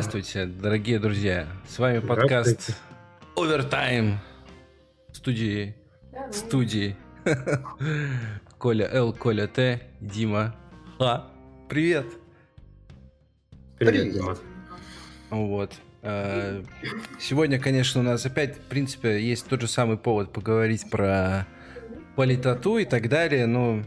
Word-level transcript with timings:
Здравствуйте, 0.00 0.46
дорогие 0.46 1.00
друзья. 1.00 1.48
С 1.66 1.76
вами 1.80 1.98
подкаст 1.98 2.70
Overtime 3.34 4.18
студии 5.10 5.74
студии 6.30 6.94
Коля 8.58 8.88
Л, 8.92 9.12
Коля 9.12 9.48
Т, 9.48 9.82
Дима 10.00 10.54
Ха. 11.00 11.26
Привет. 11.68 12.06
Привет, 13.80 14.12
Дима. 14.12 14.38
Вот. 15.30 15.72
Э, 16.02 16.62
сегодня, 17.18 17.58
конечно, 17.58 18.00
у 18.00 18.04
нас 18.04 18.24
опять, 18.24 18.56
в 18.56 18.68
принципе, 18.68 19.20
есть 19.20 19.48
тот 19.48 19.62
же 19.62 19.66
самый 19.66 19.96
повод 19.96 20.32
поговорить 20.32 20.88
про 20.88 21.44
политоту 22.14 22.78
и 22.78 22.84
так 22.84 23.08
далее, 23.08 23.46
но 23.46 23.82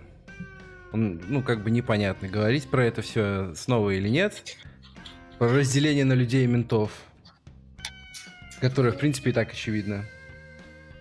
ну, 0.92 1.42
как 1.42 1.64
бы 1.64 1.72
непонятно, 1.72 2.28
говорить 2.28 2.70
про 2.70 2.86
это 2.86 3.02
все 3.02 3.54
снова 3.56 3.92
или 3.92 4.10
нет. 4.10 4.44
Разделение 5.42 6.06
на 6.06 6.14
людей 6.14 6.44
и 6.44 6.48
ментов, 6.48 6.92
которое, 8.60 8.92
в 8.92 9.00
принципе, 9.00 9.32
и 9.32 9.34
так 9.34 9.52
очевидно. 9.52 10.06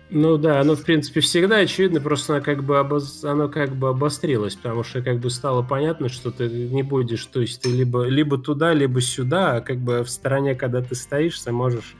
Ну 0.09 0.37
да, 0.37 0.59
оно 0.59 0.75
в 0.75 0.81
принципе 0.81 1.19
всегда 1.19 1.57
очевидно, 1.57 2.01
просто 2.01 2.33
оно 2.33 2.43
как 2.43 2.63
бы, 2.63 2.79
обоз... 2.79 3.23
оно 3.23 3.49
как 3.49 3.75
бы 3.75 3.89
обострилось, 3.89 4.55
потому 4.55 4.83
что 4.83 5.03
как 5.03 5.19
бы 5.19 5.29
стало 5.29 5.61
понятно, 5.61 6.09
что 6.09 6.31
ты 6.31 6.49
не 6.49 6.81
будешь, 6.81 7.23
то 7.27 7.39
есть 7.39 7.61
ты 7.61 7.69
либо, 7.69 8.05
либо 8.07 8.39
туда, 8.39 8.73
либо 8.73 8.99
сюда, 8.99 9.57
а 9.57 9.61
как 9.61 9.77
бы 9.77 10.03
в 10.03 10.09
стороне, 10.09 10.55
когда 10.55 10.81
ты 10.81 10.95
стоишь, 10.95 11.39
ты 11.39 11.51
можешь, 11.51 11.95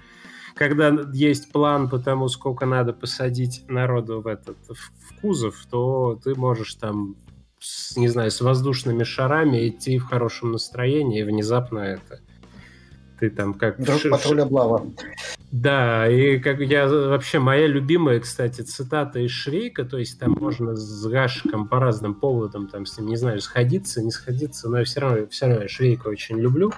когда 0.55 0.91
есть 1.13 1.51
план 1.51 1.89
по 1.89 1.99
тому, 1.99 2.27
сколько 2.27 2.65
надо 2.65 2.91
посадить 2.91 3.65
народу 3.67 4.19
в 4.19 4.25
этот 4.25 4.57
в 4.67 5.21
кузов, 5.21 5.63
то 5.69 6.19
ты 6.23 6.33
можешь 6.33 6.73
там, 6.73 7.15
с, 7.59 7.95
не 7.97 8.07
знаю, 8.07 8.31
с 8.31 8.41
воздушными 8.41 9.03
шарами 9.03 9.67
идти 9.67 9.99
в 9.99 10.05
хорошем 10.05 10.53
настроении, 10.53 11.19
и 11.19 11.23
внезапно 11.23 11.77
это 11.81 12.19
ты 13.21 13.29
там 13.29 13.53
как... 13.53 13.79
Друг 13.79 14.01
патруля 14.09 14.45
Блава. 14.45 14.83
Да, 15.51 16.09
и 16.09 16.39
как 16.39 16.59
я 16.59 16.87
вообще 16.87 17.37
моя 17.37 17.67
любимая, 17.67 18.19
кстати, 18.19 18.61
цитата 18.61 19.19
из 19.19 19.29
Швейка, 19.29 19.85
то 19.85 19.99
есть 19.99 20.17
там 20.17 20.31
можно 20.31 20.75
с 20.75 21.05
Гашиком 21.05 21.67
по 21.67 21.79
разным 21.79 22.15
поводам, 22.15 22.67
там 22.67 22.87
с 22.87 22.97
ним, 22.97 23.09
не 23.09 23.17
знаю, 23.17 23.39
сходиться, 23.41 24.01
не 24.01 24.09
сходиться, 24.09 24.69
но 24.69 24.79
я 24.79 24.85
все 24.85 25.01
равно, 25.01 25.27
все 25.27 25.45
равно 25.45 25.61
я 25.61 25.67
Швейка 25.67 26.07
очень 26.07 26.39
люблю, 26.39 26.73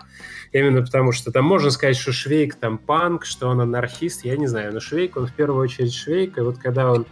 именно 0.51 0.81
потому 0.81 1.13
что 1.13 1.31
там 1.31 1.45
можно 1.45 1.71
сказать, 1.71 1.95
что 1.95 2.11
Швейк 2.11 2.55
там 2.55 2.77
панк, 2.77 3.23
что 3.23 3.47
он 3.47 3.61
анархист, 3.61 4.25
я 4.25 4.35
не 4.35 4.47
знаю, 4.47 4.73
но 4.73 4.81
Швейк, 4.81 5.15
он 5.15 5.27
в 5.27 5.33
первую 5.33 5.61
очередь 5.61 5.93
Швейк, 5.93 6.37
и 6.37 6.41
вот 6.41 6.57
когда 6.57 6.91
он 6.91 7.05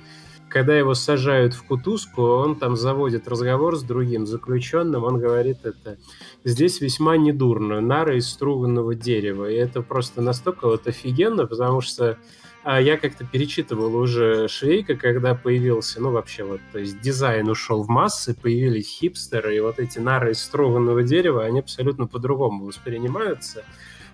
когда 0.52 0.78
его 0.78 0.94
сажают 0.94 1.54
в 1.54 1.64
кутузку, 1.64 2.22
он 2.22 2.56
там 2.56 2.76
заводит 2.76 3.28
разговор 3.28 3.78
с 3.78 3.84
другим 3.84 4.28
заключенным, 4.28 5.04
он 5.04 5.20
говорит 5.20 5.60
это, 5.64 5.98
здесь 6.44 6.82
весьма 6.82 7.18
недурно, 7.18 7.82
нары 7.82 8.18
из 8.18 8.30
струганного 8.30 8.94
дерева, 8.94 9.50
и 9.50 9.56
это 9.56 9.82
просто 9.82 10.22
настолько 10.22 10.68
вот 10.68 10.88
офигенно, 10.88 11.48
потому 11.48 11.82
что 11.82 12.18
а 12.64 12.80
я 12.80 12.98
как-то 12.98 13.26
перечитывал 13.26 13.96
уже 13.96 14.48
Швейка, 14.48 14.96
когда 14.96 15.34
появился, 15.34 16.00
ну, 16.00 16.12
вообще 16.12 16.44
вот, 16.44 16.60
то 16.72 16.78
есть 16.78 17.02
дизайн 17.02 17.50
ушел 17.50 17.82
в 17.82 17.90
массы, 17.90 18.36
появились 18.40 18.88
хипстеры, 18.88 19.56
и 19.56 19.60
вот 19.60 19.80
эти 19.80 19.98
нары 19.98 20.34
из 20.34 20.44
струганного 20.44 21.02
дерева, 21.02 21.44
они 21.44 21.60
абсолютно 21.60 22.06
по-другому 22.06 22.66
воспринимаются 22.66 23.64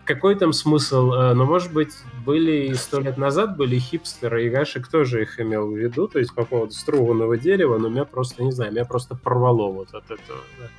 какой 0.08 0.36
там 0.36 0.54
смысл? 0.54 1.12
Э, 1.12 1.34
но, 1.34 1.46
может 1.46 1.72
быть, 1.72 1.94
были 2.26 2.70
и 2.70 2.74
сто 2.74 3.00
лет 3.00 3.18
назад 3.18 3.58
были 3.58 3.78
хипстеры, 3.78 4.46
и 4.46 4.50
Гашек 4.50 4.88
тоже 4.88 5.22
их 5.22 5.40
имел 5.40 5.70
в 5.70 5.78
виду, 5.78 6.08
то 6.08 6.18
есть 6.18 6.34
по 6.34 6.46
поводу 6.46 6.72
струганного 6.72 7.38
дерева, 7.38 7.78
но 7.78 7.90
меня 7.90 8.06
просто, 8.06 8.44
не 8.44 8.52
знаю, 8.52 8.72
меня 8.72 8.86
просто 8.86 9.16
порвало 9.16 9.72
вот 9.72 9.94
от 9.94 10.06
этого. 10.06 10.40
Да. 10.60 10.70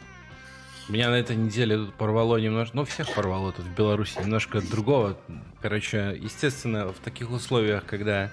Меня 0.89 1.11
на 1.11 1.17
этой 1.17 1.37
неделе 1.37 1.87
порвало 1.99 2.39
немножко, 2.39 2.75
ну, 2.75 2.85
всех 2.87 3.13
порвало 3.15 3.53
тут 3.53 3.67
в 3.67 3.75
Беларуси, 3.75 4.19
немножко 4.19 4.63
другого. 4.63 5.19
Короче, 5.61 6.19
естественно, 6.19 6.89
в 6.89 6.99
таких 7.05 7.31
условиях, 7.31 7.85
когда 7.85 8.31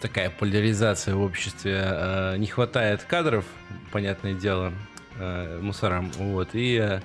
такая 0.00 0.30
поляризация 0.30 1.14
в 1.14 1.22
обществе, 1.22 1.80
э, 1.80 2.36
не 2.38 2.48
хватает 2.48 3.04
кадров, 3.04 3.44
понятное 3.92 4.34
дело, 4.34 4.72
э, 5.16 5.60
мусорам, 5.62 6.10
вот, 6.16 6.48
и 6.54 7.00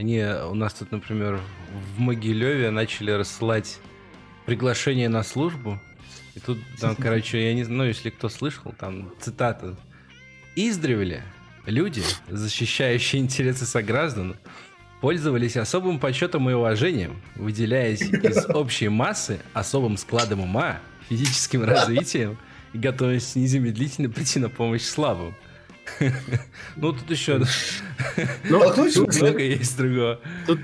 они 0.00 0.22
у 0.22 0.54
нас 0.54 0.72
тут, 0.72 0.92
например, 0.92 1.38
в 1.94 2.00
Могилеве 2.00 2.70
начали 2.70 3.10
рассылать 3.10 3.78
приглашение 4.46 5.10
на 5.10 5.22
службу. 5.22 5.78
И 6.34 6.40
тут, 6.40 6.58
там, 6.80 6.96
короче, 6.98 7.46
я 7.46 7.54
не 7.54 7.64
знаю, 7.64 7.78
ну, 7.78 7.84
если 7.84 8.08
кто 8.08 8.30
слышал, 8.30 8.72
там 8.78 9.12
цитата. 9.20 9.76
Издревле 10.56 11.22
люди, 11.66 12.02
защищающие 12.28 13.20
интересы 13.20 13.66
сограждан, 13.66 14.36
пользовались 15.02 15.58
особым 15.58 15.98
почетом 15.98 16.48
и 16.48 16.54
уважением, 16.54 17.20
выделяясь 17.36 18.00
из 18.00 18.46
общей 18.54 18.88
массы 18.88 19.40
особым 19.52 19.98
складом 19.98 20.40
ума, 20.40 20.80
физическим 21.10 21.62
развитием 21.64 22.38
и 22.72 22.78
готовясь 22.78 23.36
незамедлительно 23.36 24.08
прийти 24.08 24.38
на 24.38 24.48
помощь 24.48 24.82
слабым. 24.82 25.34
Ну, 26.76 26.92
тут 26.92 27.10
еще 27.10 27.42
ну, 28.44 28.58
много 29.20 29.38
есть 29.40 29.76
другого. 29.76 30.20
Тут. 30.46 30.60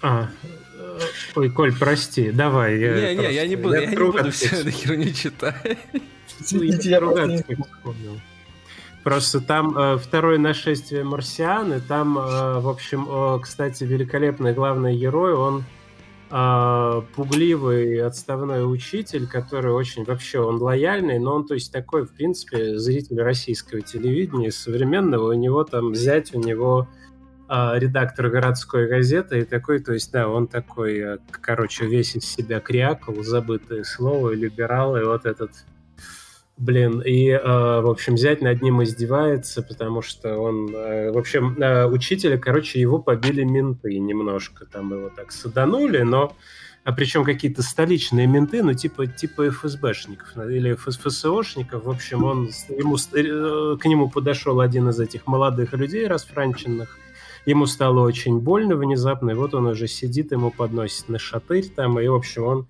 А, 0.00 0.28
Ой, 1.34 1.50
Коль, 1.50 1.76
прости, 1.76 2.30
давай. 2.30 2.78
Не, 2.78 3.14
не, 3.16 3.32
я 3.32 3.46
не 3.46 3.56
буду, 3.56 3.74
я 3.74 3.86
не 3.86 3.96
буду 3.96 4.30
все 4.30 4.56
эту 4.56 4.70
херню 4.70 5.12
читать. 5.12 5.78
Я 6.50 7.00
ругаться 7.00 7.44
вспомнил. 7.44 8.20
Просто 9.04 9.40
там 9.40 9.76
э, 9.78 9.96
второе 9.96 10.38
нашествие 10.38 11.04
марсиан, 11.04 11.72
и 11.72 11.80
там, 11.80 12.18
э, 12.18 12.60
в 12.60 12.68
общем, 12.68 13.06
э, 13.08 13.38
кстати, 13.40 13.84
великолепный 13.84 14.52
главный 14.52 14.96
герой, 14.96 15.32
он 15.32 15.64
э, 16.30 17.02
пугливый 17.14 18.00
отставной 18.02 18.70
учитель, 18.70 19.26
который 19.26 19.72
очень 19.72 20.04
вообще 20.04 20.40
он 20.40 20.60
лояльный, 20.60 21.18
но 21.18 21.34
он 21.34 21.46
то 21.46 21.54
есть 21.54 21.72
такой, 21.72 22.04
в 22.04 22.12
принципе, 22.12 22.78
зритель 22.78 23.20
российского 23.20 23.80
телевидения 23.80 24.52
современного. 24.52 25.30
У 25.30 25.34
него 25.34 25.64
там 25.64 25.92
взять, 25.92 26.34
у 26.34 26.38
него 26.38 26.88
э, 27.48 27.78
редактор 27.78 28.28
городской 28.30 28.88
газеты 28.88 29.40
и 29.40 29.44
такой, 29.44 29.80
то 29.80 29.92
есть 29.92 30.12
да, 30.12 30.28
он 30.28 30.46
такой, 30.46 30.98
э, 30.98 31.18
короче, 31.30 31.86
весь 31.86 32.16
из 32.16 32.24
себя 32.24 32.60
крякал, 32.60 33.22
забытое 33.22 33.84
слово, 33.84 34.30
либерал, 34.30 34.96
и 34.96 35.04
вот 35.04 35.26
этот 35.26 35.50
Блин, 36.58 37.00
и, 37.00 37.28
э, 37.28 37.40
в 37.40 37.88
общем, 37.88 38.16
взять 38.16 38.42
над 38.42 38.62
ним 38.62 38.82
издевается, 38.82 39.62
потому 39.62 40.02
что 40.02 40.38
он, 40.38 40.74
э, 40.74 41.12
в 41.12 41.16
общем, 41.16 41.56
э, 41.56 41.86
учителя, 41.86 42.36
короче, 42.36 42.80
его 42.80 42.98
побили 42.98 43.44
менты 43.44 43.96
немножко, 43.96 44.66
там 44.66 44.92
его 44.92 45.08
так 45.08 45.30
саданули, 45.30 46.00
но, 46.00 46.34
а 46.82 46.92
причем 46.92 47.22
какие-то 47.22 47.62
столичные 47.62 48.26
менты, 48.26 48.64
ну, 48.64 48.74
типа, 48.74 49.06
типа 49.06 49.50
ФСБшников 49.50 50.36
или 50.36 50.74
ФСОшников, 50.74 51.84
в 51.84 51.90
общем, 51.90 52.24
он, 52.24 52.50
ему, 52.70 52.96
э, 52.96 53.76
к 53.76 53.84
нему 53.84 54.10
подошел 54.10 54.58
один 54.60 54.88
из 54.88 54.98
этих 54.98 55.28
молодых 55.28 55.74
людей 55.74 56.08
расфранченных, 56.08 56.98
ему 57.46 57.66
стало 57.66 58.00
очень 58.00 58.40
больно 58.40 58.74
внезапно, 58.74 59.30
и 59.30 59.34
вот 59.34 59.54
он 59.54 59.66
уже 59.66 59.86
сидит, 59.86 60.32
ему 60.32 60.50
подносит 60.50 61.08
на 61.08 61.20
шатырь 61.20 61.68
там, 61.68 62.00
и, 62.00 62.08
в 62.08 62.14
общем, 62.16 62.42
он 62.42 62.66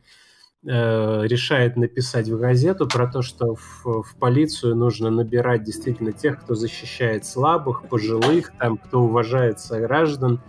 Э, 0.67 1.25
решает 1.25 1.77
написать 1.77 2.29
в 2.29 2.37
газету 2.37 2.89
про 2.89 3.07
то, 3.07 3.23
что 3.23 3.55
в, 3.55 4.03
в 4.03 4.17
полицию 4.19 4.75
нужно 4.75 5.09
набирать 5.09 5.63
действительно 5.63 6.11
тех, 6.11 6.41
кто 6.41 6.57
защищает 6.57 7.25
слабых, 7.25 7.85
пожилых, 7.89 8.53
там, 8.59 8.77
кто 8.77 9.03
уважает 9.03 9.59
граждан. 9.71 10.41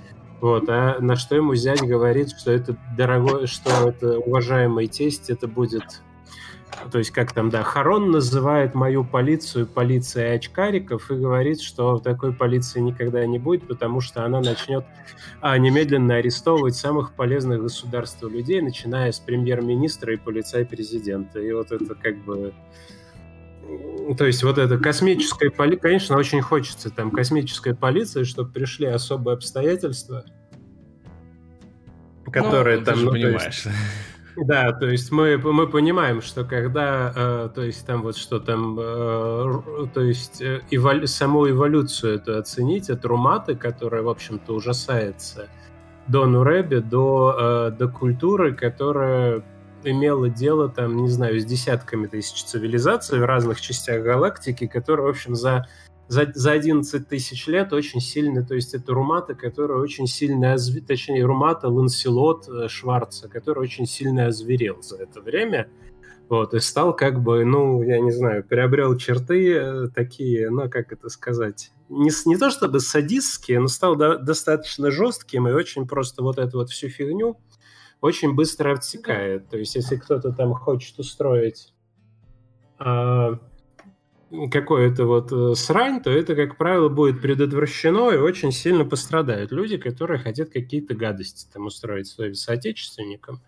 Вот, 0.41 0.67
а 0.67 0.97
на 0.99 1.15
что 1.15 1.35
ему 1.35 1.53
зять 1.53 1.81
говорит, 1.81 2.31
что 2.31 2.51
это 2.51 2.75
дорогой, 2.97 3.45
что 3.45 3.69
это 3.87 4.17
уважаемый 4.17 4.87
тесть, 4.87 5.29
это 5.29 5.47
будет 5.47 6.01
то 6.91 6.97
есть 6.97 7.11
как 7.11 7.33
там, 7.33 7.49
да, 7.49 7.63
Харон 7.63 8.11
называет 8.11 8.73
мою 8.73 9.03
полицию 9.03 9.67
полицией 9.67 10.35
очкариков 10.35 11.11
и 11.11 11.15
говорит, 11.15 11.61
что 11.61 11.99
такой 11.99 12.33
полиции 12.33 12.79
никогда 12.79 13.25
не 13.25 13.39
будет, 13.39 13.67
потому 13.67 14.01
что 14.01 14.25
она 14.25 14.39
начнет 14.39 14.85
а, 15.41 15.57
немедленно 15.57 16.15
арестовывать 16.15 16.75
самых 16.75 17.13
полезных 17.13 17.61
государству 17.61 18.27
людей, 18.27 18.61
начиная 18.61 19.11
с 19.11 19.19
премьер-министра 19.19 20.13
и 20.13 20.17
полицай-президента. 20.17 21.39
И 21.39 21.51
вот 21.51 21.71
это 21.71 21.95
как 21.95 22.17
бы... 22.23 22.53
То 24.17 24.25
есть 24.25 24.43
вот 24.43 24.57
это 24.57 24.77
космическая 24.79 25.51
полиция, 25.51 25.81
конечно, 25.81 26.17
очень 26.17 26.41
хочется 26.41 26.89
там 26.89 27.11
космическая 27.11 27.75
полиция, 27.75 28.23
чтобы 28.23 28.51
пришли 28.51 28.87
особые 28.87 29.35
обстоятельства, 29.35 30.25
которые 32.31 32.79
ну, 32.79 32.85
там... 32.85 33.05
ну, 33.05 33.11
понимаешь. 33.11 33.65
Есть, 33.65 33.77
да, 34.45 34.71
то 34.73 34.85
есть 34.85 35.11
мы, 35.11 35.37
мы 35.37 35.67
понимаем, 35.67 36.21
что 36.21 36.43
когда, 36.43 37.13
э, 37.15 37.49
то 37.53 37.63
есть 37.63 37.85
там 37.85 38.01
вот 38.01 38.17
что 38.17 38.39
там, 38.39 38.77
э, 38.79 39.61
то 39.93 40.01
есть 40.01 40.41
э, 40.41 40.61
эволю, 40.71 41.07
саму 41.07 41.49
эволюцию 41.49 42.15
эту 42.15 42.37
оценить 42.37 42.89
от 42.89 43.05
Руматы, 43.05 43.55
которая, 43.55 44.01
в 44.01 44.09
общем-то, 44.09 44.53
ужасается, 44.53 45.47
до 46.07 46.25
Нуреби, 46.25 46.77
до, 46.77 47.69
э, 47.71 47.71
до 47.77 47.87
культуры, 47.87 48.53
которая 48.53 49.43
имела 49.83 50.29
дело 50.29 50.69
там, 50.69 50.97
не 50.97 51.09
знаю, 51.09 51.39
с 51.39 51.45
десятками 51.45 52.07
тысяч 52.07 52.43
цивилизаций 52.43 53.19
в 53.19 53.25
разных 53.25 53.61
частях 53.61 54.03
галактики, 54.03 54.67
которые, 54.67 55.05
в 55.05 55.09
общем, 55.09 55.35
за 55.35 55.67
за, 56.09 56.31
за 56.33 56.51
11 56.51 57.07
тысяч 57.07 57.45
лет 57.47 57.71
очень 57.71 58.01
сильно, 58.01 58.43
то 58.43 58.55
есть 58.55 58.73
это 58.73 58.93
Румата, 58.93 59.35
которая 59.35 59.77
очень 59.77 60.07
сильно, 60.07 60.57
точнее 60.87 61.23
Румата 61.23 61.69
Ланселот 61.69 62.49
э, 62.49 62.67
Шварца, 62.67 63.29
который 63.29 63.59
очень 63.59 63.85
сильно 63.85 64.25
озверел 64.25 64.81
за 64.81 64.97
это 64.97 65.21
время, 65.21 65.69
вот, 66.27 66.55
и 66.55 66.59
стал 66.59 66.95
как 66.95 67.21
бы, 67.21 67.45
ну, 67.45 67.83
я 67.83 67.99
не 67.99 68.11
знаю, 68.11 68.43
приобрел 68.43 68.97
черты 68.97 69.53
э, 69.53 69.87
такие, 69.89 70.49
ну, 70.49 70.67
как 70.67 70.91
это 70.91 71.09
сказать, 71.09 71.71
не, 71.89 72.09
не 72.25 72.37
то 72.37 72.49
чтобы 72.49 72.79
садистские, 72.79 73.59
но 73.59 73.67
стал 73.67 73.95
до, 73.95 74.17
достаточно 74.17 74.89
жестким 74.89 75.47
и 75.47 75.51
очень 75.51 75.87
просто 75.87 76.23
вот 76.23 76.39
эту 76.39 76.57
вот 76.57 76.71
всю 76.71 76.89
фигню 76.89 77.37
очень 78.01 78.33
быстро 78.33 78.73
отсекает. 78.73 79.47
То 79.49 79.57
есть, 79.57 79.75
если 79.75 79.95
кто-то 79.95 80.31
там 80.31 80.55
хочет 80.55 80.97
устроить 80.97 81.73
а, 82.79 83.39
какое-то 84.51 85.05
вот 85.05 85.31
э, 85.31 85.55
срань, 85.55 86.01
то 86.01 86.09
это, 86.09 86.35
как 86.35 86.57
правило, 86.57 86.89
будет 86.89 87.21
предотвращено 87.21 88.11
и 88.11 88.17
очень 88.17 88.51
сильно 88.51 88.85
пострадают 88.85 89.51
люди, 89.51 89.77
которые 89.77 90.19
хотят 90.19 90.49
какие-то 90.49 90.95
гадости 90.95 91.47
там 91.51 91.65
устроить 91.65 92.07
своим 92.07 92.35
соотечественникам. 92.35 93.41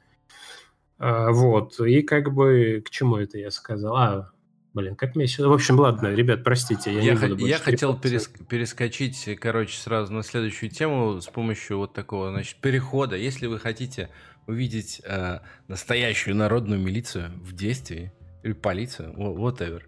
А, 0.98 1.32
вот. 1.32 1.80
И 1.80 2.02
как 2.02 2.34
бы 2.34 2.84
к 2.86 2.90
чему 2.90 3.18
это 3.18 3.38
я 3.38 3.52
сказал? 3.52 3.96
А, 3.96 4.32
Блин, 4.74 4.96
как 4.96 5.16
мне 5.18 5.28
сюда... 5.28 5.50
В 5.50 5.54
общем, 5.54 5.78
ладно, 5.80 6.14
ребят, 6.14 6.46
простите, 6.46 6.94
я, 6.94 7.02
я 7.02 7.14
не 7.14 7.20
буду 7.20 7.36
больше 7.36 7.46
Я 7.46 7.60
хотел 7.60 8.00
перес... 8.00 8.32
перескочить, 8.48 9.28
короче, 9.38 9.78
сразу 9.78 10.14
на 10.14 10.24
следующую 10.24 10.70
тему 10.70 11.20
с 11.20 11.28
помощью 11.28 11.78
вот 11.78 11.94
такого, 11.94 12.30
значит, 12.30 12.56
перехода. 12.62 13.18
Если 13.18 13.48
вы 13.48 13.60
хотите 13.60 14.10
увидеть 14.48 15.02
э, 15.04 15.40
настоящую 15.68 16.38
народную 16.38 16.80
милицию 16.80 17.32
в 17.44 17.54
действии, 17.54 18.14
или 18.44 18.54
полицию, 18.54 19.14
whatever, 19.18 19.82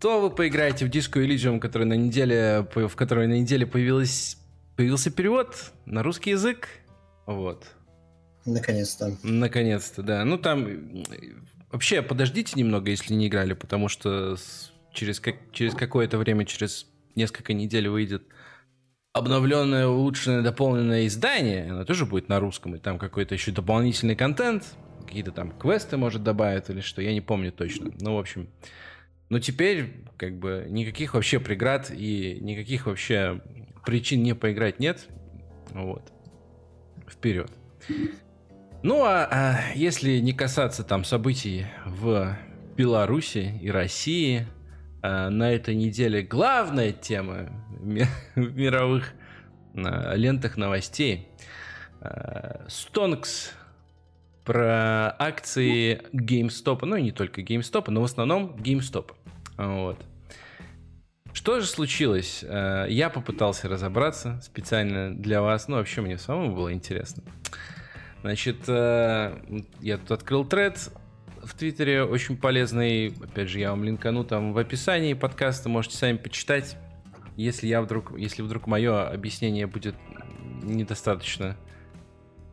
то 0.00 0.20
вы 0.20 0.30
поиграете 0.30 0.86
в 0.86 0.90
Disco 0.90 1.24
Elysium, 1.24 1.58
который 1.58 1.84
на 1.84 1.94
неделе, 1.94 2.66
в 2.74 2.94
которой 2.94 3.26
на 3.26 3.38
неделе 3.38 3.66
появилась, 3.66 4.36
появился 4.76 5.10
перевод 5.10 5.72
на 5.86 6.02
русский 6.02 6.30
язык. 6.30 6.68
Вот. 7.26 7.66
Наконец-то. 8.44 9.16
Наконец-то, 9.22 10.02
да. 10.02 10.24
Ну, 10.24 10.38
там... 10.38 11.04
Вообще, 11.72 12.00
подождите 12.02 12.52
немного, 12.56 12.90
если 12.90 13.14
не 13.14 13.26
играли, 13.26 13.54
потому 13.54 13.88
что 13.88 14.36
через, 14.92 15.18
как, 15.18 15.36
через 15.52 15.74
какое-то 15.74 16.16
время, 16.16 16.44
через 16.44 16.86
несколько 17.16 17.54
недель 17.54 17.88
выйдет 17.88 18.22
обновленное, 19.12 19.86
улучшенное, 19.86 20.42
дополненное 20.42 21.06
издание. 21.06 21.72
Оно 21.72 21.84
тоже 21.84 22.06
будет 22.06 22.28
на 22.28 22.38
русском, 22.38 22.76
и 22.76 22.78
там 22.78 22.98
какой-то 22.98 23.34
еще 23.34 23.50
дополнительный 23.50 24.14
контент. 24.14 24.64
Какие-то 25.06 25.32
там 25.32 25.50
квесты, 25.52 25.96
может, 25.96 26.22
добавят 26.22 26.70
или 26.70 26.80
что, 26.80 27.02
я 27.02 27.12
не 27.12 27.20
помню 27.20 27.50
точно. 27.50 27.90
Ну, 27.98 28.14
в 28.14 28.18
общем... 28.18 28.48
Но 29.28 29.38
теперь, 29.38 30.04
как 30.16 30.38
бы, 30.38 30.66
никаких 30.68 31.14
вообще 31.14 31.40
преград 31.40 31.90
и 31.90 32.38
никаких 32.40 32.86
вообще 32.86 33.40
причин 33.84 34.22
не 34.22 34.34
поиграть 34.34 34.78
нет. 34.78 35.06
Вот. 35.70 36.12
Вперед. 37.08 37.50
Ну, 38.82 39.02
а, 39.04 39.28
а 39.30 39.72
если 39.74 40.18
не 40.18 40.32
касаться 40.32 40.84
там 40.84 41.04
событий 41.04 41.66
в 41.84 42.36
Беларуси 42.76 43.58
и 43.60 43.70
России, 43.70 44.46
а, 45.02 45.30
на 45.30 45.52
этой 45.52 45.74
неделе 45.74 46.22
главная 46.22 46.92
тема 46.92 47.48
в 47.68 47.86
мировых 48.36 49.12
а, 49.74 50.14
лентах 50.14 50.56
новостей. 50.56 51.28
А, 52.00 52.66
Stonks 52.68 53.50
про 54.46 55.14
акции 55.18 56.00
GameStop, 56.12 56.86
ну 56.86 56.96
и 56.96 57.02
не 57.02 57.12
только 57.12 57.42
GameStop, 57.42 57.90
но 57.90 58.00
в 58.00 58.04
основном 58.04 58.54
GameStop. 58.56 59.10
Вот. 59.58 59.98
Что 61.32 61.60
же 61.60 61.66
случилось? 61.66 62.44
Э, 62.48 62.86
я 62.88 63.10
попытался 63.10 63.68
разобраться 63.68 64.40
специально 64.42 65.14
для 65.14 65.42
вас, 65.42 65.68
ну 65.68 65.76
вообще 65.76 66.00
мне 66.00 66.16
самому 66.16 66.54
было 66.54 66.72
интересно. 66.72 67.24
Значит, 68.22 68.56
э, 68.68 69.36
я 69.80 69.98
тут 69.98 70.12
открыл 70.12 70.44
тред 70.44 70.90
в 71.42 71.54
Твиттере, 71.54 72.04
очень 72.04 72.36
полезный. 72.36 73.08
Опять 73.22 73.48
же, 73.48 73.58
я 73.58 73.70
вам 73.70 73.82
линкану 73.84 74.24
там 74.24 74.52
в 74.52 74.58
описании 74.58 75.14
подкаста, 75.14 75.68
можете 75.68 75.96
сами 75.96 76.16
почитать. 76.16 76.76
Если 77.36 77.66
я 77.66 77.82
вдруг, 77.82 78.16
если 78.16 78.42
вдруг 78.42 78.66
мое 78.66 79.08
объяснение 79.08 79.66
будет 79.66 79.96
недостаточно 80.62 81.56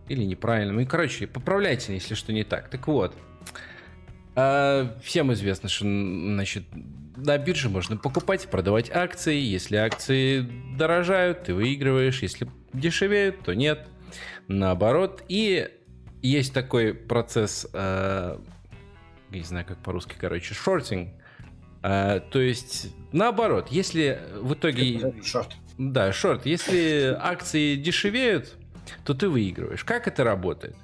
или 0.08 0.24
неправильным. 0.24 0.80
И, 0.80 0.86
короче, 0.86 1.28
поправляйте, 1.28 1.94
если 1.94 2.16
что 2.16 2.34
не 2.34 2.44
так. 2.44 2.70
Так 2.70 2.88
вот, 2.88 3.16
а, 4.36 4.98
всем 5.04 5.32
известно, 5.34 5.70
что 5.70 5.86
значит, 5.86 6.64
на 7.16 7.38
бирже 7.38 7.70
можно 7.70 7.98
покупать 7.98 8.46
и 8.46 8.48
продавать 8.48 8.90
акции. 8.92 9.36
Если 9.36 9.76
акции 9.76 10.48
дорожают, 10.78 11.44
ты 11.44 11.54
выигрываешь. 11.54 12.22
Если 12.22 12.48
дешевеют, 12.74 13.44
то 13.44 13.54
нет. 13.54 13.88
Наоборот. 14.48 15.24
И 15.28 15.70
есть 16.22 16.54
такой 16.54 16.94
процесс, 16.94 17.68
э, 17.74 18.38
не 19.30 19.42
знаю, 19.42 19.66
как 19.66 19.78
по-русски, 19.84 20.16
короче, 20.20 20.54
шортинг. 20.54 21.10
Э, 21.84 22.22
то 22.32 22.40
есть, 22.40 22.94
наоборот, 23.12 23.68
если 23.70 24.20
в 24.40 24.54
итоге... 24.54 25.22
Шорт. 25.24 25.54
Да, 25.78 26.12
шорт. 26.14 26.46
Если 26.46 27.16
акции 27.20 27.76
дешевеют, 27.76 28.56
то 29.06 29.14
ты 29.14 29.30
выигрываешь. 29.30 29.84
Как 29.84 30.08
это 30.08 30.24
работает? 30.24 30.76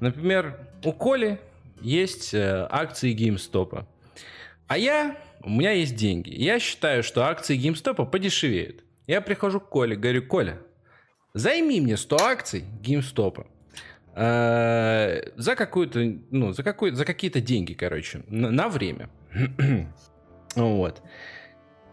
Например, 0.00 0.58
у 0.84 0.92
Коли 0.92 1.38
есть 1.80 2.34
э, 2.34 2.66
акции 2.70 3.14
GameStop. 3.14 3.84
А 4.66 4.78
я, 4.78 5.16
у 5.42 5.50
меня 5.50 5.72
есть 5.72 5.96
деньги. 5.96 6.30
Я 6.30 6.58
считаю, 6.58 7.02
что 7.02 7.24
акции 7.24 7.58
GameStop 7.58 8.10
подешевеют. 8.10 8.84
Я 9.06 9.20
прихожу 9.20 9.60
к 9.60 9.68
Коле, 9.68 9.96
говорю, 9.96 10.26
Коля, 10.26 10.58
займи 11.34 11.80
мне 11.80 11.96
100 11.96 12.16
акций 12.16 12.64
GameStop 12.82 13.46
э, 14.14 15.22
за 15.36 15.56
какую-то, 15.56 16.18
ну, 16.30 16.52
за, 16.52 16.62
какую, 16.62 16.94
за 16.94 17.04
какие-то 17.04 17.40
деньги, 17.40 17.72
короче, 17.72 18.22
на, 18.28 18.50
на 18.50 18.68
время. 18.68 19.08
вот. 20.54 21.02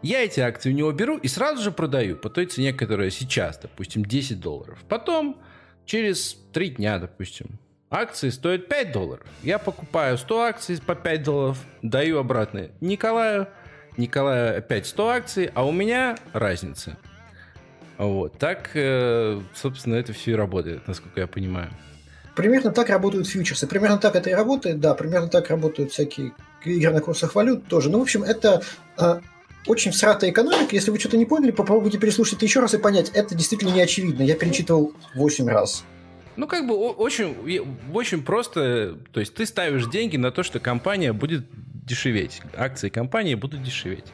Я 0.06 0.24
эти 0.24 0.40
акции 0.40 0.70
у 0.70 0.74
него 0.76 0.92
беру 0.92 1.18
и 1.18 1.28
сразу 1.28 1.64
же 1.64 1.72
продаю 1.72 2.16
по 2.16 2.30
той 2.30 2.46
цене, 2.46 2.74
которая 2.74 3.10
сейчас, 3.10 3.58
допустим, 3.58 4.06
10 4.06 4.40
долларов. 4.40 4.78
Потом, 4.88 5.42
через 5.84 6.38
3 6.54 6.70
дня, 6.76 7.00
допустим, 7.00 7.48
акции 7.90 8.30
стоят 8.30 8.68
5 8.68 8.92
долларов. 8.92 9.26
Я 9.42 9.58
покупаю 9.58 10.20
100 10.20 10.42
акций 10.42 10.80
по 10.80 10.94
5 10.94 11.24
долларов, 11.24 11.58
даю 11.82 12.20
обратно 12.20 12.70
Николаю. 12.82 13.48
Николаю 13.98 14.60
опять 14.60 14.86
100 14.86 15.10
акций, 15.10 15.52
а 15.56 15.66
у 15.66 15.72
меня 15.72 16.20
разница. 16.34 16.98
Вот. 17.98 18.38
Так, 18.38 18.70
э, 18.76 19.42
собственно, 19.56 19.96
это 19.96 20.14
все 20.14 20.34
и 20.34 20.36
работает, 20.36 20.88
насколько 20.88 21.20
я 21.20 21.26
понимаю. 21.26 21.72
Примерно 22.36 22.70
так 22.70 22.90
работают 22.90 23.26
фьючерсы. 23.26 23.66
Примерно 23.66 23.98
так 23.98 24.16
это 24.16 24.30
и 24.30 24.34
работает, 24.34 24.80
да. 24.80 24.94
Примерно 24.94 25.30
так 25.30 25.50
работают 25.50 25.94
всякие 25.94 26.34
игры 26.64 26.94
на 26.94 27.02
курсах 27.02 27.34
валют 27.34 27.68
тоже. 27.68 27.90
Ну, 27.90 27.98
в 27.98 28.04
общем, 28.04 28.22
это 28.22 28.62
а, 28.98 29.22
очень 29.68 29.92
всратая 29.92 30.30
экономика. 30.32 30.76
Если 30.76 30.92
вы 30.92 31.00
что-то 31.00 31.18
не 31.18 31.26
поняли, 31.26 31.52
попробуйте 31.52 31.98
переслушать 31.98 32.36
это 32.36 32.46
еще 32.46 32.60
раз 32.60 32.74
и 32.74 32.78
понять. 32.78 33.10
Это 33.14 33.36
действительно 33.36 33.72
не 33.72 33.82
очевидно. 33.82 34.24
Я 34.24 34.36
перечитывал 34.36 34.94
8 35.16 35.48
раз. 35.48 35.84
Ну, 36.36 36.48
как 36.48 36.68
бы 36.68 36.76
очень, 36.76 37.36
очень 37.94 38.24
просто. 38.24 38.98
То 39.12 39.20
есть 39.20 39.34
ты 39.34 39.46
ставишь 39.46 39.88
деньги 39.88 40.18
на 40.18 40.32
то, 40.32 40.44
что 40.44 40.60
компания 40.60 41.14
будет 41.14 41.46
дешеветь. 41.86 42.42
Акции 42.56 42.90
компании 42.90 43.36
будут 43.36 43.64
дешеветь. 43.64 44.06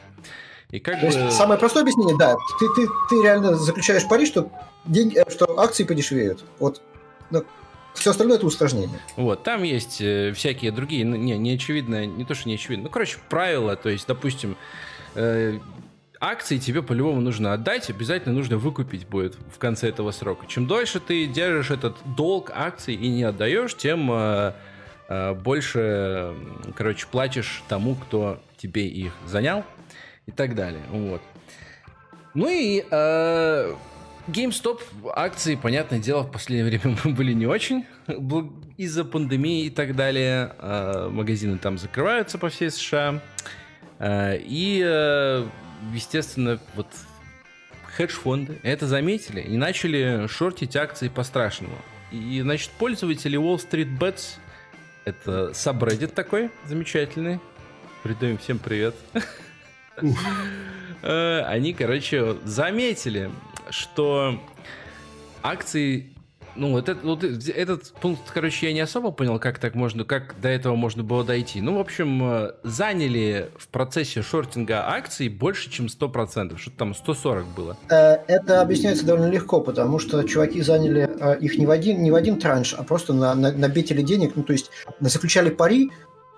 И 0.70 0.78
как 0.78 1.00
то 1.00 1.06
бы... 1.06 1.12
есть 1.12 1.36
самое 1.36 1.58
простое 1.58 1.82
объяснение, 1.82 2.16
да, 2.16 2.34
ты, 2.58 2.66
ты, 2.74 2.88
ты 3.10 3.22
реально 3.22 3.56
заключаешь 3.56 4.08
пари, 4.08 4.24
что, 4.24 4.50
деньги, 4.86 5.18
э, 5.18 5.30
что 5.30 5.58
акции 5.60 5.84
подешевеют. 5.84 6.42
Вот. 6.58 6.80
Но 7.30 7.44
все 7.92 8.10
остальное 8.10 8.38
это 8.38 8.46
усложнение. 8.46 8.98
Вот, 9.16 9.42
там 9.42 9.64
есть 9.64 10.00
э, 10.00 10.32
всякие 10.32 10.72
другие, 10.72 11.04
не, 11.04 11.36
не 11.36 11.52
очевидно, 11.52 12.06
не 12.06 12.24
то, 12.24 12.34
что 12.34 12.48
не 12.48 12.54
очевидно, 12.54 12.84
ну, 12.84 12.90
короче, 12.90 13.18
правила, 13.28 13.76
то 13.76 13.90
есть, 13.90 14.06
допустим, 14.06 14.56
э, 15.14 15.58
акции 16.20 16.58
тебе 16.58 16.82
по-любому 16.82 17.20
нужно 17.20 17.52
отдать, 17.52 17.90
обязательно 17.90 18.34
нужно 18.34 18.56
выкупить 18.56 19.06
будет 19.06 19.36
в 19.52 19.58
конце 19.58 19.88
этого 19.88 20.12
срока. 20.12 20.46
Чем 20.46 20.66
дольше 20.66 21.00
ты 21.00 21.26
держишь 21.26 21.70
этот 21.70 21.96
долг 22.16 22.52
акций 22.54 22.94
и 22.94 23.08
не 23.08 23.24
отдаешь, 23.24 23.76
тем 23.76 24.10
э, 24.12 24.52
э, 25.08 25.34
больше, 25.34 26.34
короче, 26.76 27.06
платишь 27.10 27.62
тому, 27.68 27.96
кто 27.96 28.40
тебе 28.56 28.86
их 28.86 29.12
занял 29.26 29.64
и 30.26 30.30
так 30.30 30.54
далее. 30.54 30.82
Вот. 30.90 31.20
Ну 32.34 32.48
и 32.48 32.84
э, 32.88 33.74
GameStop 34.28 34.80
акции, 35.14 35.56
понятное 35.56 35.98
дело, 35.98 36.22
в 36.22 36.30
последнее 36.30 36.78
время 36.78 36.96
были 37.04 37.32
не 37.32 37.46
очень. 37.46 37.84
Из-за 38.76 39.04
пандемии 39.04 39.66
и 39.66 39.70
так 39.70 39.96
далее. 39.96 40.54
Э, 40.58 41.08
магазины 41.10 41.58
там 41.58 41.78
закрываются 41.78 42.38
по 42.38 42.48
всей 42.48 42.70
США. 42.70 43.20
Э, 44.02 44.36
и, 44.36 44.82
э, 44.84 45.46
естественно, 45.94 46.58
вот 46.74 46.88
хедж-фонды 47.96 48.58
это 48.64 48.88
заметили 48.88 49.40
и 49.40 49.56
начали 49.56 50.26
шортить 50.26 50.74
акции 50.76 51.08
по-страшному. 51.08 51.76
И, 52.10 52.40
значит, 52.42 52.70
пользователи 52.70 53.38
Wall 53.38 53.56
Street 53.56 53.96
Bets, 53.96 54.38
это 55.04 55.50
subreddit 55.54 56.08
такой 56.08 56.50
замечательный, 56.66 57.38
передаем 58.02 58.38
всем 58.38 58.58
привет. 58.58 58.94
Э, 61.04 61.40
они, 61.48 61.72
короче, 61.74 62.36
заметили, 62.44 63.30
что 63.70 64.40
акции 65.42 66.11
ну, 66.54 66.72
вот, 66.72 66.88
это, 66.88 67.06
вот 67.06 67.24
этот 67.24 67.92
пункт, 68.00 68.22
короче, 68.32 68.66
я 68.66 68.72
не 68.72 68.80
особо 68.80 69.10
понял, 69.10 69.38
как 69.38 69.58
так 69.58 69.74
можно, 69.74 70.04
как 70.04 70.34
до 70.40 70.48
этого 70.48 70.74
можно 70.74 71.02
было 71.02 71.24
дойти. 71.24 71.60
Ну, 71.60 71.76
в 71.76 71.80
общем, 71.80 72.22
э, 72.22 72.52
заняли 72.62 73.50
в 73.56 73.68
процессе 73.68 74.22
шортинга 74.22 74.88
акций 74.88 75.28
больше, 75.28 75.70
чем 75.70 75.86
100%. 75.86 76.58
Что-то 76.58 76.76
там 76.76 76.94
140 76.94 77.46
было. 77.46 77.76
Э, 77.88 78.18
это 78.26 78.60
объясняется 78.60 79.06
довольно 79.06 79.30
легко, 79.30 79.60
потому 79.60 79.98
что 79.98 80.22
чуваки 80.24 80.60
заняли 80.62 81.08
э, 81.18 81.38
их 81.40 81.56
не 81.56 81.66
в 81.66 81.70
один, 81.70 82.02
не 82.02 82.10
в 82.10 82.14
один 82.14 82.38
транш, 82.38 82.74
а 82.74 82.82
просто 82.82 83.14
на, 83.14 83.34
на, 83.34 83.52
набитили 83.52 84.02
денег, 84.02 84.32
ну, 84.34 84.42
то 84.42 84.52
есть 84.52 84.70
заключали 85.00 85.50
пари 85.50 85.90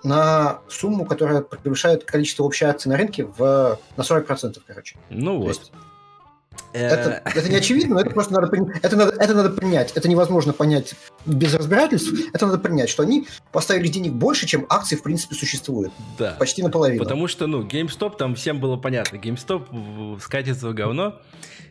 на 0.05 0.61
сумму, 0.69 1.07
которая 1.07 1.41
превышает 1.41 2.05
количество 2.05 2.45
общей 2.45 2.67
акций 2.67 2.89
на 2.89 2.97
рынке 2.97 3.25
в, 3.25 3.79
на 3.97 4.03
40%, 4.03 4.59
короче. 4.67 4.97
Ну 5.09 5.39
вот. 5.39 5.49
Есть, 5.49 5.73
это, 6.73 7.23
э. 7.25 7.39
это 7.39 7.49
не 7.49 7.57
очевидно, 7.57 7.95
но 7.95 8.01
это 8.01 8.11
просто 8.11 8.33
надо, 8.33 8.51
это, 8.83 8.97
надо, 8.97 9.15
это 9.19 9.35
надо 9.35 9.51
принять. 9.51 9.93
Это 9.95 10.09
невозможно 10.09 10.53
понять 10.53 10.95
без 11.25 11.55
разбирательств. 11.55 12.13
Это 12.33 12.47
надо 12.47 12.59
принять, 12.59 12.89
что 12.89 13.03
они 13.03 13.29
поставили 13.53 13.89
денег 13.89 14.13
больше, 14.13 14.47
чем 14.47 14.67
акции 14.69 14.97
в 14.97 15.03
принципе 15.03 15.35
существуют. 15.35 15.93
Да. 16.19 16.33
Почти 16.39 16.63
наполовину. 16.63 17.03
Потому 17.03 17.29
что, 17.29 17.47
ну, 17.47 17.63
GameStop 17.63 18.17
там 18.17 18.35
всем 18.35 18.61
было 18.61 18.77
понятно. 18.77 19.17
GameStop 19.17 20.21
скатится 20.21 20.69
в 20.69 20.75
говно. 20.75 21.21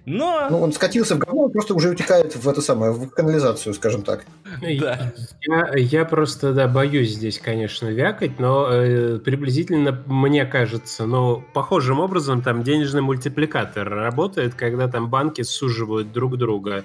Но... 0.06 0.48
Ну, 0.50 0.62
он 0.62 0.74
скатился 0.74 1.16
в 1.16 1.20
говно, 1.20 1.44
он 1.46 1.52
просто 1.52 1.74
уже 1.74 1.90
утекает 1.90 2.36
в 2.36 2.48
это 2.48 2.62
самое, 2.62 2.92
в 2.92 3.10
канализацию, 3.10 3.74
скажем 3.74 4.04
так. 4.04 4.26
Да. 4.62 5.14
Я, 5.42 5.74
я 5.76 6.06
просто, 6.06 6.54
да, 6.54 6.68
боюсь 6.68 7.12
здесь, 7.12 7.40
конечно, 7.40 7.88
вякать, 7.88 8.38
но 8.38 8.68
э, 8.70 9.20
приблизительно, 9.20 10.04
мне 10.06 10.46
кажется, 10.46 11.06
но 11.06 11.44
похожим 11.54 12.00
образом 12.00 12.42
там 12.42 12.64
денежный 12.64 13.02
мультипликатор 13.02 13.88
работает, 13.88 14.56
когда 14.56 14.90
там 14.90 15.10
банки 15.10 15.42
суживают 15.44 16.12
друг 16.12 16.38
друга 16.38 16.84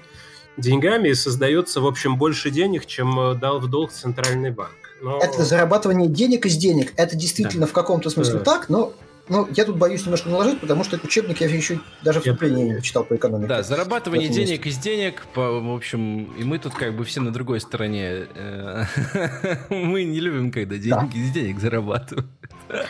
деньгами 0.55 1.09
и 1.09 1.13
создается, 1.13 1.81
в 1.81 1.87
общем, 1.87 2.17
больше 2.17 2.51
денег, 2.51 2.85
чем 2.85 3.19
э, 3.19 3.35
дал 3.35 3.59
в 3.59 3.69
долг 3.69 3.91
центральный 3.91 4.51
банк. 4.51 4.71
Но... 5.01 5.19
Это 5.19 5.43
зарабатывание 5.43 6.09
денег 6.09 6.45
из 6.45 6.57
денег. 6.57 6.93
Это 6.95 7.15
действительно 7.15 7.65
да. 7.65 7.69
в 7.69 7.73
каком-то 7.73 8.09
смысле 8.09 8.39
да. 8.39 8.45
так, 8.45 8.69
но 8.69 8.93
ну, 9.29 9.47
я 9.55 9.63
тут 9.63 9.77
боюсь 9.77 10.03
немножко 10.03 10.29
наложить, 10.29 10.59
потому 10.59 10.83
что 10.83 10.99
учебник 11.03 11.39
я 11.39 11.47
еще 11.47 11.79
даже 12.03 12.19
вступление 12.19 12.75
не 12.75 12.81
читал 12.81 13.03
по 13.03 13.15
экономике. 13.15 13.47
Да, 13.47 13.63
зарабатывание 13.63 14.29
денег 14.29 14.65
из 14.65 14.77
денег, 14.77 15.25
по, 15.33 15.59
в 15.59 15.73
общем, 15.73 16.23
и 16.37 16.43
мы 16.43 16.57
тут 16.57 16.73
как 16.73 16.95
бы 16.95 17.05
все 17.05 17.21
на 17.21 17.31
другой 17.31 17.59
стороне. 17.59 18.27
Э, 18.35 18.85
мы 19.69 20.03
не 20.03 20.19
любим, 20.19 20.51
когда 20.51 20.77
деньги 20.77 21.17
из 21.17 21.31
денег 21.31 21.59
зарабатывают. 21.59 22.27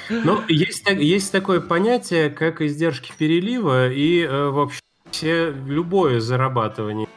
Ну, 0.09 0.41
есть, 0.47 0.87
есть 0.89 1.31
такое 1.31 1.59
понятие, 1.59 2.29
как 2.29 2.61
издержки 2.61 3.11
перелива, 3.17 3.89
и, 3.91 4.21
э, 4.21 4.49
в 4.49 4.59
общем, 4.59 4.79
все, 5.11 5.51
любое 5.51 6.19
зарабатывание 6.19 7.07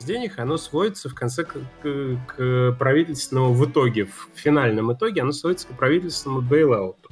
денег, 0.00 0.38
оно 0.38 0.56
сводится 0.56 1.08
в 1.08 1.14
конце 1.14 1.44
к, 1.44 1.56
к, 1.82 2.16
к 2.26 2.76
правительственному 2.78 3.52
в 3.52 3.70
итоге, 3.70 4.06
в 4.06 4.28
финальном 4.34 4.92
итоге, 4.92 5.22
оно 5.22 5.32
сводится 5.32 5.68
к 5.68 5.76
правительственному 5.76 6.40
бейлауту. 6.40 7.10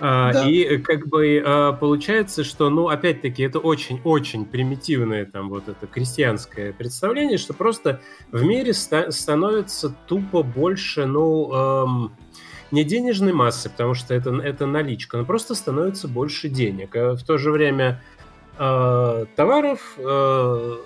А, 0.00 0.32
да. 0.32 0.48
И 0.48 0.78
как 0.78 1.08
бы 1.08 1.42
а, 1.44 1.72
получается, 1.72 2.44
что, 2.44 2.70
ну, 2.70 2.88
опять-таки, 2.88 3.42
это 3.42 3.58
очень-очень 3.58 4.44
примитивное 4.44 5.24
там 5.26 5.48
вот 5.48 5.68
это 5.68 5.86
крестьянское 5.86 6.72
представление, 6.72 7.38
что 7.38 7.54
просто 7.54 8.00
в 8.30 8.42
мире 8.44 8.72
ста- 8.74 9.10
становится 9.10 9.94
тупо 10.06 10.42
больше, 10.42 11.06
ну, 11.06 11.52
эм, 11.52 12.12
не 12.70 12.84
денежной 12.84 13.32
массы, 13.32 13.70
потому 13.70 13.94
что 13.94 14.14
это, 14.14 14.30
это 14.36 14.66
наличка, 14.66 15.18
но 15.18 15.24
просто 15.24 15.54
становится 15.54 16.06
больше 16.06 16.48
денег. 16.48 16.94
А 16.94 17.16
в 17.16 17.22
то 17.24 17.38
же 17.38 17.50
время 17.50 18.02
э, 18.58 19.26
товаров, 19.34 19.94
э, 19.96 20.76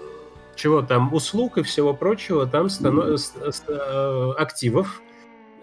чего 0.54 0.82
там, 0.82 1.12
услуг 1.12 1.58
и 1.58 1.62
всего 1.62 1.92
прочего, 1.92 2.46
там 2.46 2.68
становится 2.70 3.32
э, 3.68 4.32
активов, 4.38 5.02
э, 5.08 5.11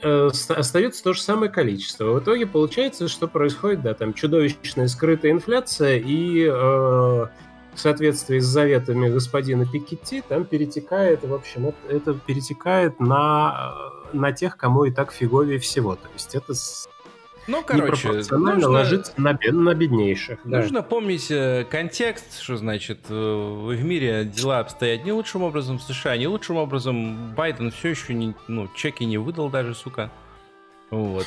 остается 0.02 1.04
то 1.04 1.14
же 1.14 1.22
самое 1.22 1.52
количество. 1.52 2.06
В 2.14 2.20
итоге 2.20 2.46
получается, 2.48 3.08
что 3.08 3.28
происходит, 3.28 3.82
да, 3.82 3.94
там 3.94 4.14
чудовищная 4.14 4.88
скрытая 4.88 5.32
инфляция 5.32 5.98
и 5.98 6.46
э, 6.46 6.50
в 6.52 7.30
соответствии 7.76 8.40
с 8.40 8.46
заветами 8.46 9.10
господина 9.10 9.66
Пикетти 9.66 10.22
там 10.28 10.46
перетекает, 10.46 11.24
в 11.24 11.34
общем, 11.34 11.68
это, 11.68 11.78
это 11.90 12.14
перетекает 12.14 13.00
на, 13.00 13.74
э, 14.14 14.18
на 14.18 14.32
тех, 14.32 14.58
кому 14.58 14.86
и 14.86 14.92
так 14.92 15.12
фиговее 15.12 15.60
всего. 15.60 15.96
То 15.96 16.08
есть 16.14 16.36
это 16.36 16.54
ну, 17.50 17.64
короче, 17.66 18.10
нужно... 18.32 18.70
ложиться 18.70 19.12
на, 19.18 19.34
бед... 19.34 19.54
на 19.54 19.74
беднейших. 19.74 20.46
Нужно 20.46 20.82
да. 20.82 20.84
помнить 20.84 21.32
э, 21.32 21.66
контекст, 21.70 22.40
что 22.42 22.58
значит 22.58 23.00
э, 23.10 23.14
в 23.14 23.84
мире 23.84 24.24
дела 24.24 24.60
обстоят 24.60 25.04
не 25.04 25.12
лучшим 25.12 25.42
образом, 25.42 25.80
в 25.80 25.82
США 25.82 26.16
не 26.16 26.28
лучшим 26.28 26.58
образом. 26.58 27.34
Байден 27.36 27.72
все 27.72 27.90
еще 27.90 28.14
не, 28.14 28.36
ну, 28.48 28.70
чеки 28.76 29.04
не 29.04 29.18
выдал 29.18 29.50
даже, 29.50 29.74
сука. 29.74 30.12
Вот. 30.92 31.26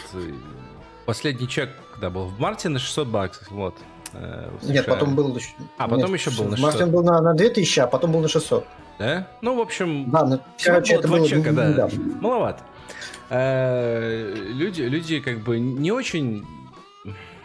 Последний 1.07 1.49
чек, 1.49 1.71
когда 1.93 2.11
был 2.11 2.26
в 2.26 2.38
марте 2.38 2.69
на 2.69 2.79
600 2.79 3.09
баксов, 3.09 3.50
вот. 3.50 3.75
Э, 4.12 4.49
Нет, 4.62 4.87
потом 4.87 5.17
был... 5.17 5.37
А, 5.79 5.88
потом 5.88 6.12
Нет, 6.12 6.21
еще 6.21 6.31
был 6.31 6.45
на 6.45 6.57
600. 6.57 6.59
В 6.59 6.62
марте 6.62 6.85
он 6.85 6.91
был 6.91 7.02
на, 7.02 7.21
на 7.21 7.35
2000, 7.35 7.81
а 7.81 7.87
потом 7.88 8.12
был 8.12 8.21
на 8.21 8.29
600. 8.29 8.64
Да? 8.99 9.26
Ну, 9.41 9.57
в 9.57 9.61
общем... 9.61 10.11
Да, 10.11 10.25
ну, 10.25 10.41
короче, 10.62 10.95
это 10.95 11.09
было... 11.09 11.26
Чека, 11.26 11.52
да. 11.52 11.73
да. 11.73 11.88
Маловато. 12.21 12.62
Э, 13.35 14.35
люди, 14.35 14.83
люди 14.83 15.21
как 15.21 15.41
бы 15.41 15.59
не 15.59 15.91
очень... 15.91 16.45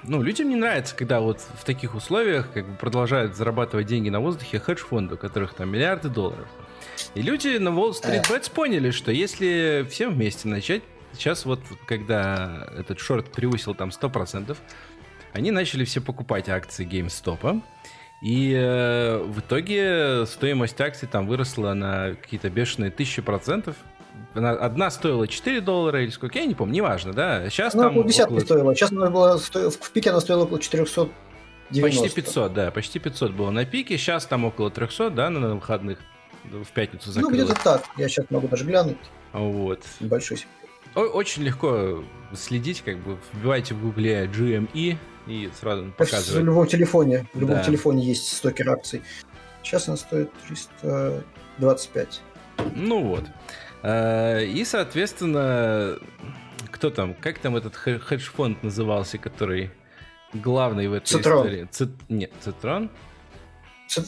Ну, 0.03 0.21
людям 0.21 0.49
не 0.49 0.55
нравится, 0.55 0.93
когда 0.95 1.21
вот 1.21 1.39
в 1.39 1.63
таких 1.63 1.95
условиях 1.95 2.51
как 2.51 2.69
бы 2.69 2.75
продолжают 2.75 3.35
зарабатывать 3.35 3.87
деньги 3.87 4.09
на 4.09 4.19
воздухе 4.19 4.59
хедж-фонды, 4.59 5.15
у 5.15 5.17
которых 5.17 5.53
там 5.53 5.69
миллиарды 5.69 6.09
долларов. 6.09 6.47
И 7.15 7.21
люди 7.21 7.57
на 7.57 7.69
Wall 7.69 7.91
Street 7.91 8.23
Bets 8.29 8.51
поняли, 8.51 8.91
что 8.91 9.11
если 9.11 9.87
всем 9.89 10.13
вместе 10.13 10.49
начать, 10.49 10.83
сейчас 11.13 11.45
вот 11.45 11.61
когда 11.85 12.67
этот 12.77 12.99
шорт 12.99 13.31
превысил 13.31 13.73
там 13.73 13.89
100%, 13.89 14.57
они 15.31 15.51
начали 15.51 15.85
все 15.85 16.01
покупать 16.01 16.49
акции 16.49 16.85
GameStop, 16.85 17.61
и 18.21 18.53
э, 18.53 19.19
в 19.19 19.39
итоге 19.39 20.25
стоимость 20.25 20.81
акций 20.81 21.07
там 21.07 21.27
выросла 21.27 21.73
на 21.73 22.15
какие-то 22.15 22.49
бешеные 22.49 22.91
тысячи 22.91 23.21
процентов, 23.21 23.75
она, 24.37 24.51
одна 24.51 24.89
стоила 24.91 25.27
4 25.27 25.61
доллара 25.61 26.03
или 26.03 26.09
сколько, 26.09 26.39
я 26.39 26.45
не 26.45 26.55
помню, 26.55 26.75
неважно, 26.75 27.13
да? 27.13 27.49
Сейчас 27.49 27.75
она 27.75 27.85
там... 27.85 27.97
около... 27.97 28.39
стоила. 28.39 28.75
Сейчас 28.75 28.91
она 28.91 29.09
была, 29.09 29.37
в 29.37 29.91
пике 29.91 30.11
она 30.11 30.21
стоила 30.21 30.43
около 30.43 30.59
400 30.59 31.09
90. 31.69 32.03
Почти 32.03 32.21
500, 32.21 32.53
да, 32.53 32.71
почти 32.71 32.99
500 32.99 33.31
было 33.31 33.51
на 33.51 33.65
пике, 33.65 33.97
сейчас 33.97 34.25
там 34.25 34.45
около 34.45 34.71
300, 34.71 35.09
да, 35.09 35.29
на 35.29 35.55
выходных, 35.55 35.99
в 36.45 36.71
пятницу 36.73 37.11
закрылось. 37.11 37.37
Ну, 37.37 37.45
где-то 37.45 37.61
так, 37.63 37.83
я 37.97 38.07
сейчас 38.07 38.25
могу 38.29 38.47
даже 38.47 38.63
глянуть. 38.63 38.97
Вот. 39.33 39.83
Небольшой 39.99 40.45
Очень 40.95 41.43
легко 41.43 42.03
следить, 42.33 42.81
как 42.81 42.97
бы, 42.99 43.17
вбивайте 43.33 43.73
в 43.73 43.81
гугле 43.81 44.25
GME 44.25 44.97
и 45.27 45.49
сразу 45.59 45.91
показывает. 45.97 46.43
В 46.43 46.45
любом 46.45 46.67
телефоне, 46.67 47.27
в 47.33 47.39
любом 47.39 47.57
да. 47.57 47.63
телефоне 47.63 48.05
есть 48.05 48.35
стокер 48.35 48.69
акций. 48.69 49.01
Сейчас 49.61 49.89
она 49.89 49.97
стоит 49.97 50.31
325. 50.47 52.21
Ну 52.75 53.03
вот. 53.03 53.25
Э, 53.83 54.43
и, 54.43 54.63
соответственно, 54.65 55.97
кто 56.71 56.89
там, 56.89 57.13
как 57.13 57.39
там 57.39 57.55
этот 57.55 57.75
хедж-фонд 57.75 58.63
назывался, 58.63 59.17
который 59.17 59.71
главный 60.33 60.87
в 60.87 60.93
этой 60.93 61.07
Цитрон. 61.07 61.39
истории? 61.39 61.67
Цит... 61.71 61.89
Нет, 62.09 62.31
Цитрон? 62.41 62.89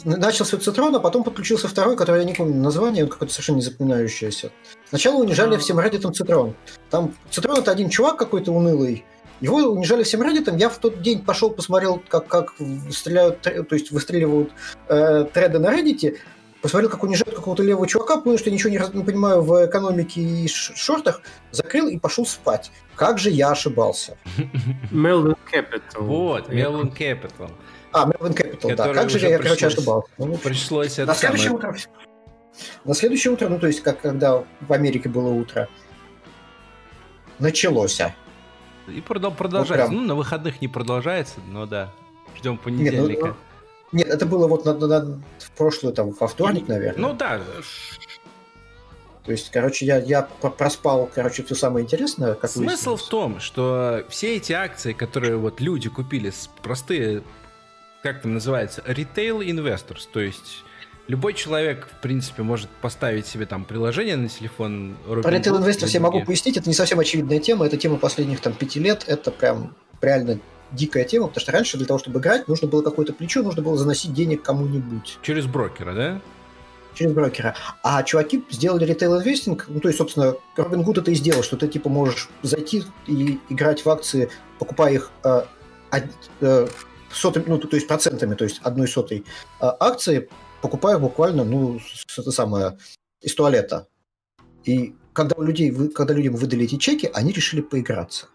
Начался 0.03 0.57
Цитрон, 0.57 0.95
а 0.95 0.99
потом 0.99 1.23
подключился 1.23 1.67
второй, 1.67 1.95
который 1.95 2.19
я 2.19 2.25
не 2.25 2.33
помню 2.33 2.61
название, 2.61 3.05
он 3.05 3.09
какой-то 3.09 3.33
совершенно 3.33 3.57
не 3.57 3.61
запоминающийся. 3.61 4.51
Сначала 4.89 5.21
унижали 5.21 5.55
а. 5.55 5.57
всем 5.57 5.79
Reddit 5.79 6.11
Цитрон. 6.11 6.53
Там 6.89 7.13
Цитрон 7.29 7.59
это 7.59 7.71
один 7.71 7.89
чувак 7.89 8.17
какой-то 8.17 8.51
унылый, 8.51 9.05
его 9.41 9.57
унижали 9.57 10.03
всем 10.03 10.21
Reddit. 10.21 10.57
Я 10.59 10.69
в 10.69 10.77
тот 10.79 11.01
день 11.01 11.23
пошел, 11.23 11.49
посмотрел, 11.49 12.01
как, 12.07 12.27
как 12.27 12.53
стреляют, 12.91 13.41
то 13.41 13.73
есть 13.75 13.91
выстреливают 13.91 14.51
э, 14.89 15.25
треды 15.33 15.59
на 15.59 15.73
Reddit 15.73 16.17
посмотрел, 16.61 16.89
как 16.89 17.03
унижают 17.03 17.35
какого-то 17.35 17.63
левого 17.63 17.87
чувака, 17.87 18.17
понял, 18.17 18.37
что 18.37 18.49
я 18.49 18.53
ничего 18.53 18.69
не, 18.69 18.79
не 18.93 19.03
понимаю 19.03 19.41
в 19.41 19.65
экономике 19.65 20.21
и 20.21 20.47
шортах, 20.47 21.21
закрыл 21.51 21.87
и 21.87 21.97
пошел 21.97 22.25
спать. 22.25 22.71
Как 22.95 23.17
же 23.17 23.29
я 23.29 23.51
ошибался. 23.51 24.17
Melvin 24.91 25.37
Capital. 25.51 26.01
Вот, 26.01 26.49
Melvin 26.49 26.95
Capital. 26.95 27.51
А, 27.91 28.07
Melvin 28.09 28.35
Capital, 28.35 28.75
да. 28.75 28.93
Как 28.93 29.09
же 29.09 29.19
я, 29.19 29.37
короче, 29.37 29.67
ошибался. 29.67 30.09
Ну, 30.17 30.37
пришлось 30.37 30.97
на 30.97 31.13
следующее 31.13 31.51
утро. 31.51 31.75
На 32.83 32.93
следующее 32.93 33.33
утро, 33.33 33.47
ну, 33.47 33.57
то 33.57 33.67
есть, 33.67 33.81
как 33.81 34.01
когда 34.01 34.43
в 34.59 34.73
Америке 34.73 35.07
было 35.07 35.29
утро, 35.29 35.69
началось. 37.39 38.01
И 38.87 39.01
продолжается. 39.01 39.91
Ну, 39.91 40.01
ну, 40.01 40.07
на 40.07 40.15
выходных 40.15 40.61
не 40.61 40.67
продолжается, 40.67 41.35
но 41.47 41.65
да. 41.65 41.91
Ждем 42.35 42.57
понедельника. 42.57 43.27
Нет, 43.27 43.35
ну, 43.35 43.48
нет, 43.91 44.07
это 44.07 44.25
было 44.25 44.47
вот 44.47 44.65
на, 44.65 44.73
на, 44.73 45.21
в 45.39 45.51
прошлую, 45.57 45.93
там, 45.93 46.11
во 46.11 46.27
вторник, 46.27 46.67
наверное. 46.67 47.09
Ну 47.09 47.13
да. 47.13 47.41
То 49.25 49.31
есть, 49.31 49.51
короче, 49.51 49.85
я, 49.85 49.97
я 49.97 50.23
проспал, 50.23 51.09
короче, 51.13 51.43
все 51.43 51.55
самое 51.55 51.83
интересное. 51.83 52.33
Как 52.33 52.49
Смысл 52.49 52.95
в 52.95 53.07
том, 53.07 53.39
что 53.39 54.03
все 54.09 54.37
эти 54.37 54.53
акции, 54.53 54.93
которые 54.93 55.37
вот 55.37 55.61
люди 55.61 55.89
купили, 55.89 56.31
простые 56.63 57.23
как 58.01 58.21
там 58.21 58.33
называется, 58.33 58.81
retail 58.87 59.39
investors, 59.45 60.07
то 60.11 60.19
есть 60.19 60.63
любой 61.07 61.33
человек, 61.33 61.87
в 61.91 62.01
принципе, 62.01 62.43
может 62.43 62.69
поставить 62.81 63.27
себе 63.27 63.45
там 63.45 63.65
приложение 63.65 64.15
на 64.15 64.29
телефон. 64.29 64.95
Robin 65.07 65.21
Про 65.21 65.35
Retail 65.35 65.61
Investors 65.61 65.89
я 65.89 65.99
могу 65.99 66.23
пояснить, 66.23 66.57
это 66.57 66.69
не 66.69 66.75
совсем 66.75 66.99
очевидная 66.99 67.39
тема, 67.39 67.65
это 67.65 67.77
тема 67.77 67.97
последних 67.97 68.39
там 68.39 68.53
пяти 68.53 68.79
лет, 68.79 69.03
это 69.07 69.31
прям 69.31 69.75
реально 70.01 70.39
дикая 70.71 71.03
тема, 71.03 71.27
потому 71.27 71.41
что 71.41 71.51
раньше 71.51 71.77
для 71.77 71.85
того, 71.85 71.99
чтобы 71.99 72.19
играть, 72.19 72.47
нужно 72.47 72.67
было 72.67 72.81
какое-то 72.81 73.13
плечо, 73.13 73.43
нужно 73.43 73.61
было 73.61 73.77
заносить 73.77 74.13
денег 74.13 74.43
кому-нибудь. 74.43 75.19
Через 75.21 75.45
брокера, 75.45 75.93
да? 75.93 76.21
Через 76.93 77.13
брокера. 77.13 77.55
А 77.83 78.03
чуваки 78.03 78.43
сделали 78.49 78.85
ритейл 78.85 79.17
инвестинг, 79.17 79.65
ну, 79.67 79.79
то 79.79 79.87
есть, 79.87 79.97
собственно, 79.97 80.35
Робин 80.55 80.83
Гуд 80.83 80.97
это 80.97 81.11
и 81.11 81.15
сделал, 81.15 81.43
что 81.43 81.57
ты, 81.57 81.67
типа, 81.67 81.89
можешь 81.89 82.29
зайти 82.41 82.83
и 83.07 83.39
играть 83.49 83.85
в 83.85 83.89
акции, 83.89 84.29
покупая 84.57 84.93
их 84.93 85.11
э, 85.23 85.43
э, 86.41 86.67
сотами, 87.11 87.45
ну, 87.47 87.57
то 87.57 87.75
есть 87.75 87.87
процентами, 87.87 88.35
то 88.35 88.43
есть 88.43 88.59
одной 88.63 88.87
сотой 88.87 89.23
э, 89.61 89.65
акции, 89.79 90.29
покупая 90.61 90.97
буквально, 90.97 91.43
ну, 91.43 91.79
это 92.17 92.31
самое, 92.31 92.77
из 93.21 93.33
туалета. 93.35 93.87
И 94.63 94.95
когда, 95.13 95.35
у 95.37 95.43
людей, 95.43 95.71
когда 95.89 96.13
людям 96.13 96.35
выдали 96.35 96.65
эти 96.65 96.77
чеки, 96.77 97.09
они 97.13 97.31
решили 97.31 97.61
поиграться. 97.61 98.27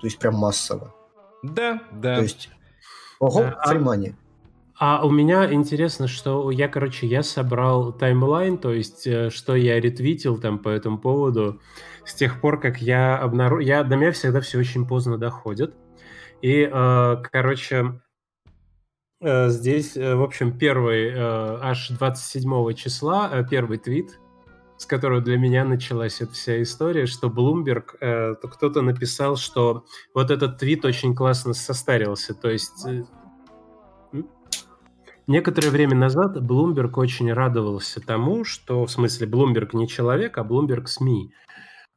То 0.00 0.06
есть 0.06 0.18
прям 0.18 0.34
массово. 0.34 0.94
Да, 1.42 1.82
да. 1.92 2.16
То 2.16 2.22
есть, 2.22 2.50
ого, 3.18 3.40
да, 3.40 3.60
фримани. 3.66 4.14
А, 4.78 4.98
а 4.98 5.06
у 5.06 5.10
меня 5.10 5.52
интересно, 5.52 6.06
что 6.06 6.50
я, 6.50 6.68
короче, 6.68 7.06
я 7.06 7.22
собрал 7.22 7.92
таймлайн, 7.92 8.58
то 8.58 8.72
есть, 8.72 9.06
э, 9.06 9.30
что 9.30 9.56
я 9.56 9.80
ретвитил 9.80 10.38
там 10.38 10.58
по 10.58 10.68
этому 10.68 10.98
поводу 10.98 11.60
с 12.04 12.14
тех 12.14 12.40
пор, 12.40 12.60
как 12.60 12.80
я 12.80 13.18
обнаружил... 13.18 13.66
Я, 13.66 13.82
до 13.82 13.96
меня 13.96 14.12
всегда 14.12 14.40
все 14.40 14.58
очень 14.58 14.86
поздно 14.86 15.18
доходит. 15.18 15.74
И, 16.42 16.68
э, 16.72 17.16
короче, 17.30 18.00
э, 19.20 19.48
здесь, 19.48 19.96
э, 19.96 20.14
в 20.14 20.22
общем, 20.22 20.56
первый, 20.56 21.08
э, 21.08 21.16
аж 21.18 21.88
27 21.90 22.72
числа, 22.74 23.28
э, 23.32 23.44
первый 23.48 23.78
твит, 23.78 24.20
с 24.78 24.86
которого 24.86 25.20
для 25.20 25.36
меня 25.36 25.64
началась 25.64 26.20
эта 26.20 26.32
вся 26.32 26.62
история, 26.62 27.06
что 27.06 27.28
Bloomberg, 27.28 27.96
э, 28.00 28.36
то 28.40 28.48
кто-то 28.48 28.80
написал, 28.80 29.36
что 29.36 29.84
вот 30.14 30.30
этот 30.30 30.58
твит 30.58 30.84
очень 30.84 31.16
классно 31.16 31.52
состарился. 31.52 32.32
То 32.32 32.48
есть 32.48 32.86
э, 32.86 33.02
некоторое 35.26 35.70
время 35.70 35.96
назад 35.96 36.36
Bloomberg 36.36 36.92
очень 36.94 37.32
радовался 37.32 38.00
тому, 38.00 38.44
что, 38.44 38.86
в 38.86 38.90
смысле, 38.90 39.26
Bloomberg 39.26 39.70
не 39.72 39.88
человек, 39.88 40.38
а 40.38 40.44
Bloomberg 40.44 40.86
СМИ, 40.86 41.32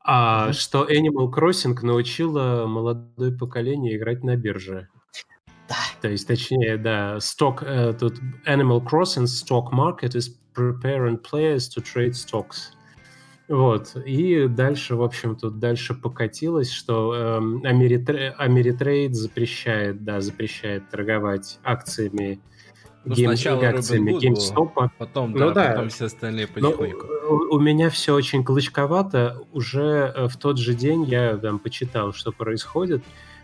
а 0.04 0.50
mm-hmm. 0.50 0.54
что 0.54 0.88
Animal 0.90 1.32
Crossing 1.32 1.78
научила 1.84 2.66
молодое 2.66 3.32
поколение 3.32 3.96
играть 3.96 4.24
на 4.24 4.36
бирже. 4.36 4.90
Да. 5.70 5.76
То 6.02 6.10
есть, 6.10 6.28
точнее, 6.28 6.78
да, 6.78 7.18
stock, 7.18 7.64
э, 7.64 7.94
тут 7.94 8.20
Animal 8.48 8.84
Crossing 8.84 9.26
stock 9.26 9.72
market 9.72 10.16
is 10.16 10.41
preparing 10.54 11.18
players 11.18 11.70
to 11.70 11.82
trade 11.82 12.14
stocks. 12.14 12.74
Вот. 13.48 13.98
И 14.06 14.48
дальше, 14.48 14.96
в 14.96 15.04
общем, 15.04 15.36
тут 15.36 15.60
дальше 15.60 15.94
покатилось, 15.94 16.72
что 16.72 17.14
э, 17.14 17.68
Ameritrade 17.68 19.16
запрещает, 19.16 20.06
да, 20.06 20.22
запрещает 20.22 20.90
торговать 20.90 21.60
акциями 21.64 22.40
ну, 23.04 23.16
гейм, 23.16 23.30
сначала 23.30 23.68
акциями 23.68 24.12
GameStop. 24.12 24.90
Потом, 24.98 25.32
ну, 25.32 25.40
да, 25.40 25.52
да, 25.52 25.70
потом 25.72 25.90
все 25.90 26.06
остальные 26.06 26.48
потихоньку. 26.48 27.08
у, 27.30 27.56
у 27.56 27.60
меня 27.60 27.90
все 27.90 28.14
очень 28.14 28.44
клычковато. 28.44 29.42
Уже 29.52 30.14
э, 30.16 30.28
в 30.28 30.38
тот 30.38 30.58
же 30.58 30.74
день 30.74 31.04
я 31.04 31.36
там 31.38 31.60
почитал, 31.60 32.14
что 32.14 32.32
происходит. 32.32 33.04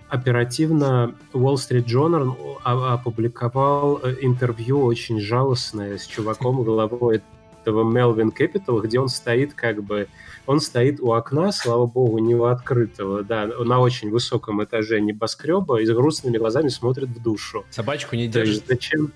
Оперативно 0.09 1.15
Wall 1.33 1.55
Street 1.55 1.85
Journal 1.85 2.35
опубликовал 2.63 3.99
э, 4.01 4.15
интервью 4.21 4.83
очень 4.83 5.19
жалостное 5.19 5.97
с 5.97 6.05
чуваком 6.05 6.63
головой 6.65 7.21
этого 7.61 7.83
Melvin 7.83 8.31
Capital, 8.35 8.81
где 8.81 8.99
он 8.99 9.09
стоит 9.09 9.53
как 9.53 9.83
бы, 9.83 10.07
он 10.45 10.61
стоит 10.61 11.01
у 11.01 11.11
окна, 11.11 11.51
слава 11.51 11.85
богу, 11.85 12.17
не 12.19 12.33
у 12.33 12.45
открытого, 12.45 13.23
да, 13.23 13.45
на 13.45 13.79
очень 13.79 14.09
высоком 14.09 14.63
этаже 14.63 15.01
небоскреба 15.01 15.81
и 15.81 15.85
с 15.85 15.89
грустными 15.89 16.37
глазами 16.37 16.69
смотрит 16.69 17.09
в 17.09 17.21
душу. 17.21 17.65
Собачку 17.69 18.15
не 18.15 18.27
держит. 18.29 18.63
зачем? 18.67 19.11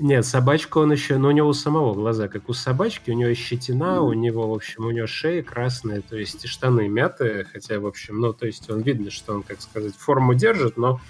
Нет, 0.00 0.24
собачку 0.24 0.78
он 0.80 0.92
еще, 0.92 1.18
но 1.18 1.28
у 1.28 1.32
него 1.32 1.48
у 1.48 1.52
самого 1.52 1.92
глаза, 1.92 2.28
как 2.28 2.48
у 2.48 2.52
собачки, 2.52 3.10
у 3.10 3.14
него 3.14 3.34
щетина, 3.34 3.96
mm. 3.96 4.08
у 4.08 4.12
него, 4.12 4.48
в 4.48 4.54
общем, 4.54 4.86
у 4.86 4.90
него 4.92 5.08
шея 5.08 5.42
красная, 5.42 6.02
то 6.02 6.16
есть 6.16 6.46
штаны 6.46 6.88
мятые, 6.88 7.44
хотя, 7.52 7.80
в 7.80 7.86
общем, 7.86 8.20
ну, 8.20 8.32
то 8.32 8.46
есть 8.46 8.70
он 8.70 8.82
видно, 8.82 9.10
что 9.10 9.34
он, 9.34 9.42
как 9.42 9.60
сказать, 9.60 9.96
форму 9.96 10.34
держит, 10.34 10.76
но 10.76 11.00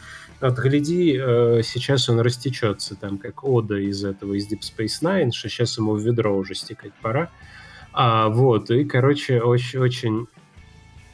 отгляди, 0.40 1.18
э, 1.20 1.60
сейчас 1.64 2.08
он 2.08 2.20
растечется, 2.20 2.96
там, 2.96 3.18
как 3.18 3.44
Ода 3.44 3.76
из 3.76 4.02
этого, 4.06 4.32
из 4.32 4.50
Deep 4.50 4.60
Space 4.60 5.02
Nine, 5.02 5.32
что 5.32 5.50
сейчас 5.50 5.76
ему 5.76 5.92
в 5.92 6.00
ведро 6.00 6.34
уже 6.34 6.54
стекать 6.54 6.92
пора. 7.02 7.30
А, 7.92 8.28
вот, 8.28 8.70
и, 8.70 8.84
короче, 8.84 9.42
очень, 9.42 9.80
очень, 9.80 10.28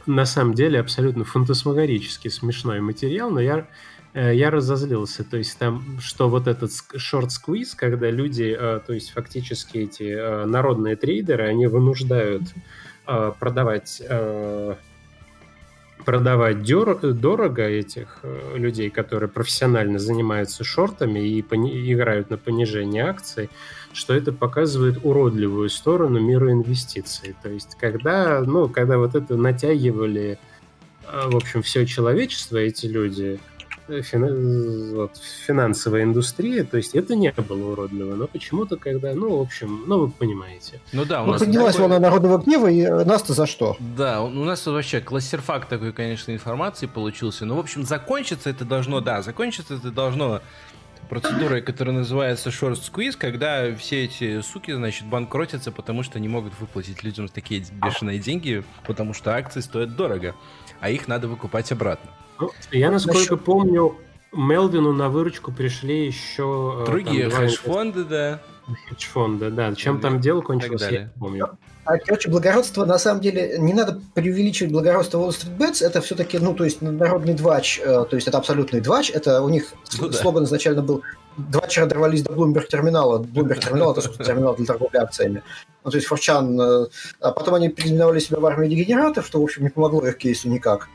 на 0.06 0.26
самом 0.26 0.54
деле, 0.54 0.78
абсолютно 0.78 1.24
фантасмагорически 1.24 2.28
смешной 2.28 2.80
материал, 2.80 3.30
но 3.30 3.40
я, 3.40 3.66
я 4.14 4.50
разозлился. 4.50 5.24
То 5.24 5.36
есть 5.36 5.58
там, 5.58 5.98
что 6.00 6.28
вот 6.28 6.46
этот 6.46 6.70
шорт-сквиз, 6.96 7.74
когда 7.74 8.10
люди, 8.10 8.56
э, 8.58 8.80
то 8.86 8.92
есть 8.92 9.10
фактически 9.10 9.78
эти 9.78 10.46
народные 10.46 10.96
трейдеры, 10.96 11.48
они 11.48 11.66
вынуждают 11.66 12.42
продавать 13.38 14.00
продавать 16.04 16.62
дорого 16.62 17.62
этих 17.62 18.18
э, 18.22 18.56
людей, 18.56 18.90
которые 18.90 19.28
профессионально 19.28 19.98
занимаются 19.98 20.64
шортами 20.64 21.20
и 21.20 21.40
играют 21.40 22.30
на 22.30 22.36
понижение 22.36 23.04
акций, 23.04 23.50
что 23.92 24.14
это 24.14 24.32
показывает 24.32 24.98
уродливую 25.02 25.68
сторону 25.70 26.20
мира 26.20 26.52
инвестиций. 26.52 27.34
То 27.42 27.48
есть, 27.48 27.76
когда, 27.78 28.40
ну, 28.40 28.68
когда 28.68 28.98
вот 28.98 29.14
это 29.14 29.36
натягивали, 29.36 30.38
э, 31.06 31.28
в 31.28 31.36
общем, 31.36 31.62
все 31.62 31.86
человечество, 31.86 32.58
эти 32.58 32.86
люди, 32.86 33.40
фин... 33.88 34.94
вот, 34.94 35.16
финансовая 35.46 36.02
индустрия, 36.02 36.64
то 36.64 36.76
есть 36.76 36.94
это 36.94 37.14
не 37.14 37.32
было 37.32 37.72
уродливо, 37.72 38.14
но 38.14 38.26
почему-то 38.26 38.76
когда, 38.76 39.14
ну, 39.14 39.38
в 39.38 39.40
общем, 39.40 39.84
ну, 39.86 40.06
вы 40.06 40.10
понимаете. 40.10 40.80
Ну 40.92 41.04
да, 41.04 41.22
у 41.22 41.26
ну, 41.26 41.32
нас 41.32 41.40
поднялась 41.40 41.74
такой... 41.74 41.88
волна 41.88 42.00
народного 42.00 42.38
гнева, 42.38 42.68
и 42.68 42.86
нас-то 43.04 43.32
за 43.34 43.46
что? 43.46 43.76
Да, 43.96 44.22
у 44.22 44.28
нас 44.28 44.66
вообще 44.66 45.00
классерфакт 45.00 45.68
такой, 45.68 45.92
конечно, 45.92 46.32
информации 46.32 46.86
получился, 46.86 47.44
но, 47.44 47.56
в 47.56 47.60
общем, 47.60 47.84
закончиться 47.84 48.50
это 48.50 48.64
должно, 48.64 49.00
да, 49.00 49.22
закончиться 49.22 49.74
это 49.74 49.90
должно 49.90 50.40
процедурой, 51.08 51.62
которая 51.62 51.94
называется 51.94 52.50
short 52.50 52.80
squeeze, 52.80 53.16
когда 53.16 53.74
все 53.76 54.04
эти 54.04 54.40
суки, 54.40 54.72
значит, 54.72 55.06
банкротятся, 55.06 55.70
потому 55.70 56.02
что 56.02 56.18
не 56.18 56.28
могут 56.28 56.58
выплатить 56.58 57.02
людям 57.02 57.28
такие 57.28 57.64
бешеные 57.72 58.18
деньги, 58.18 58.64
потому 58.86 59.14
что 59.14 59.34
акции 59.34 59.60
стоят 59.60 59.96
дорого, 59.96 60.34
а 60.80 60.90
их 60.90 61.08
надо 61.08 61.28
выкупать 61.28 61.70
обратно. 61.72 62.10
Ну, 62.38 62.50
я, 62.72 62.90
насколько 62.90 63.18
Насчет... 63.18 63.44
помню, 63.44 63.96
Мелвину 64.32 64.92
на 64.92 65.08
выручку 65.08 65.52
пришли 65.52 66.06
еще... 66.06 66.82
Э, 66.82 66.86
Другие 66.86 67.30
хедж-фонды, 67.30 68.04
да. 68.04 68.40
Хедж-фонды, 68.88 69.50
да. 69.50 69.74
Чем 69.74 70.00
там 70.00 70.20
дело 70.20 70.40
кончилось, 70.40 70.86
я 70.90 71.10
помню. 71.18 71.56
А, 71.84 71.98
короче, 71.98 72.30
благородство, 72.30 72.86
на 72.86 72.98
самом 72.98 73.20
деле, 73.20 73.58
не 73.58 73.74
надо 73.74 74.00
преувеличивать 74.14 74.72
благородство 74.72 75.18
Wall 75.18 75.30
Street 75.30 75.58
Bets, 75.58 75.84
это 75.84 76.00
все-таки, 76.00 76.38
ну, 76.38 76.54
то 76.54 76.64
есть, 76.64 76.80
народный 76.80 77.34
двач, 77.34 77.78
э, 77.78 78.06
то 78.08 78.16
есть, 78.16 78.26
это 78.26 78.38
абсолютный 78.38 78.80
двач, 78.80 79.10
это 79.10 79.42
у 79.42 79.50
них 79.50 79.74
ну, 80.00 80.10
слоган 80.10 80.44
да. 80.44 80.46
изначально 80.46 80.82
был 80.82 81.02
«Двачера 81.36 81.84
дорвались 81.84 82.22
до 82.22 82.32
Bloomberg 82.32 82.68
терминала». 82.68 83.22
Bloomberg 83.22 83.60
терминал– 83.60 83.92
это, 83.92 84.00
собственно, 84.00 84.26
терминал 84.26 84.56
для 84.56 84.64
торговли 84.64 84.96
акциями. 84.96 85.42
Ну, 85.84 85.90
то 85.90 85.96
есть, 85.98 86.06
Форчан, 86.06 86.58
э, 86.58 86.86
а 87.20 87.32
потом 87.32 87.54
они 87.54 87.68
переименовали 87.68 88.18
себя 88.18 88.40
в 88.40 88.46
армию 88.46 88.70
дегенератов, 88.70 89.26
что, 89.26 89.40
в 89.40 89.44
общем, 89.44 89.64
не 89.64 89.68
помогло 89.68 90.06
их 90.06 90.16
кейсу 90.16 90.48
никак. 90.48 90.88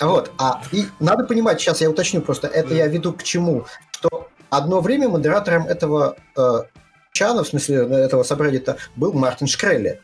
Вот. 0.00 0.30
А 0.38 0.62
и 0.72 0.86
надо 0.98 1.24
понимать, 1.24 1.60
сейчас 1.60 1.80
я 1.80 1.90
уточню 1.90 2.22
просто, 2.22 2.46
это 2.48 2.74
я 2.74 2.86
веду 2.86 3.12
к 3.12 3.22
чему, 3.22 3.66
что 3.92 4.28
одно 4.48 4.80
время 4.80 5.08
модератором 5.08 5.66
этого 5.66 6.16
э, 6.36 6.62
чана, 7.12 7.44
в 7.44 7.48
смысле 7.48 7.76
этого 7.76 8.22
сабреддита, 8.22 8.76
был 8.96 9.12
Мартин 9.12 9.46
Шкрелли. 9.46 10.00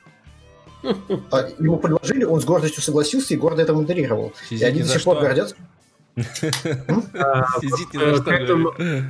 А 1.33 1.49
ему 1.59 1.79
предложили, 1.79 2.25
он 2.25 2.41
с 2.41 2.45
гордостью 2.45 2.83
согласился 2.83 3.35
и 3.35 3.37
гордо 3.37 3.63
это 3.63 3.75
модерировал. 3.75 4.33
и 4.51 4.63
они 4.63 4.83
до 4.83 4.89
сих 4.89 5.03
пор 5.03 5.21
гордятся. 5.21 5.57
Сидите 6.17 7.99
на 7.99 8.17
что, 8.17 9.05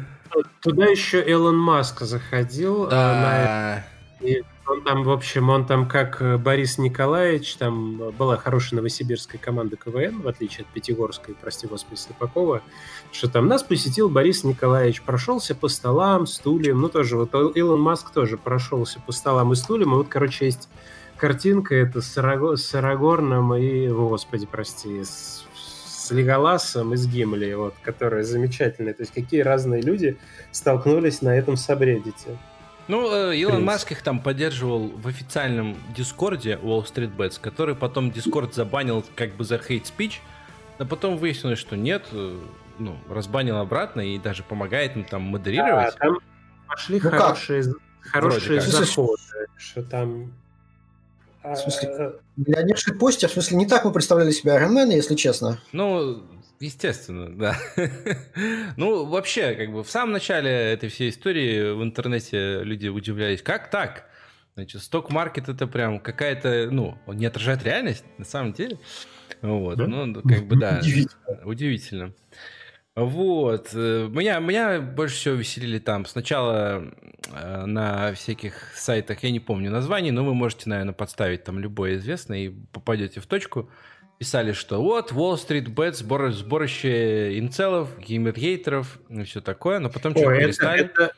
Туда 0.60 0.86
еще 0.86 1.22
Элон 1.26 1.58
Маск 1.58 2.00
заходил. 2.02 2.88
А, 2.90 3.84
и 4.20 4.42
он 4.66 4.82
там, 4.82 5.04
в 5.04 5.10
общем, 5.10 5.48
он 5.50 5.66
там 5.66 5.88
как 5.88 6.20
э, 6.20 6.36
Борис 6.36 6.78
Николаевич, 6.78 7.56
там 7.56 7.96
была 8.12 8.36
хорошая 8.36 8.78
новосибирская 8.78 9.40
команда 9.40 9.76
КВН, 9.76 10.20
в 10.20 10.28
отличие 10.28 10.62
от 10.62 10.68
Пятигорской, 10.72 11.34
прости 11.40 11.66
господи, 11.66 11.98
Слепакова, 11.98 12.62
что 13.12 13.28
там 13.28 13.46
нас 13.46 13.62
посетил 13.62 14.08
Борис 14.08 14.44
Николаевич, 14.44 15.02
прошелся 15.02 15.54
по 15.54 15.68
столам, 15.68 16.26
стульям, 16.26 16.80
ну 16.80 16.88
тоже 16.88 17.16
вот 17.16 17.34
Илон 17.56 17.80
Маск 17.80 18.10
тоже 18.10 18.36
прошелся 18.36 19.00
по 19.04 19.12
столам 19.12 19.52
и 19.52 19.56
стульям, 19.56 19.92
и 19.92 19.96
вот, 19.96 20.08
короче, 20.08 20.46
есть 20.46 20.68
картинка, 21.16 21.74
это 21.74 22.00
с, 22.00 22.18
Арагор, 22.18 22.56
с 22.56 22.74
Арагорном 22.74 23.54
и, 23.54 23.88
господи, 23.88 24.46
прости, 24.46 25.02
с 25.02 25.46
с 26.06 26.10
Леголасом 26.12 26.94
и 26.94 26.96
с 26.96 27.06
Гимли, 27.06 27.52
вот, 27.54 27.74
которые 27.82 28.22
замечательные. 28.22 28.94
То 28.94 29.02
есть 29.02 29.12
какие 29.12 29.40
разные 29.40 29.82
люди 29.82 30.16
столкнулись 30.52 31.20
на 31.20 31.36
этом 31.36 31.56
сабреддите. 31.56 32.38
Ну, 32.88 33.30
э, 33.30 33.36
Илон 33.36 33.64
Маск 33.64 33.92
их 33.92 34.02
там 34.02 34.20
поддерживал 34.20 34.88
в 34.88 35.08
официальном 35.08 35.76
дискорде 35.96 36.58
Wall 36.62 36.84
Street 36.84 37.14
Bets, 37.16 37.40
который 37.40 37.74
потом 37.74 38.12
дискорд 38.12 38.54
забанил 38.54 39.04
как 39.16 39.34
бы 39.34 39.44
за 39.44 39.58
хейт 39.58 39.86
спич, 39.86 40.20
но 40.78 40.86
потом 40.86 41.16
выяснилось, 41.16 41.58
что 41.58 41.76
нет, 41.76 42.04
э, 42.12 42.38
ну, 42.78 42.96
разбанил 43.08 43.56
обратно 43.56 44.00
и 44.00 44.18
даже 44.18 44.42
помогает 44.44 44.96
им 44.96 45.04
там 45.04 45.22
модерировать. 45.22 45.94
А, 45.96 45.98
там 45.98 46.18
пошли 46.68 47.00
ну 47.02 47.10
хорошие, 47.10 47.64
как? 47.64 48.12
хорошие 48.12 48.60
заходы, 48.60 49.22
что 49.56 49.82
там 49.82 50.32
в 51.42 51.56
смысле, 51.56 51.88
а, 51.88 52.18
миллионерший 52.36 52.94
постер, 52.94 53.28
в 53.28 53.32
смысле, 53.32 53.56
не 53.56 53.66
так 53.66 53.84
мы 53.84 53.92
представляли 53.92 54.30
себя 54.30 54.60
Iron 54.60 54.92
если 54.92 55.14
честно. 55.14 55.58
Ну, 55.72 56.22
естественно, 56.60 57.36
да. 57.36 57.56
ну, 58.76 59.04
вообще, 59.04 59.54
как 59.54 59.72
бы 59.72 59.82
в 59.82 59.90
самом 59.90 60.12
начале 60.12 60.50
этой 60.50 60.88
всей 60.88 61.10
истории 61.10 61.72
в 61.72 61.82
интернете 61.82 62.62
люди 62.62 62.88
удивлялись, 62.88 63.42
как 63.42 63.70
так? 63.70 64.08
Значит, 64.54 64.82
сток-маркет 64.82 65.48
это 65.48 65.66
прям 65.66 66.00
какая-то, 66.00 66.68
ну, 66.70 66.96
он 67.06 67.16
не 67.16 67.26
отражает 67.26 67.62
реальность, 67.62 68.04
на 68.16 68.24
самом 68.24 68.52
деле. 68.54 68.78
Вот, 69.42 69.76
да? 69.76 69.86
ну, 69.86 70.14
как 70.22 70.46
бы, 70.46 70.56
да, 70.60 70.78
удивительно. 70.80 71.40
удивительно. 71.44 72.14
Вот. 72.96 73.68
Э, 73.74 74.08
меня, 74.10 74.38
меня 74.38 74.80
больше 74.80 75.16
всего 75.16 75.34
веселили 75.34 75.78
там. 75.78 76.06
Сначала 76.06 76.90
э, 77.30 77.66
на 77.66 78.14
всяких 78.14 78.72
сайтах, 78.74 79.22
я 79.22 79.30
не 79.30 79.40
помню 79.40 79.70
названий, 79.70 80.10
но 80.10 80.24
вы 80.24 80.32
можете, 80.32 80.70
наверное, 80.70 80.94
подставить 80.94 81.44
там 81.44 81.58
любое 81.58 81.96
известное 81.96 82.46
и 82.46 82.48
попадете 82.48 83.20
в 83.20 83.26
точку. 83.26 83.70
Писали, 84.18 84.52
что 84.52 84.82
вот, 84.82 85.12
Wall 85.12 85.34
Street 85.34 85.74
Bets, 85.74 85.96
сбор, 85.96 86.32
сборище 86.32 87.38
инцелов, 87.38 87.98
геймергейтеров 87.98 88.98
и 89.10 89.24
все 89.24 89.42
такое, 89.42 89.78
но 89.78 89.90
потом 89.90 90.12
что-то 90.12 90.36
перестали 90.38 90.80
это, 90.84 91.12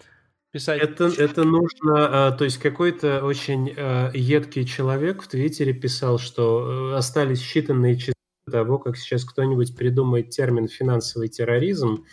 писать. 0.51 0.83
Это, 0.83 1.05
это 1.07 1.45
нужно, 1.45 2.27
а, 2.27 2.33
то 2.33 2.45
есть 2.45 2.59
какой-то 2.59 3.25
очень 3.25 3.73
а, 3.77 4.11
едкий 4.13 4.65
человек 4.65 5.23
в 5.23 5.29
Твиттере 5.29 5.73
писал, 5.75 6.19
что 6.19 6.93
э, 6.93 6.97
остались 6.97 7.41
считанные 7.41 7.95
часы 7.97 8.15
того, 8.51 8.79
как 8.79 8.97
сейчас 8.97 9.25
кто-нибудь 9.25 9.77
придумает 9.77 10.31
термин 10.31 10.69
«финансовый 10.69 11.29
терроризм» 11.29 12.05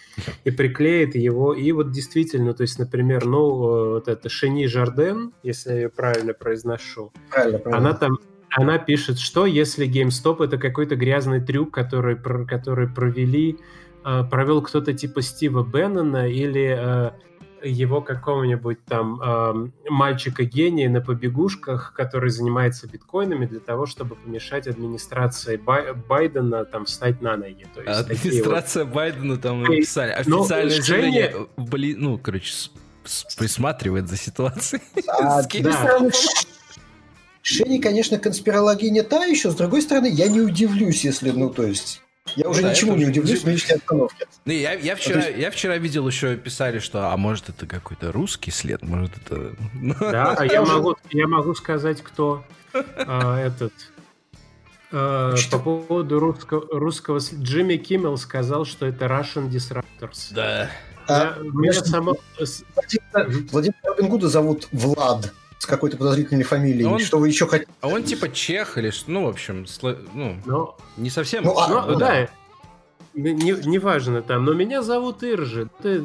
и 0.44 0.52
приклеит 0.52 1.16
его, 1.16 1.54
и 1.54 1.72
вот 1.72 1.92
действительно, 1.92 2.54
то 2.54 2.62
есть, 2.62 2.78
например, 2.78 3.26
ну, 3.26 3.40
э, 3.40 3.90
вот 3.94 4.08
это 4.08 4.30
Шени 4.30 4.68
Жарден, 4.68 5.34
если 5.44 5.72
я 5.72 5.76
ее 5.78 5.90
правильно 5.90 6.34
произношу, 6.34 7.12
правильно, 7.32 7.60
правильно. 7.60 7.90
она 7.90 7.98
там 7.98 8.20
она 8.56 8.78
пишет, 8.78 9.20
что 9.20 9.46
если 9.46 9.88
GameStop 9.88 10.44
это 10.44 10.58
какой-то 10.58 10.96
грязный 10.96 11.42
трюк, 11.42 11.72
который, 11.74 12.16
который 12.16 12.88
провели, 12.88 13.58
э, 14.06 14.24
провел 14.32 14.62
кто-то 14.62 14.94
типа 14.94 15.22
Стива 15.22 15.62
Беннона 15.62 16.30
или 16.30 16.76
э, 16.78 17.12
его 17.68 18.02
какого-нибудь 18.02 18.86
там 18.86 19.20
э, 19.22 19.70
мальчика-гения 19.90 20.90
на 20.90 21.02
побегушках, 21.02 21.94
который 21.94 22.30
занимается 22.30 22.88
биткоинами 22.88 23.46
для 23.46 23.60
того, 23.60 23.86
чтобы 23.88 24.16
помешать 24.16 24.68
администрации 24.68 25.58
Бай- 25.58 25.94
Байдена 25.94 26.64
там 26.64 26.86
встать 26.86 27.22
на 27.22 27.36
ноги. 27.36 27.68
То 27.74 27.82
есть 27.82 28.00
Администрация 28.00 28.86
вот... 28.86 28.94
Байдена 28.94 29.36
там 29.38 29.64
написали. 29.64 30.12
Официальное 30.12 30.82
заявление, 30.82 31.48
Женя... 31.58 31.98
ну, 31.98 32.18
короче, 32.18 32.54
присматривает 33.38 34.08
за 34.08 34.16
ситуацией. 34.16 34.82
А, 35.10 35.42
да. 35.62 36.10
Шенни, 37.48 37.78
конечно, 37.78 38.18
конспирология 38.18 39.04
та 39.04 39.24
еще, 39.24 39.52
с 39.52 39.56
другой 39.56 39.84
стороны, 39.84 40.08
я 40.08 40.30
не 40.30 40.42
удивлюсь, 40.42 41.06
если, 41.06 41.30
ну, 41.30 41.52
то 41.52 41.62
есть, 41.62 42.02
я 42.36 42.50
уже 42.50 42.64
да, 42.64 42.72
ничему 42.72 42.96
не 42.96 43.06
удивлюсь 43.06 43.42
в 43.42 43.46
нынешней 43.46 43.76
обстановке. 43.76 44.26
Ну, 44.46 44.52
я, 44.52 44.74
я, 44.74 44.96
вчера, 44.96 45.28
есть... 45.28 45.38
я 45.38 45.52
вчера 45.52 45.78
видел 45.78 46.08
еще 46.08 46.38
писали, 46.38 46.80
что 46.80 47.12
а 47.14 47.18
может 47.18 47.50
это 47.50 47.68
какой-то 47.68 48.12
русский 48.12 48.50
след, 48.50 48.82
может 48.82 49.12
это... 49.18 49.56
Да, 50.00 50.34
а 50.34 50.46
я 50.52 50.64
могу, 50.64 50.96
я 51.12 51.28
могу 51.28 51.54
сказать, 51.54 52.02
кто 52.02 52.44
а, 52.74 53.40
этот... 53.40 53.74
А, 54.92 55.36
по 55.52 55.60
поводу 55.60 56.20
русского, 56.20 56.68
русского... 56.72 57.20
Джимми 57.20 57.76
Киммел 57.76 58.18
сказал, 58.18 58.66
что 58.66 58.88
это 58.88 59.06
Russian 59.06 59.52
Disruptors. 59.52 60.32
Да. 60.32 60.72
А, 61.08 61.38
меня 61.42 61.74
само... 61.74 62.18
Владимир, 62.40 63.46
Владимир 63.52 63.76
Робингуда 63.84 64.30
зовут 64.30 64.68
Влад 64.72 65.32
с 65.66 65.68
какой-то 65.68 65.98
подозрительной 65.98 66.44
фамилией. 66.44 66.86
Он, 66.86 67.00
что 67.00 67.18
вы 67.18 67.28
еще 67.28 67.48
хотите? 67.48 67.72
А 67.82 67.88
он 67.88 68.04
типа 68.04 68.30
чех 68.30 68.78
или 68.78 68.92
что? 68.92 69.10
Ну, 69.10 69.26
в 69.26 69.30
общем, 69.30 69.66
сло... 69.66 69.98
ну, 70.14 70.38
но... 70.46 70.78
не 70.96 71.10
совсем. 71.10 71.44
Ну, 71.44 71.58
а, 71.58 71.68
ну, 71.68 71.82
ну 71.92 71.98
да. 71.98 72.30
Не, 73.16 73.52
не 73.52 73.80
важно 73.80 74.22
там, 74.22 74.46
но 74.46 74.54
меня 74.54 74.84
зовут 74.84 75.24
Иржи. 75.24 75.68
Ты 75.82 76.04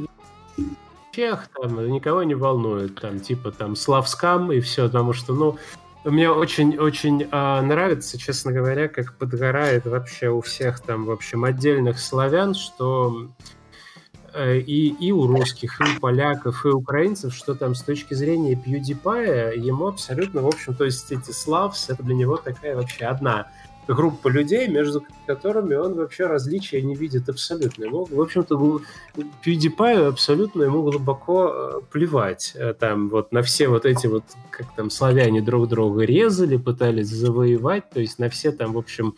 чех 1.12 1.48
там, 1.60 1.90
никого 1.90 2.22
не 2.22 2.34
волнует. 2.34 2.98
Там, 2.98 3.20
типа, 3.20 3.50
там, 3.52 3.76
Славскам 3.76 4.50
и 4.50 4.60
все, 4.60 4.86
потому 4.86 5.12
что, 5.12 5.34
ну, 5.34 5.58
мне 6.04 6.30
очень-очень 6.30 7.28
а, 7.30 7.60
нравится, 7.60 8.16
честно 8.16 8.52
говоря, 8.52 8.88
как 8.88 9.14
подгорает 9.16 9.84
вообще 9.84 10.30
у 10.30 10.40
всех 10.40 10.80
там, 10.80 11.04
в 11.04 11.10
общем, 11.10 11.44
отдельных 11.44 11.98
славян, 11.98 12.54
что 12.54 13.28
Э, 13.28 13.59
и, 14.36 14.94
и 15.00 15.12
у 15.12 15.26
русских, 15.26 15.80
и 15.80 15.84
у 15.84 16.00
поляков, 16.00 16.64
и 16.64 16.68
у 16.68 16.78
украинцев, 16.78 17.34
что 17.34 17.54
там 17.54 17.74
с 17.74 17.82
точки 17.82 18.14
зрения 18.14 18.54
PewDiePie 18.54 19.58
ему 19.58 19.88
абсолютно, 19.88 20.42
в 20.42 20.46
общем, 20.46 20.74
то 20.74 20.84
есть 20.84 21.10
эти 21.12 21.30
славс, 21.30 21.88
это 21.88 22.02
для 22.02 22.14
него 22.14 22.36
такая 22.36 22.76
вообще 22.76 23.06
одна 23.06 23.48
группа 23.86 24.28
людей, 24.28 24.68
между 24.68 25.04
которыми 25.26 25.74
он 25.74 25.94
вообще 25.94 26.26
различия 26.26 26.82
не 26.82 26.94
видит 26.94 27.28
абсолютно. 27.28 27.84
Ему, 27.84 28.04
в 28.04 28.20
общем-то, 28.20 28.80
PewDiePie 29.44 30.06
абсолютно 30.06 30.62
ему 30.64 30.82
глубоко 30.82 31.52
э, 31.52 31.80
плевать 31.90 32.52
э, 32.54 32.74
там 32.74 33.08
вот 33.08 33.32
на 33.32 33.42
все 33.42 33.68
вот 33.68 33.86
эти 33.86 34.06
вот, 34.06 34.24
как 34.50 34.74
там 34.74 34.90
славяне 34.90 35.42
друг 35.42 35.68
друга 35.68 36.04
резали, 36.04 36.56
пытались 36.56 37.08
завоевать, 37.08 37.90
то 37.90 38.00
есть 38.00 38.18
на 38.18 38.28
все 38.28 38.52
там, 38.52 38.72
в 38.72 38.78
общем, 38.78 39.14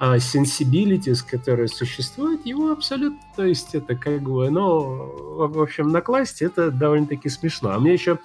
sensibilities, 0.00 1.24
которые 1.28 1.68
существуют, 1.68 2.46
его 2.46 2.70
абсолютно, 2.70 3.18
то 3.34 3.44
есть 3.44 3.74
это 3.74 3.96
как 3.96 4.22
бы, 4.22 4.48
ну, 4.48 5.48
в 5.48 5.60
общем, 5.60 5.88
на 5.88 6.00
классе 6.00 6.46
это 6.46 6.70
довольно-таки 6.70 7.28
смешно. 7.28 7.70
А 7.70 7.80
мне 7.80 7.94
еще, 7.94 8.18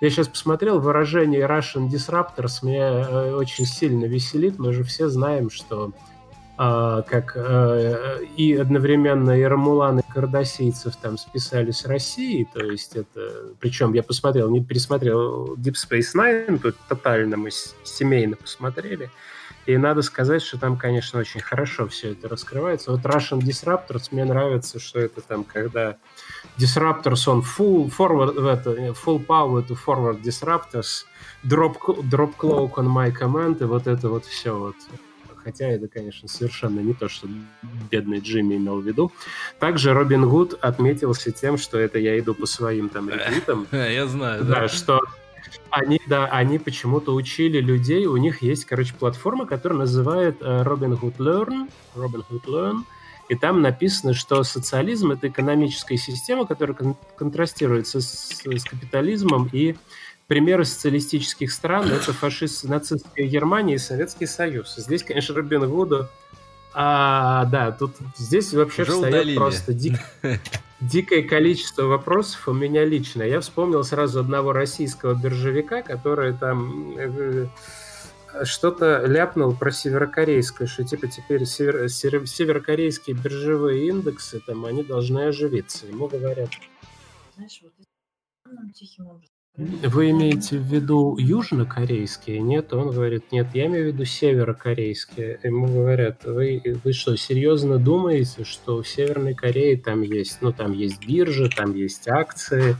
я 0.00 0.10
сейчас 0.10 0.28
посмотрел 0.28 0.80
выражение 0.80 1.42
Russian 1.42 1.88
Disruptors, 1.88 2.64
меня 2.64 3.06
э, 3.08 3.34
очень 3.34 3.66
сильно 3.66 4.06
веселит, 4.06 4.58
мы 4.58 4.72
же 4.72 4.84
все 4.84 5.08
знаем, 5.08 5.50
что 5.50 5.92
а, 6.60 7.02
как 7.02 7.34
а, 7.36 8.18
и 8.36 8.54
одновременно 8.54 9.38
и 9.38 9.42
Рамулан, 9.42 10.00
и 10.00 10.02
Кардасийцев 10.02 10.96
там 10.96 11.16
списали 11.16 11.70
с 11.70 11.84
Россией, 11.84 12.48
то 12.52 12.64
есть 12.64 12.96
это, 12.96 13.54
причем 13.60 13.92
я 13.92 14.02
посмотрел, 14.02 14.50
не 14.50 14.64
пересмотрел 14.64 15.54
Deep 15.54 15.74
Space 15.74 16.16
Nine, 16.16 16.58
тут 16.58 16.74
тотально 16.88 17.36
мы 17.36 17.50
семейно 17.84 18.34
посмотрели, 18.34 19.08
и 19.68 19.76
надо 19.76 20.00
сказать, 20.00 20.40
что 20.40 20.58
там, 20.58 20.78
конечно, 20.78 21.20
очень 21.20 21.42
хорошо 21.42 21.86
все 21.88 22.12
это 22.12 22.26
раскрывается. 22.26 22.90
Вот 22.90 23.02
Russian 23.02 23.40
Disruptors, 23.40 24.08
мне 24.12 24.24
нравится, 24.24 24.80
что 24.80 24.98
это 24.98 25.20
там, 25.20 25.44
когда 25.44 25.98
Disruptors 26.56 27.26
on 27.26 27.42
full, 27.42 27.92
forward, 27.94 28.50
это, 28.50 28.70
full 28.92 29.26
power 29.26 29.62
to 29.66 29.76
forward 29.76 30.22
Disruptors, 30.22 31.04
drop, 31.44 31.76
drop 32.10 32.34
cloak 32.38 32.76
on 32.76 32.86
my 32.86 33.14
command, 33.14 33.62
и 33.62 33.64
вот 33.64 33.86
это 33.86 34.08
вот 34.08 34.24
все 34.24 34.58
вот. 34.58 34.76
Хотя 35.44 35.66
это, 35.66 35.86
конечно, 35.86 36.28
совершенно 36.28 36.80
не 36.80 36.94
то, 36.94 37.10
что 37.10 37.28
бедный 37.90 38.20
Джимми 38.20 38.56
имел 38.56 38.80
в 38.80 38.86
виду. 38.86 39.12
Также 39.58 39.92
Робин 39.92 40.26
Гуд 40.30 40.54
отметился 40.62 41.30
тем, 41.30 41.58
что 41.58 41.78
это 41.78 41.98
я 41.98 42.18
иду 42.18 42.32
по 42.34 42.46
своим 42.46 42.88
там 42.88 43.08
реквитам. 43.10 43.66
Я 43.70 44.06
знаю, 44.06 44.44
да. 44.44 44.62
Да, 44.62 44.68
что 44.68 45.02
они, 45.70 46.00
да, 46.06 46.26
они 46.26 46.58
почему-то 46.58 47.14
учили 47.14 47.60
людей, 47.60 48.06
у 48.06 48.16
них 48.16 48.42
есть, 48.42 48.64
короче, 48.64 48.94
платформа, 48.94 49.46
которая 49.46 49.80
называет 49.80 50.40
uh, 50.40 50.64
Robinhood 50.64 51.16
Learn, 51.18 51.70
Robinhood 51.94 52.44
Learn, 52.46 52.82
и 53.28 53.34
там 53.34 53.60
написано, 53.60 54.14
что 54.14 54.42
социализм— 54.42 55.10
это 55.12 55.28
экономическая 55.28 55.98
система, 55.98 56.46
которая 56.46 56.74
кон- 56.76 56.96
контрастирует 57.16 57.86
с, 57.86 58.00
с 58.00 58.64
капитализмом, 58.64 59.50
и 59.52 59.76
примеры 60.26 60.64
социалистических 60.64 61.52
стран— 61.52 61.88
это 61.92 62.12
фашист, 62.12 62.64
нацистская 62.64 63.26
Германия 63.26 63.74
и 63.74 63.78
Советский 63.78 64.26
Союз. 64.26 64.74
Здесь, 64.76 65.02
конечно, 65.02 65.34
Робин 65.34 65.68
Гуда 65.68 66.08
а, 66.80 67.46
да, 67.46 67.72
тут 67.72 67.96
здесь 68.16 68.52
вообще 68.54 68.82
Уже 68.82 68.92
встает 68.92 69.14
удалили. 69.14 69.36
просто 69.36 69.72
дик, 69.72 69.98
дикое 70.80 71.22
количество 71.22 71.84
вопросов 71.84 72.48
у 72.48 72.52
меня 72.52 72.84
лично. 72.84 73.22
Я 73.22 73.40
вспомнил 73.40 73.84
сразу 73.84 74.20
одного 74.20 74.52
российского 74.52 75.14
биржевика, 75.14 75.82
который 75.82 76.34
там 76.34 76.96
э, 76.96 77.46
что-то 78.44 79.04
ляпнул 79.06 79.54
про 79.54 79.70
северокорейское, 79.70 80.68
что 80.68 80.84
типа 80.84 81.08
теперь 81.08 81.44
север, 81.46 81.88
северокорейские 81.88 83.16
биржевые 83.16 83.88
индексы, 83.88 84.40
там, 84.40 84.64
они 84.64 84.84
должны 84.84 85.26
оживиться. 85.26 85.86
Ему 85.86 86.08
говорят. 86.08 86.50
Знаешь, 87.34 87.60
вот 87.62 87.72
тихим 88.74 89.06
образом 89.06 89.37
Вы 89.58 90.10
имеете 90.10 90.56
в 90.56 90.62
виду 90.62 91.16
южнокорейские? 91.18 92.38
Нет, 92.38 92.72
он 92.72 92.92
говорит, 92.92 93.32
нет, 93.32 93.48
я 93.54 93.66
имею 93.66 93.90
в 93.90 93.94
виду 93.94 94.04
северокорейские. 94.04 95.40
Ему 95.42 95.66
говорят, 95.66 96.24
вы, 96.24 96.62
вы 96.84 96.92
что, 96.92 97.16
серьезно 97.16 97.78
думаете, 97.78 98.44
что 98.44 98.80
в 98.80 98.88
Северной 98.88 99.34
Корее 99.34 99.76
там 99.76 100.02
есть, 100.02 100.38
ну, 100.42 100.52
там 100.52 100.72
есть 100.74 101.04
биржа, 101.04 101.48
там 101.48 101.74
есть 101.74 102.06
акции, 102.06 102.76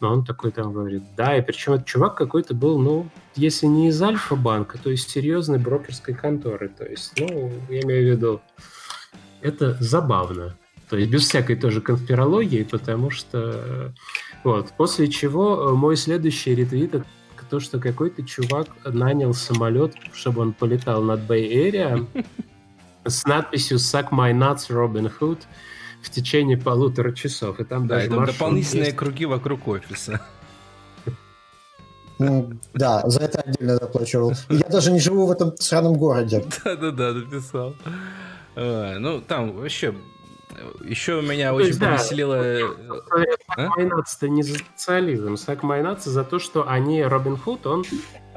но 0.00 0.10
он 0.10 0.24
такой 0.24 0.52
там 0.52 0.72
говорит, 0.72 1.02
да, 1.18 1.36
и 1.36 1.42
причем 1.42 1.74
этот 1.74 1.86
чувак 1.86 2.16
какой-то 2.16 2.54
был, 2.54 2.78
ну, 2.78 3.10
если 3.34 3.66
не 3.66 3.88
из 3.88 4.00
Альфа-банка, 4.00 4.78
то 4.82 4.88
из 4.88 5.06
серьезной 5.06 5.58
брокерской 5.58 6.14
конторы. 6.14 6.70
То 6.70 6.86
есть, 6.86 7.12
ну, 7.20 7.52
я 7.68 7.82
имею 7.82 8.14
в 8.14 8.16
виду, 8.16 8.40
это 9.42 9.76
забавно. 9.80 10.56
То 10.88 10.96
есть 10.96 11.10
без 11.10 11.26
всякой 11.26 11.56
тоже 11.56 11.82
конспирологии, 11.82 12.62
потому 12.62 13.10
что... 13.10 13.92
Вот. 14.46 14.72
После 14.76 15.08
чего 15.08 15.70
э, 15.70 15.72
мой 15.72 15.96
следующий 15.96 16.54
ретвит 16.54 16.94
это 16.94 17.04
то, 17.50 17.58
что 17.58 17.80
какой-то 17.80 18.22
чувак 18.22 18.68
нанял 18.84 19.34
самолет, 19.34 19.96
чтобы 20.12 20.40
он 20.42 20.52
полетал 20.52 21.02
над 21.02 21.28
Bay 21.28 21.50
Area 21.50 22.06
с 23.04 23.26
надписью 23.26 23.78
«Suck 23.78 24.10
my 24.12 24.32
nuts, 24.32 24.70
Robin 24.70 25.12
Hood» 25.18 25.40
в 26.00 26.10
течение 26.10 26.56
полутора 26.56 27.10
часов. 27.10 27.58
И 27.58 27.64
там 27.64 27.88
да, 27.88 27.96
даже 27.96 28.08
там 28.08 28.24
дополнительные 28.24 28.86
есть. 28.86 28.96
круги 28.96 29.26
вокруг 29.26 29.66
офиса. 29.66 30.20
Да, 32.18 33.02
за 33.04 33.22
это 33.22 33.40
отдельно 33.40 33.74
заплачивал. 33.74 34.32
Я 34.48 34.68
даже 34.68 34.92
не 34.92 35.00
живу 35.00 35.26
в 35.26 35.32
этом 35.32 35.56
сраном 35.56 35.94
городе. 35.94 36.44
Да-да-да, 36.64 37.14
написал. 37.14 37.74
Ну, 38.54 39.20
там 39.22 39.56
вообще 39.56 39.92
еще 40.84 41.22
меня 41.22 41.54
очень 41.54 41.68
есть, 41.68 41.80
повеселило... 41.80 42.42
Да. 43.56 43.68
Майнаться 43.76 44.28
не 44.28 44.42
за 44.42 44.58
социализм. 44.58 45.36
Сак 45.36 45.62
майнаться 45.62 46.10
за 46.10 46.24
то, 46.24 46.38
что 46.38 46.68
они, 46.68 47.02
Робин 47.02 47.36
Худ, 47.36 47.66
он 47.66 47.84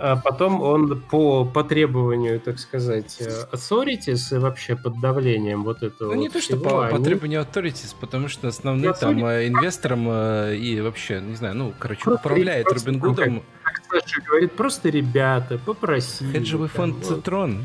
а 0.02 0.16
потом 0.16 0.62
он 0.62 1.02
по, 1.02 1.44
по 1.44 1.64
требованию, 1.64 2.40
так 2.40 2.58
сказать, 2.60 3.18
э, 3.20 3.46
authorities 3.52 4.34
и 4.34 4.40
вообще 4.40 4.78
под 4.78 5.00
давлением 5.02 5.64
вот 5.64 5.84
этого. 5.84 6.14
Ну, 6.14 6.22
не 6.22 6.30
то, 6.30 6.42
что 6.42 6.56
по, 6.56 6.88
они... 6.88 6.98
по 6.98 7.04
требованию 7.04 7.42
authorities, 7.42 7.94
потому 8.00 8.30
что 8.30 8.48
основным 8.48 8.94
там 8.94 9.26
э, 9.26 9.48
инвестором 9.48 10.08
э, 10.10 10.56
и 10.56 10.80
вообще, 10.80 11.20
не 11.20 11.36
знаю, 11.36 11.56
ну, 11.56 11.74
короче, 11.78 12.04
просто, 12.04 12.22
управляет 12.22 12.68
просто, 12.68 12.88
Робин 12.88 13.02
Гудом. 13.02 13.44
Как, 13.62 13.76
как 13.90 14.04
Саша 14.04 14.22
говорит, 14.22 14.54
просто 14.54 14.90
ребята, 14.90 15.58
попросили. 15.58 16.32
Хеджевый 16.32 16.70
фонд 16.70 17.04
Цитрон. 17.04 17.62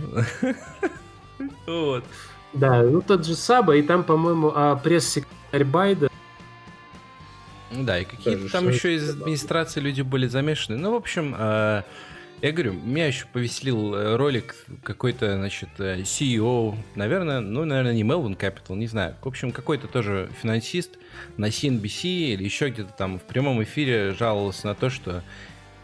Вот. 1.67 2.05
Да, 2.55 2.83
ну 2.83 3.03
тот 3.03 3.27
же 3.27 3.35
Саба, 3.35 3.77
и 3.77 3.83
там, 3.83 4.05
по-моему, 4.05 4.53
а 4.55 4.77
пресс-секретарь 4.77 5.65
Байда 5.65 6.09
да, 7.83 7.99
и 7.99 8.05
какие-то 8.05 8.51
там 8.51 8.69
еще 8.69 8.95
из 8.95 9.11
администрации 9.11 9.81
люди 9.81 10.03
были 10.03 10.27
замешаны. 10.27 10.79
Ну, 10.79 10.93
в 10.93 10.95
общем, 10.95 11.35
э, 11.37 11.83
я 12.43 12.53
говорю, 12.53 12.75
меня 12.75 13.07
еще 13.07 13.27
повеселил 13.33 13.95
э, 13.95 14.17
ролик 14.17 14.55
какой-то, 14.83 15.37
значит, 15.37 15.71
э, 15.79 16.01
CEO, 16.03 16.77
наверное, 16.95 17.41
ну, 17.41 17.65
наверное, 17.65 17.95
не 17.95 18.03
Melvin 18.03 18.39
Capital, 18.39 18.77
не 18.77 18.87
знаю. 18.87 19.17
В 19.23 19.27
общем, 19.27 19.51
какой-то 19.51 19.89
тоже 19.89 20.31
финансист 20.41 20.91
на 21.37 21.47
CNBC 21.47 22.35
или 22.35 22.45
еще 22.45 22.69
где-то 22.69 22.93
там 22.93 23.19
в 23.19 23.23
прямом 23.23 23.63
эфире 23.63 24.13
жаловался 24.13 24.69
на 24.69 24.75
то, 24.75 24.91
что 24.91 25.23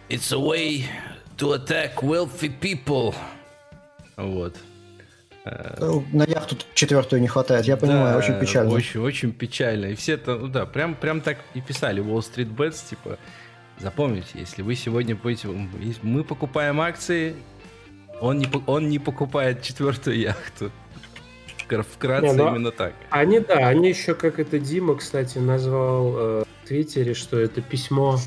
It's 0.09 0.33
a 0.33 0.39
way 0.39 0.85
to 1.39 1.55
attack 1.55 2.03
wealthy 2.03 2.53
people. 2.61 3.15
Вот. 4.17 4.57
Ну, 5.79 6.05
на 6.13 6.25
яхту 6.25 6.57
четвертую 6.75 7.23
не 7.23 7.29
хватает, 7.29 7.65
я 7.65 7.77
понимаю, 7.77 8.13
да, 8.13 8.19
очень 8.19 8.39
печально. 8.39 8.73
Очень, 8.73 9.01
очень 9.01 9.33
печально. 9.33 9.87
И 9.87 9.95
все 9.95 10.15
это, 10.15 10.37
ну 10.37 10.49
да, 10.49 10.67
прям, 10.67 10.95
прям 10.95 11.23
так 11.23 11.39
и 11.55 11.61
писали 11.61 12.03
Wall 12.03 12.19
Street 12.19 12.55
Bets, 12.55 12.91
типа, 12.91 13.19
запомните, 13.79 14.29
если 14.35 14.61
вы 14.63 14.75
сегодня 14.75 15.17
будете, 15.17 15.49
мы 16.03 16.25
покупаем 16.25 16.81
акции, 16.81 17.35
он 18.21 18.39
не, 18.39 18.49
он 18.67 18.91
не 18.91 18.99
покупает 18.99 19.63
четвертую 19.63 20.19
яхту. 20.19 20.71
Вкратце 21.69 22.27
не, 22.27 22.35
ну, 22.35 22.49
именно 22.49 22.73
так. 22.73 22.95
Они, 23.11 23.39
да, 23.39 23.69
они 23.69 23.91
еще, 23.91 24.15
как 24.15 24.41
это 24.41 24.59
Дима, 24.59 24.97
кстати, 24.97 25.39
назвал 25.39 26.19
э, 26.19 26.45
в 26.65 26.67
Твиттере, 26.67 27.15
что 27.15 27.39
это 27.39 27.63
письмо 27.63 28.19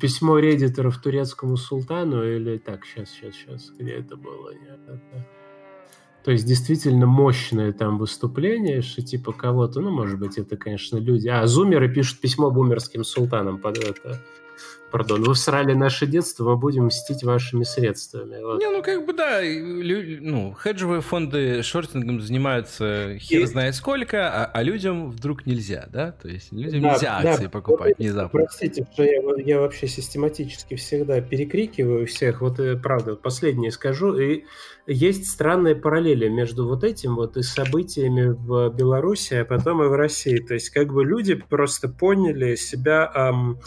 письмо 0.00 0.38
редиторов 0.38 0.98
турецкому 0.98 1.56
султану 1.56 2.24
или 2.24 2.58
так, 2.58 2.84
сейчас, 2.84 3.10
сейчас, 3.10 3.34
сейчас, 3.34 3.70
где 3.78 3.94
это 3.94 4.16
было? 4.16 4.52
Нет, 4.52 4.78
это... 4.86 5.26
То 6.24 6.32
есть 6.32 6.46
действительно 6.46 7.06
мощное 7.06 7.72
там 7.72 7.96
выступление, 7.98 8.82
что 8.82 9.02
типа 9.02 9.32
кого-то, 9.32 9.80
ну, 9.80 9.90
может 9.90 10.18
быть, 10.18 10.36
это, 10.36 10.56
конечно, 10.56 10.98
люди. 10.98 11.28
А, 11.28 11.46
зумеры 11.46 11.92
пишут 11.92 12.20
письмо 12.20 12.50
бумерским 12.50 13.04
султанам 13.04 13.58
под 13.58 13.78
это. 13.78 14.20
Пардон, 14.90 15.22
вы 15.22 15.34
всрали 15.34 15.72
наше 15.74 16.06
детство, 16.06 16.44
мы 16.44 16.56
будем 16.56 16.86
мстить 16.86 17.22
вашими 17.22 17.64
средствами. 17.64 18.42
Вот. 18.42 18.60
Не, 18.60 18.70
ну 18.70 18.82
как 18.82 19.06
бы 19.06 19.12
да, 19.12 19.40
ну, 19.42 20.56
хеджевые 20.62 21.00
фонды 21.00 21.62
шортингом 21.62 22.20
занимаются 22.20 23.16
хер 23.18 23.42
и... 23.42 23.46
знает 23.46 23.74
сколько, 23.74 24.28
а, 24.28 24.46
а 24.46 24.62
людям 24.62 25.10
вдруг 25.10 25.46
нельзя, 25.46 25.86
да? 25.92 26.12
То 26.12 26.28
есть 26.28 26.52
людям 26.52 26.82
да, 26.82 26.92
нельзя 26.92 27.18
акции 27.18 27.44
да, 27.44 27.50
покупать 27.50 27.98
внезапно. 27.98 28.40
Простите, 28.40 28.86
что 28.92 29.04
я, 29.04 29.20
я 29.44 29.60
вообще 29.60 29.86
систематически 29.86 30.74
всегда 30.74 31.20
перекрикиваю 31.20 32.06
всех. 32.06 32.40
Вот 32.40 32.58
э, 32.58 32.76
правда, 32.76 33.16
последнее 33.16 33.70
скажу. 33.70 34.16
И 34.18 34.44
есть 34.86 35.30
странные 35.30 35.76
параллели 35.76 36.28
между 36.28 36.66
вот 36.66 36.84
этим 36.84 37.16
вот 37.16 37.36
и 37.36 37.42
событиями 37.42 38.28
в 38.28 38.70
Беларуси, 38.70 39.34
а 39.34 39.44
потом 39.44 39.82
и 39.82 39.88
в 39.88 39.92
России. 39.92 40.38
То 40.38 40.54
есть 40.54 40.70
как 40.70 40.92
бы 40.92 41.04
люди 41.04 41.34
просто 41.34 41.88
поняли 41.88 42.56
себя... 42.56 43.10
Эм, 43.14 43.60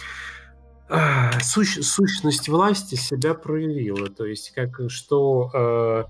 сущ, 1.42 1.80
сущность 1.82 2.50
власти 2.50 2.96
себя 2.96 3.34
проявила. 3.34 4.10
То 4.10 4.26
есть, 4.26 4.52
как 4.52 4.82
что 4.90 6.08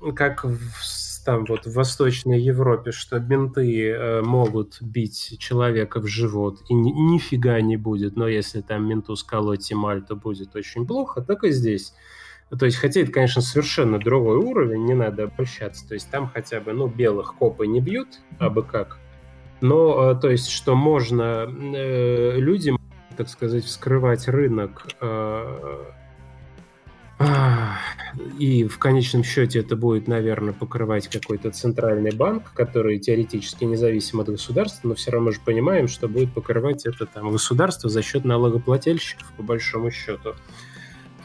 э, 0.00 0.12
как 0.14 0.44
в, 0.44 1.24
там 1.24 1.44
вот 1.44 1.66
в 1.66 1.74
Восточной 1.74 2.40
Европе, 2.40 2.92
что 2.92 3.20
менты 3.20 3.90
э, 3.90 4.22
могут 4.22 4.80
бить 4.80 5.36
человека 5.38 6.00
в 6.00 6.06
живот 6.06 6.60
и 6.68 6.74
ни, 6.74 6.90
нифига 6.90 7.60
не 7.60 7.76
будет, 7.76 8.16
но 8.16 8.26
если 8.26 8.62
там 8.62 8.88
менту 8.88 9.16
сколоть 9.16 9.72
эмаль, 9.72 10.02
то 10.02 10.16
будет 10.16 10.56
очень 10.56 10.86
плохо, 10.86 11.20
так 11.20 11.44
и 11.44 11.50
здесь. 11.50 11.92
То 12.58 12.66
есть, 12.66 12.78
хотя 12.78 13.00
это, 13.00 13.12
конечно, 13.12 13.42
совершенно 13.42 14.00
другой 14.00 14.38
уровень, 14.38 14.84
не 14.84 14.94
надо 14.94 15.24
обольщаться. 15.24 15.86
То 15.86 15.94
есть 15.94 16.10
там 16.10 16.28
хотя 16.28 16.60
бы, 16.60 16.72
ну, 16.72 16.88
белых 16.88 17.36
копы 17.36 17.68
не 17.68 17.80
бьют, 17.80 18.08
а 18.40 18.50
бы 18.50 18.64
как. 18.64 18.98
Но, 19.60 20.10
э, 20.10 20.20
то 20.20 20.30
есть, 20.30 20.48
что 20.48 20.74
можно 20.74 21.46
э, 21.46 22.38
людям 22.38 22.80
так 23.16 23.28
сказать, 23.28 23.64
вскрывать 23.64 24.28
рынок 24.28 24.86
э, 25.00 25.84
и 28.38 28.64
в 28.64 28.78
конечном 28.78 29.24
счете 29.24 29.60
это 29.60 29.76
будет, 29.76 30.08
наверное, 30.08 30.54
покрывать 30.54 31.08
какой-то 31.08 31.50
центральный 31.50 32.12
банк, 32.12 32.52
который 32.54 32.98
теоретически 32.98 33.64
независим 33.64 34.20
от 34.20 34.28
государства, 34.28 34.88
но 34.88 34.94
все 34.94 35.10
равно 35.10 35.26
мы 35.26 35.32
же 35.32 35.40
понимаем, 35.44 35.86
что 35.86 36.08
будет 36.08 36.32
покрывать 36.32 36.86
это 36.86 37.06
там 37.06 37.30
государство 37.30 37.90
за 37.90 38.02
счет 38.02 38.24
налогоплательщиков, 38.24 39.30
по 39.36 39.42
большому 39.42 39.90
счету. 39.90 40.30
А, 40.30 40.34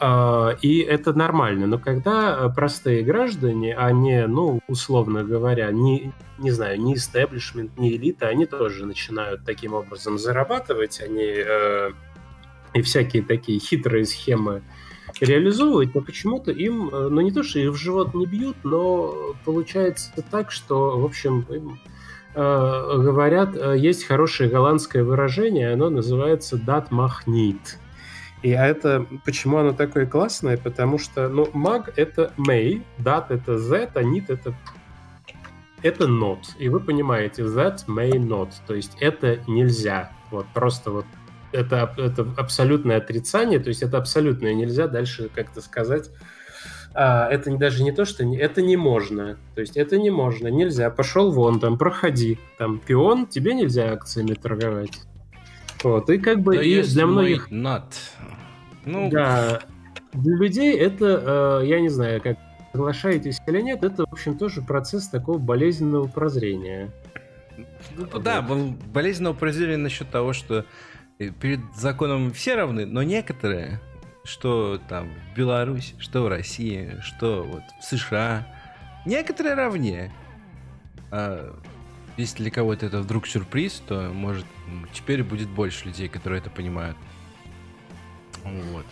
и 0.00 0.86
это 0.86 1.12
нормально. 1.14 1.66
Но 1.66 1.78
когда 1.78 2.48
простые 2.54 3.02
граждане, 3.02 3.74
а 3.76 3.92
не, 3.92 4.26
ну, 4.26 4.60
условно 4.68 5.24
говоря, 5.24 5.70
не, 5.70 6.12
не 6.38 6.50
знаю, 6.50 6.80
не 6.80 6.94
истеблишмент, 6.94 7.78
не 7.78 7.96
элита, 7.96 8.28
они 8.28 8.46
тоже 8.46 8.84
начинают 8.84 9.44
таким 9.44 9.74
образом 9.74 10.18
зарабатывать, 10.18 11.00
они 11.00 11.24
э, 11.24 11.90
и 12.74 12.82
всякие 12.82 13.22
такие 13.22 13.58
хитрые 13.58 14.04
схемы 14.04 14.62
реализовывать, 15.20 15.94
но 15.94 16.02
почему-то 16.02 16.50
им, 16.50 16.88
э, 16.88 17.08
ну 17.08 17.20
не 17.20 17.32
то, 17.32 17.42
что 17.42 17.58
их 17.58 17.70
в 17.70 17.76
живот 17.76 18.14
не 18.14 18.26
бьют, 18.26 18.56
но 18.64 19.34
получается 19.44 20.12
так, 20.30 20.50
что, 20.50 20.98
в 20.98 21.04
общем, 21.04 21.46
им 21.48 21.78
э, 22.34 22.38
говорят, 22.38 23.56
э, 23.56 23.76
есть 23.78 24.04
хорошее 24.04 24.50
голландское 24.50 25.04
выражение, 25.04 25.72
оно 25.72 25.90
называется 25.90 26.56
«dat 26.56 26.90
mag 26.90 27.26
niet». 27.26 27.78
И 28.42 28.50
это, 28.50 29.06
почему 29.24 29.58
оно 29.58 29.72
такое 29.72 30.06
классное? 30.06 30.56
Потому 30.56 30.98
что, 30.98 31.28
ну, 31.28 31.48
mag— 31.52 31.92
это 31.96 32.32
may, 32.36 32.82
dat— 32.98 33.26
это 33.30 33.58
z, 33.58 33.90
а 33.94 34.02
need— 34.02 34.26
это 34.28 34.54
это 35.82 36.06
not. 36.06 36.38
И 36.58 36.68
вы 36.68 36.80
понимаете, 36.80 37.42
that 37.42 37.86
may 37.86 38.12
not. 38.12 38.50
То 38.66 38.74
есть 38.74 38.96
это 39.00 39.40
нельзя. 39.46 40.10
Вот 40.30 40.46
просто 40.54 40.90
вот 40.90 41.06
это, 41.52 41.92
это 41.96 42.26
абсолютное 42.36 42.96
отрицание, 42.98 43.60
то 43.60 43.68
есть 43.68 43.82
это 43.82 43.98
абсолютное 43.98 44.54
нельзя 44.54 44.88
дальше 44.88 45.30
как-то 45.34 45.60
сказать. 45.60 46.10
А, 46.94 47.28
это 47.28 47.54
даже 47.56 47.82
не 47.82 47.92
то, 47.92 48.04
что 48.04 48.24
не, 48.24 48.38
это 48.38 48.62
не 48.62 48.76
можно. 48.76 49.38
То 49.54 49.60
есть 49.60 49.76
это 49.76 49.98
не 49.98 50.10
можно, 50.10 50.48
нельзя. 50.48 50.90
Пошел 50.90 51.30
вон, 51.30 51.60
там, 51.60 51.78
проходи. 51.78 52.38
Там, 52.58 52.78
пион, 52.78 53.26
тебе 53.26 53.54
нельзя 53.54 53.92
акциями 53.92 54.34
торговать. 54.34 55.02
Вот, 55.82 56.10
и 56.10 56.18
как 56.18 56.40
бы 56.40 56.56
да 56.56 56.62
и 56.62 56.82
для 56.82 57.06
многих... 57.06 57.50
Not. 57.50 57.84
Ну... 58.84 59.10
Да, 59.10 59.60
для 60.12 60.36
людей 60.36 60.76
это, 60.76 61.60
э, 61.62 61.66
я 61.66 61.80
не 61.80 61.88
знаю, 61.88 62.20
как 62.22 62.38
соглашаетесь 62.72 63.40
или 63.46 63.60
нет, 63.60 63.82
это, 63.82 64.06
в 64.06 64.12
общем, 64.12 64.36
тоже 64.36 64.62
процесс 64.62 65.08
такого 65.08 65.38
болезненного 65.38 66.06
прозрения. 66.06 66.90
Ну, 67.96 68.18
да, 68.20 68.42
болезненного 68.42 69.34
прозрения 69.34 69.78
насчет 69.78 70.10
того, 70.10 70.32
что 70.32 70.64
перед 71.18 71.60
законом 71.74 72.32
все 72.32 72.54
равны, 72.54 72.84
но 72.84 73.02
некоторые, 73.02 73.80
что 74.24 74.78
там 74.88 75.08
в 75.32 75.36
Беларуси, 75.36 75.94
что 75.98 76.22
в 76.22 76.28
России, 76.28 76.96
что 77.00 77.42
вот 77.44 77.62
в 77.80 77.84
США, 77.84 78.46
некоторые 79.06 79.54
равнее. 79.54 80.12
А 81.10 81.54
если 82.16 82.42
для 82.42 82.50
кого-то 82.50 82.86
это 82.86 83.00
вдруг 83.00 83.26
сюрприз, 83.26 83.82
то 83.86 84.10
может 84.12 84.46
теперь 84.92 85.22
будет 85.22 85.48
больше 85.48 85.86
людей, 85.86 86.08
которые 86.08 86.40
это 86.40 86.50
понимают. 86.50 86.96
Вот. 88.44 88.86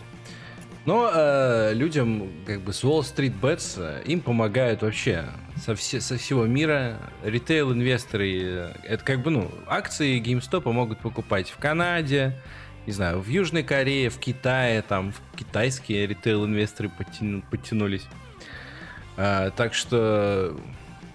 Но 0.86 1.10
э, 1.12 1.72
людям, 1.72 2.30
как 2.44 2.60
бы, 2.60 2.72
с 2.74 2.84
Wall 2.84 3.00
Street 3.00 3.32
Bets, 3.40 3.76
э, 3.78 4.02
им 4.04 4.20
помогают 4.20 4.82
вообще 4.82 5.24
со, 5.56 5.74
все, 5.74 6.00
со 6.00 6.18
всего 6.18 6.44
мира. 6.44 6.98
Ритейл-инвесторы, 7.22 8.42
э, 8.42 8.72
это 8.82 9.02
как 9.02 9.22
бы, 9.22 9.30
ну, 9.30 9.50
акции 9.66 10.20
GameStop 10.20 10.70
могут 10.70 10.98
покупать 10.98 11.48
в 11.48 11.56
Канаде, 11.56 12.38
не 12.86 12.92
знаю, 12.92 13.20
в 13.20 13.28
Южной 13.28 13.62
Корее, 13.62 14.10
в 14.10 14.18
Китае, 14.18 14.82
там, 14.82 15.12
в 15.12 15.36
китайские 15.38 16.06
ритейл-инвесторы 16.06 16.90
подтяну, 16.90 17.42
подтянулись. 17.50 18.06
А, 19.16 19.52
так 19.52 19.72
что 19.72 20.54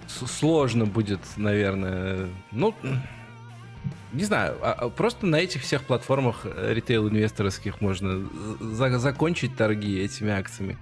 сложно 0.10 0.86
будет, 0.86 1.22
наверное, 1.38 2.30
ну, 2.52 2.76
не 4.12 4.24
знаю, 4.24 4.58
а, 4.62 4.72
а 4.72 4.89
просто 4.89 5.28
на 5.28 5.36
этих 5.36 5.62
всех 5.62 5.84
платформах 5.84 6.41
э, 6.43 6.74
ритейл-инвесторских 6.74 7.80
можно 7.80 8.28
за 8.60 8.98
закончить 8.98 9.56
торги 9.56 10.00
этими 10.00 10.32
акциями. 10.32 10.78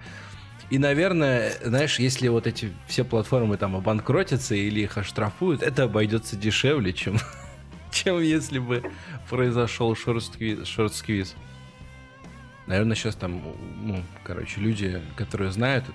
И, 0.70 0.78
наверное, 0.78 1.52
знаешь, 1.62 1.98
если 1.98 2.28
вот 2.28 2.46
эти 2.46 2.72
все 2.86 3.04
платформы 3.04 3.56
там 3.56 3.76
обанкротятся 3.76 4.54
или 4.54 4.80
их 4.80 4.98
оштрафуют, 4.98 5.62
это 5.62 5.84
обойдется 5.84 6.36
дешевле, 6.36 6.92
чем, 6.92 7.18
чем 7.90 8.20
если 8.20 8.58
бы 8.58 8.82
произошел 9.28 9.94
шорт-сквиз. 9.94 11.34
Наверное, 12.66 12.96
сейчас 12.96 13.14
там, 13.14 13.42
ну, 13.82 14.02
короче, 14.24 14.60
люди, 14.60 15.02
которые 15.16 15.52
знают, 15.52 15.86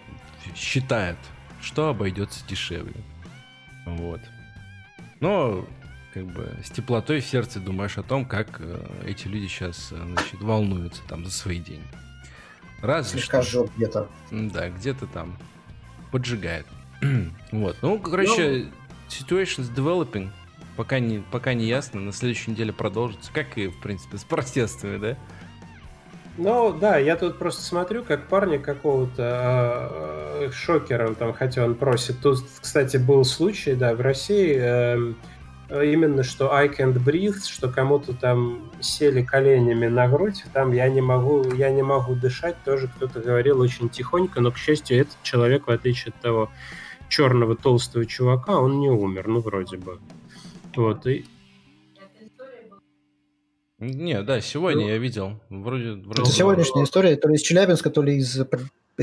считают, 0.56 1.20
что 1.62 1.90
обойдется 1.90 2.46
дешевле. 2.48 2.96
Вот. 3.86 4.22
Но 5.20 5.66
как 6.14 6.26
бы 6.28 6.56
с 6.64 6.70
теплотой 6.70 7.22
в 7.22 7.26
сердце 7.26 7.60
думаешь 7.60 7.98
о 7.98 8.04
том, 8.04 8.26
как 8.26 8.60
э, 8.60 8.80
эти 9.06 9.28
люди 9.28 9.48
сейчас 9.48 9.92
э, 9.92 9.96
значит, 9.96 10.42
волнуются 10.42 11.02
там 11.08 11.26
за 11.26 11.32
свои 11.32 11.60
деньги. 11.60 11.88
Разве 12.82 13.20
Слегка 13.20 13.42
что... 13.42 13.70
где-то. 13.76 14.10
Да, 14.30 14.70
где-то 14.70 15.08
там 15.08 15.38
поджигает. 16.12 16.68
вот. 17.52 17.78
Ну, 17.82 17.98
короче, 18.00 18.66
ну... 18.66 18.72
situations 19.10 19.74
developing. 19.74 20.30
Пока 20.76 21.00
не, 21.00 21.20
пока 21.20 21.54
не 21.54 21.66
ясно. 21.66 22.02
На 22.02 22.12
следующей 22.12 22.52
неделе 22.52 22.74
продолжится. 22.74 23.32
Как 23.32 23.58
и, 23.58 23.68
в 23.68 23.80
принципе, 23.80 24.18
с 24.18 24.24
протестами, 24.24 24.98
да? 24.98 25.18
Ну, 26.38 26.74
да, 26.74 26.98
я 26.98 27.16
тут 27.16 27.38
просто 27.38 27.62
смотрю, 27.62 28.04
как 28.04 28.28
парня 28.28 28.58
какого-то 28.58 29.90
э, 30.42 30.50
шокером 30.52 31.14
там, 31.14 31.32
хотя 31.34 31.64
он 31.64 31.76
просит. 31.76 32.22
Тут, 32.22 32.44
кстати, 32.60 32.98
был 32.98 33.24
случай, 33.24 33.76
да, 33.76 33.94
в 33.94 34.02
России 34.02 34.58
э, 34.60 35.14
именно, 35.70 36.24
что 36.24 36.52
I 36.52 36.70
can't 36.70 36.96
breathe, 36.96 37.48
что 37.48 37.70
кому-то 37.70 38.14
там 38.14 38.72
сели 38.80 39.22
коленями 39.22 39.86
на 39.88 40.08
грудь, 40.08 40.44
там 40.54 40.74
я 40.74 40.90
не 40.90 41.02
могу, 41.02 41.44
я 41.54 41.70
не 41.70 41.84
могу 41.84 42.16
дышать, 42.16 42.56
тоже 42.66 42.88
кто-то 42.88 43.20
говорил 43.20 43.60
очень 43.60 43.90
тихонько, 43.90 44.42
но, 44.42 44.52
к 44.52 44.58
счастью, 44.58 45.02
этот 45.02 45.22
человек, 45.22 45.68
в 45.68 45.72
отличие 45.72 46.14
от 46.16 46.22
того 46.22 46.50
черного 47.10 47.56
толстого 47.56 48.08
чувака, 48.08 48.60
он 48.60 48.80
не 48.80 48.90
умер, 48.90 49.28
ну, 49.28 49.40
вроде 49.40 49.78
бы. 49.78 50.00
Вот, 50.76 51.06
и, 51.06 51.26
не, 53.80 54.22
да, 54.22 54.40
сегодня 54.42 54.84
ну, 54.84 54.90
я 54.90 54.98
видел. 54.98 55.40
Вроде, 55.50 55.94
вроде... 55.94 56.22
Это 56.22 56.32
сегодняшняя 56.32 56.84
история, 56.84 57.16
то 57.16 57.28
ли 57.28 57.36
из 57.36 57.42
Челябинска, 57.42 57.90
то 57.90 58.02
ли 58.02 58.18
из 58.18 58.40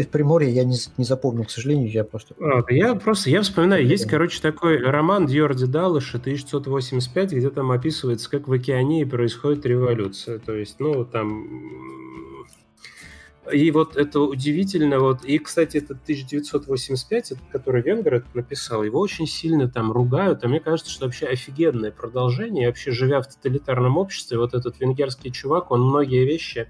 Приморья, 0.07 0.49
я 0.49 0.65
не, 0.65 0.77
не 0.97 1.05
запомнил, 1.05 1.45
к 1.45 1.51
сожалению, 1.51 1.91
я 1.91 2.05
просто... 2.05 2.35
А, 2.41 2.63
я 2.73 2.95
просто, 2.95 3.29
я 3.31 3.43
вспоминаю, 3.43 3.85
есть, 3.85 4.07
короче, 4.07 4.41
такой 4.41 4.79
роман 4.79 5.27
Дьорди 5.27 5.67
Далыша 5.67 6.19
1685, 6.19 7.33
где 7.33 7.51
там 7.51 7.73
описывается, 7.73 8.31
как 8.31 8.47
в 8.47 8.53
Океании 8.53 9.05
происходит 9.05 9.67
революция. 9.67 10.39
То 10.39 10.55
есть, 10.55 10.77
ну, 10.79 11.05
там 11.05 11.49
и 13.53 13.71
вот 13.71 13.97
это 13.97 14.21
удивительно. 14.21 14.99
Вот. 14.99 15.25
И, 15.25 15.39
кстати, 15.39 15.79
этот 15.79 16.03
1985, 16.03 17.35
который 17.53 17.83
Венгер 17.83 18.25
написал, 18.35 18.83
его 18.83 19.01
очень 19.01 19.27
сильно 19.27 19.69
там 19.69 19.93
ругают. 19.93 20.45
А 20.45 20.49
мне 20.49 20.61
кажется, 20.61 20.91
что 20.91 21.07
вообще 21.07 21.27
офигенное 21.27 21.91
продолжение. 21.91 22.65
И 22.65 22.67
вообще, 22.67 22.91
живя 22.91 23.21
в 23.21 23.29
тоталитарном 23.29 23.97
обществе, 23.97 24.39
вот 24.39 24.55
этот 24.55 24.81
венгерский 24.81 25.33
чувак, 25.33 25.71
он 25.71 25.83
многие 25.83 26.25
вещи 26.25 26.69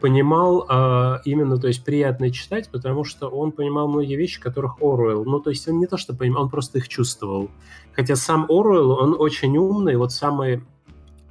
понимал 0.00 0.66
а, 0.68 1.22
именно, 1.24 1.56
то 1.56 1.66
есть 1.66 1.82
приятно 1.82 2.30
читать, 2.30 2.68
потому 2.70 3.04
что 3.04 3.28
он 3.28 3.52
понимал 3.52 3.88
многие 3.88 4.16
вещи, 4.16 4.38
которых 4.38 4.82
Оруэлл, 4.82 5.24
ну 5.24 5.40
то 5.40 5.48
есть 5.48 5.66
он 5.66 5.78
не 5.78 5.86
то 5.86 5.96
что 5.96 6.14
понимал, 6.14 6.42
он 6.42 6.50
просто 6.50 6.76
их 6.76 6.88
чувствовал. 6.88 7.50
Хотя 7.92 8.14
сам 8.14 8.44
Оруэлл, 8.50 8.90
он 8.90 9.16
очень 9.18 9.56
умный, 9.56 9.96
вот 9.96 10.12
самый 10.12 10.62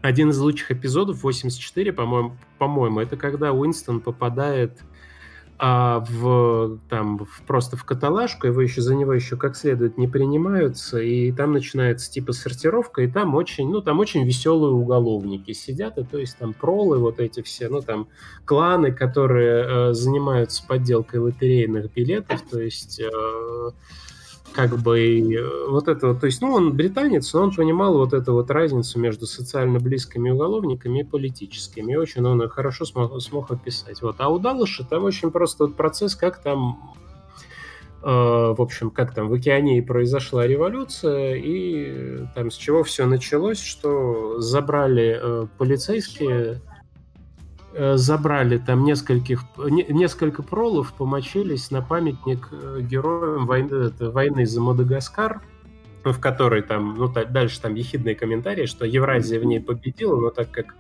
один 0.04 0.32
из 0.32 0.40
лучших 0.40 0.72
эпизодов 0.72 1.24
84, 1.24 1.94
по-моему, 1.94 2.36
по-моему, 2.58 3.00
это 3.00 3.16
когда 3.16 3.54
Уинстон 3.54 4.02
попадает 4.02 4.80
а, 5.58 6.00
в 6.10 6.78
там 6.90 7.20
в, 7.20 7.42
просто 7.48 7.78
в 7.78 7.86
каталажку, 7.86 8.48
его 8.48 8.62
еще 8.62 8.82
за 8.82 8.96
него 8.96 9.14
еще 9.14 9.38
как 9.38 9.56
следует 9.56 9.98
не 9.98 10.10
принимаются, 10.10 11.00
и 11.00 11.32
там 11.32 11.54
начинается 11.54 12.12
типа 12.12 12.34
сортировка, 12.34 13.02
и 13.02 13.08
там 13.08 13.34
очень, 13.34 13.70
ну 13.70 13.80
там 13.80 14.02
очень 14.02 14.26
веселые 14.26 14.74
уголовники 14.74 15.54
сидят, 15.54 15.98
и 15.98 16.04
то 16.04 16.18
есть 16.18 16.38
там 16.38 16.54
пролы 16.54 16.98
вот 16.98 17.22
эти 17.22 17.42
все, 17.42 17.70
ну 17.70 17.82
там 17.82 18.10
кланы, 18.44 18.92
которые 18.92 19.64
э, 19.64 19.94
занимаются 19.94 20.68
подделкой 20.68 21.22
лотерейных 21.22 21.94
билетов, 21.94 22.42
то 22.42 22.60
есть 22.60 23.00
э, 23.00 23.72
как 24.54 24.78
бы 24.78 25.34
э, 25.34 25.68
вот 25.68 25.88
это 25.88 26.10
вот, 26.10 26.20
то 26.20 26.28
есть, 26.28 26.42
ну, 26.42 26.54
он 26.54 26.74
британец, 26.74 27.34
но 27.34 27.42
он 27.42 27.52
понимал 27.52 27.98
вот 27.98 28.14
эту 28.14 28.34
вот 28.34 28.50
разницу 28.52 29.00
между 29.00 29.26
социально 29.26 29.80
близкими 29.80 30.30
уголовниками 30.30 31.00
и 31.00 31.04
политическими. 31.04 31.94
И 31.94 31.96
очень 31.96 32.26
он 32.26 32.48
хорошо 32.50 32.86
смог, 32.86 33.20
смог 33.22 33.52
описать. 33.52 34.02
Вот. 34.02 34.16
А 34.20 34.30
у 34.30 34.40
Далыша 34.40 34.86
там 34.86 35.04
очень 35.04 35.32
просто 35.32 35.66
вот 35.66 35.76
процесс, 35.76 36.16
как 36.16 36.42
там 36.42 36.96
э, 38.04 38.06
в 38.06 38.62
общем, 38.62 38.92
как 38.92 39.14
там 39.14 39.28
в 39.28 39.34
Океании 39.34 39.82
произошла 39.82 40.46
революция, 40.46 41.36
и 41.36 42.26
там 42.36 42.52
с 42.52 42.56
чего 42.56 42.84
все 42.84 43.06
началось, 43.06 43.62
что 43.62 44.40
забрали 44.40 45.20
э, 45.22 45.48
полицейские 45.58 46.62
забрали 47.76 48.58
там 48.58 48.84
нескольких, 48.84 49.44
несколько 49.58 50.44
пролов, 50.44 50.94
помочились 50.94 51.72
на 51.72 51.82
памятник 51.82 52.50
э, 52.52 52.82
героям 52.82 53.48
войны, 53.48 53.92
войны 54.00 54.46
за 54.46 54.62
Мадагаскар, 54.62 55.42
в 56.04 56.20
которой 56.20 56.62
там, 56.62 56.96
ну, 56.96 57.08
дальше 57.08 57.62
там 57.62 57.74
ехидные 57.74 58.16
комментарии, 58.16 58.68
что 58.68 58.86
Евразия 58.86 59.40
в 59.40 59.46
ней 59.46 59.60
победила, 59.60 60.20
но 60.20 60.30
так 60.30 60.52
как 60.52 60.76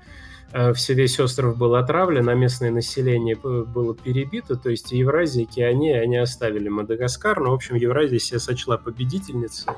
э, 0.51 0.73
все 0.73 0.93
весь 0.93 1.19
остров 1.19 1.58
был 1.58 1.73
отравлен, 1.75 2.29
а 2.29 2.36
местное 2.36 2.69
население 2.69 3.36
было 3.36 3.95
перебито, 3.95 4.56
то 4.56 4.69
есть 4.69 4.91
Евразия, 4.91 5.45
Океания, 5.45 5.99
они 5.99 6.17
оставили 6.17 6.69
Мадагаскар, 6.69 7.39
но, 7.39 7.51
в 7.51 7.53
общем, 7.53 7.75
Евразия 7.75 8.19
себя 8.19 8.39
сочла 8.39 8.77
победительницей. 8.77 9.73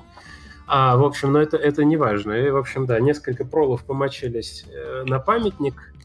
А, 0.67 0.97
в 0.97 1.05
общем, 1.05 1.31
но 1.31 1.41
это, 1.41 1.55
это 1.55 1.85
не 1.85 1.95
важно. 1.95 2.33
И, 2.33 2.49
в 2.49 2.57
общем, 2.57 2.87
да, 2.87 2.99
несколько 2.99 3.45
пролов 3.45 3.85
помочились 3.85 4.65
на 5.05 5.19
памятник, 5.19 5.93
Э, 5.95 6.04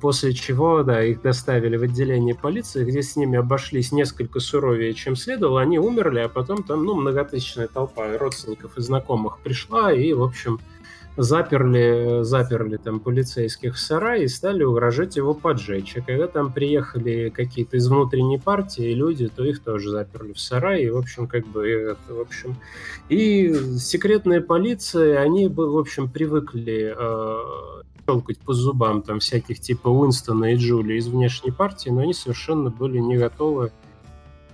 после 0.00 0.34
чего, 0.34 0.82
да, 0.82 1.02
их 1.02 1.22
доставили 1.22 1.76
в 1.76 1.82
отделение 1.82 2.34
полиции, 2.34 2.84
где 2.84 3.02
с 3.02 3.16
ними 3.16 3.38
обошлись 3.38 3.90
несколько 3.92 4.38
суровее, 4.40 4.92
чем 4.92 5.16
следовало. 5.16 5.62
Они 5.62 5.78
умерли, 5.78 6.20
а 6.20 6.28
потом 6.28 6.62
там, 6.62 6.84
ну, 6.84 6.94
многотысячная 6.94 7.66
толпа 7.66 8.18
родственников 8.18 8.76
и 8.76 8.82
знакомых 8.82 9.38
пришла 9.38 9.92
и, 9.92 10.12
в 10.12 10.22
общем, 10.22 10.60
заперли, 11.16 12.22
заперли 12.22 12.76
там 12.76 13.00
полицейских 13.00 13.76
в 13.76 13.78
сарай 13.78 14.24
и 14.24 14.28
стали 14.28 14.62
угрожать 14.62 15.16
его 15.16 15.32
поджечь. 15.34 15.96
А 15.96 16.02
когда 16.02 16.26
там 16.26 16.52
приехали 16.52 17.30
какие-то 17.30 17.78
из 17.78 17.88
внутренней 17.88 18.38
партии 18.38 18.92
люди, 18.92 19.28
то 19.28 19.44
их 19.44 19.62
тоже 19.62 19.90
заперли 19.90 20.32
в 20.32 20.40
сарай. 20.40 20.84
И, 20.84 20.90
в 20.90 20.98
общем, 20.98 21.26
как 21.26 21.46
бы, 21.46 21.66
это, 21.68 22.14
в 22.14 22.20
общем... 22.20 22.56
И 23.08 23.54
секретная 23.78 24.40
полиция, 24.40 25.20
они, 25.20 25.48
в 25.48 25.78
общем, 25.78 26.10
привыкли 26.10 26.94
э, 26.96 27.82
щелкать 28.06 28.38
по 28.38 28.52
зубам 28.52 29.02
там 29.02 29.18
всяких 29.18 29.60
типа 29.60 29.88
Уинстона 29.88 30.52
и 30.52 30.56
Джули 30.56 30.94
из 30.94 31.08
внешней 31.08 31.50
партии, 31.50 31.90
но 31.90 32.02
они 32.02 32.14
совершенно 32.14 32.70
были 32.70 32.98
не 32.98 33.16
готовы 33.16 33.72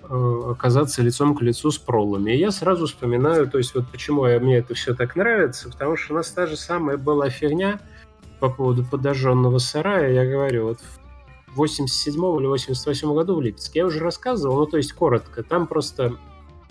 э, 0.03 0.41
оказаться 0.51 1.01
лицом 1.01 1.35
к 1.35 1.41
лицу 1.41 1.71
с 1.71 1.77
пролами. 1.77 2.31
И 2.31 2.39
я 2.39 2.51
сразу 2.51 2.87
вспоминаю, 2.87 3.49
то 3.49 3.57
есть 3.57 3.75
вот 3.75 3.85
почему 3.91 4.25
я, 4.25 4.39
мне 4.39 4.57
это 4.57 4.73
все 4.73 4.93
так 4.93 5.15
нравится, 5.15 5.69
потому 5.69 5.95
что 5.95 6.13
у 6.13 6.17
нас 6.17 6.31
та 6.31 6.47
же 6.47 6.57
самая 6.57 6.97
была 6.97 7.29
фигня 7.29 7.79
по 8.39 8.49
поводу 8.49 8.83
подожженного 8.83 9.59
сарая, 9.59 10.11
я 10.11 10.25
говорю, 10.25 10.67
вот 10.67 10.79
в 11.47 11.55
87 11.55 12.13
или 12.13 12.47
88 12.47 13.13
году 13.13 13.35
в 13.35 13.41
Липецке. 13.41 13.79
Я 13.79 13.85
уже 13.85 13.99
рассказывал, 13.99 14.57
ну 14.57 14.65
то 14.65 14.77
есть 14.77 14.93
коротко, 14.93 15.43
там 15.43 15.67
просто 15.67 16.17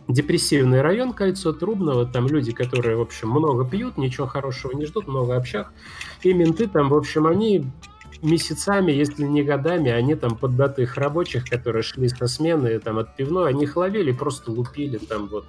депрессивный 0.08 0.80
район 0.80 1.12
Кольцо 1.12 1.52
Трубного, 1.52 2.06
там 2.06 2.26
люди, 2.26 2.52
которые, 2.52 2.96
в 2.96 3.00
общем, 3.00 3.30
много 3.30 3.64
пьют, 3.64 3.98
ничего 3.98 4.26
хорошего 4.26 4.72
не 4.72 4.86
ждут, 4.86 5.08
много 5.08 5.36
общак, 5.36 5.72
и 6.22 6.32
менты 6.32 6.66
там, 6.66 6.88
в 6.88 6.94
общем, 6.94 7.26
они 7.26 7.66
месяцами, 8.22 8.92
если 8.92 9.24
не 9.24 9.42
годами, 9.42 9.90
они 9.90 10.14
там 10.14 10.36
поддатых 10.36 10.96
рабочих, 10.96 11.44
которые 11.48 11.82
шли 11.82 12.08
со 12.08 12.28
смены 12.28 12.78
там 12.78 12.98
от 12.98 13.16
пивной, 13.16 13.50
они 13.50 13.64
их 13.64 13.76
ловили, 13.76 14.12
просто 14.12 14.52
лупили 14.52 14.98
там 14.98 15.26
вот. 15.26 15.46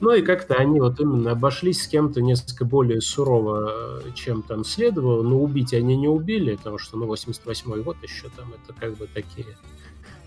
Ну 0.00 0.14
и 0.14 0.22
как-то 0.22 0.54
они 0.54 0.80
вот 0.80 0.98
именно 0.98 1.32
обошлись 1.32 1.82
с 1.82 1.88
кем-то 1.88 2.22
несколько 2.22 2.64
более 2.64 3.00
сурово, 3.02 4.02
чем 4.14 4.42
там 4.42 4.64
следовало, 4.64 5.22
но 5.22 5.40
убить 5.40 5.74
они 5.74 5.96
не 5.96 6.08
убили, 6.08 6.56
потому 6.56 6.78
что, 6.78 6.96
ну, 6.96 7.06
88-й 7.06 7.82
год 7.82 7.96
еще 8.02 8.28
там, 8.34 8.52
это 8.54 8.78
как 8.78 8.96
бы 8.96 9.06
такие 9.06 9.46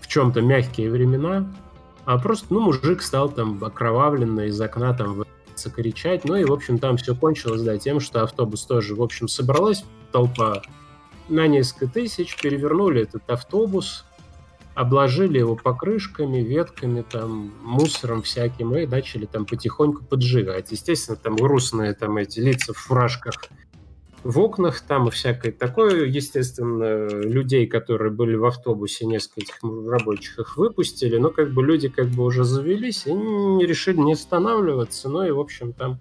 в 0.00 0.06
чем-то 0.06 0.42
мягкие 0.42 0.90
времена, 0.90 1.52
а 2.04 2.18
просто, 2.18 2.46
ну, 2.50 2.60
мужик 2.60 3.02
стал 3.02 3.28
там 3.30 3.62
окровавленный 3.62 4.48
из 4.48 4.60
окна 4.60 4.94
там 4.94 5.24
кричать, 5.74 6.24
ну 6.24 6.34
и, 6.34 6.44
в 6.44 6.52
общем, 6.52 6.78
там 6.78 6.96
все 6.96 7.14
кончилось, 7.14 7.62
да, 7.62 7.78
тем, 7.78 8.00
что 8.00 8.22
автобус 8.22 8.64
тоже, 8.64 8.94
в 8.94 9.02
общем, 9.02 9.28
собралась 9.28 9.84
толпа 10.12 10.62
на 11.28 11.46
несколько 11.46 11.86
тысяч, 11.86 12.36
перевернули 12.36 13.02
этот 13.02 13.28
автобус, 13.30 14.04
обложили 14.74 15.38
его 15.38 15.54
покрышками, 15.54 16.38
ветками, 16.38 17.02
там, 17.02 17.52
мусором 17.62 18.22
всяким, 18.22 18.74
и 18.74 18.86
начали 18.86 19.26
там 19.26 19.46
потихоньку 19.46 20.04
поджигать. 20.04 20.72
Естественно, 20.72 21.16
там 21.16 21.36
грустные 21.36 21.94
там 21.94 22.16
эти 22.16 22.40
лица 22.40 22.72
в 22.72 22.78
фуражках 22.78 23.36
в 24.24 24.40
окнах, 24.40 24.80
там 24.80 25.08
и 25.08 25.10
всякое 25.10 25.52
такое. 25.52 26.06
Естественно, 26.06 27.06
людей, 27.08 27.66
которые 27.66 28.10
были 28.10 28.34
в 28.34 28.44
автобусе, 28.46 29.06
несколько 29.06 29.42
этих 29.42 29.58
рабочих 29.62 30.38
их 30.38 30.56
выпустили, 30.56 31.18
но 31.18 31.30
как 31.30 31.52
бы 31.52 31.62
люди 31.62 31.88
как 31.88 32.08
бы 32.08 32.24
уже 32.24 32.44
завелись 32.44 33.06
и 33.06 33.12
не 33.12 33.66
решили 33.66 33.98
не 33.98 34.14
останавливаться, 34.14 35.08
ну 35.08 35.24
и, 35.24 35.30
в 35.30 35.38
общем, 35.38 35.72
там 35.72 36.00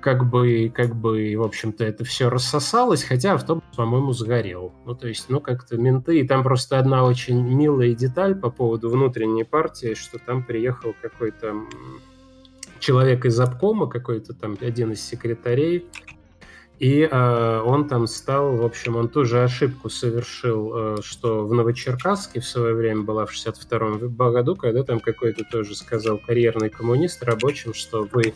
как 0.00 0.30
бы, 0.30 0.72
как 0.74 0.94
бы, 0.94 1.34
в 1.36 1.42
общем-то, 1.42 1.84
это 1.84 2.04
все 2.04 2.28
рассосалось, 2.28 3.02
хотя 3.02 3.34
автобус, 3.34 3.64
по-моему, 3.76 4.12
сгорел. 4.12 4.72
Ну, 4.86 4.94
то 4.94 5.08
есть, 5.08 5.26
ну, 5.28 5.40
как-то 5.40 5.76
менты, 5.76 6.20
и 6.20 6.26
там 6.26 6.44
просто 6.44 6.78
одна 6.78 7.04
очень 7.04 7.42
милая 7.42 7.94
деталь 7.94 8.36
по 8.36 8.48
поводу 8.50 8.90
внутренней 8.90 9.44
партии, 9.44 9.94
что 9.94 10.18
там 10.18 10.44
приехал 10.44 10.94
какой-то 11.02 11.54
человек 12.78 13.24
из 13.24 13.40
обкома, 13.40 13.88
какой-то 13.88 14.34
там 14.34 14.56
один 14.60 14.92
из 14.92 15.02
секретарей, 15.02 15.86
и 16.78 17.08
э, 17.10 17.60
он 17.64 17.88
там 17.88 18.06
стал, 18.06 18.56
в 18.56 18.64
общем, 18.64 18.94
он 18.94 19.08
ту 19.08 19.24
же 19.24 19.42
ошибку 19.42 19.90
совершил, 19.90 20.72
э, 20.74 20.96
что 21.02 21.44
в 21.44 21.52
Новочеркасске 21.52 22.38
в 22.38 22.46
свое 22.46 22.72
время 22.72 23.02
была 23.02 23.26
в 23.26 23.32
62 23.32 24.30
году, 24.30 24.54
когда 24.54 24.84
там 24.84 25.00
какой-то 25.00 25.42
тоже 25.50 25.74
сказал 25.74 26.18
карьерный 26.18 26.70
коммунист 26.70 27.24
рабочим, 27.24 27.74
что 27.74 28.06
вы 28.12 28.34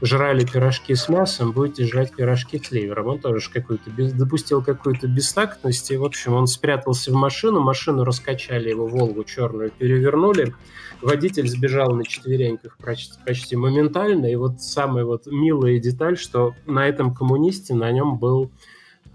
жрали 0.00 0.46
пирожки 0.46 0.94
с 0.94 1.10
мясом, 1.10 1.52
будете 1.52 1.84
жрать 1.84 2.14
пирожки 2.14 2.58
с 2.58 2.70
ливером. 2.70 3.06
Он 3.08 3.18
тоже 3.18 3.50
какую-то 3.50 3.90
допустил 3.90 4.62
какую-то 4.62 5.06
бестактность, 5.06 5.90
и, 5.90 5.98
в 5.98 6.04
общем, 6.04 6.32
он 6.32 6.46
спрятался 6.46 7.10
в 7.10 7.14
машину, 7.14 7.60
машину 7.60 8.04
раскачали, 8.04 8.70
его 8.70 8.86
«Волгу» 8.86 9.24
черную 9.24 9.70
перевернули, 9.70 10.54
водитель 11.04 11.48
сбежал 11.48 11.94
на 11.94 12.04
четвереньках 12.04 12.76
почти, 12.78 13.14
почти 13.24 13.56
моментально, 13.56 14.26
и 14.26 14.36
вот 14.36 14.60
самая 14.60 15.04
вот 15.04 15.26
милая 15.26 15.78
деталь, 15.78 16.16
что 16.16 16.54
на 16.66 16.88
этом 16.88 17.14
коммунисте, 17.14 17.74
на 17.74 17.90
нем 17.92 18.18
был 18.18 18.50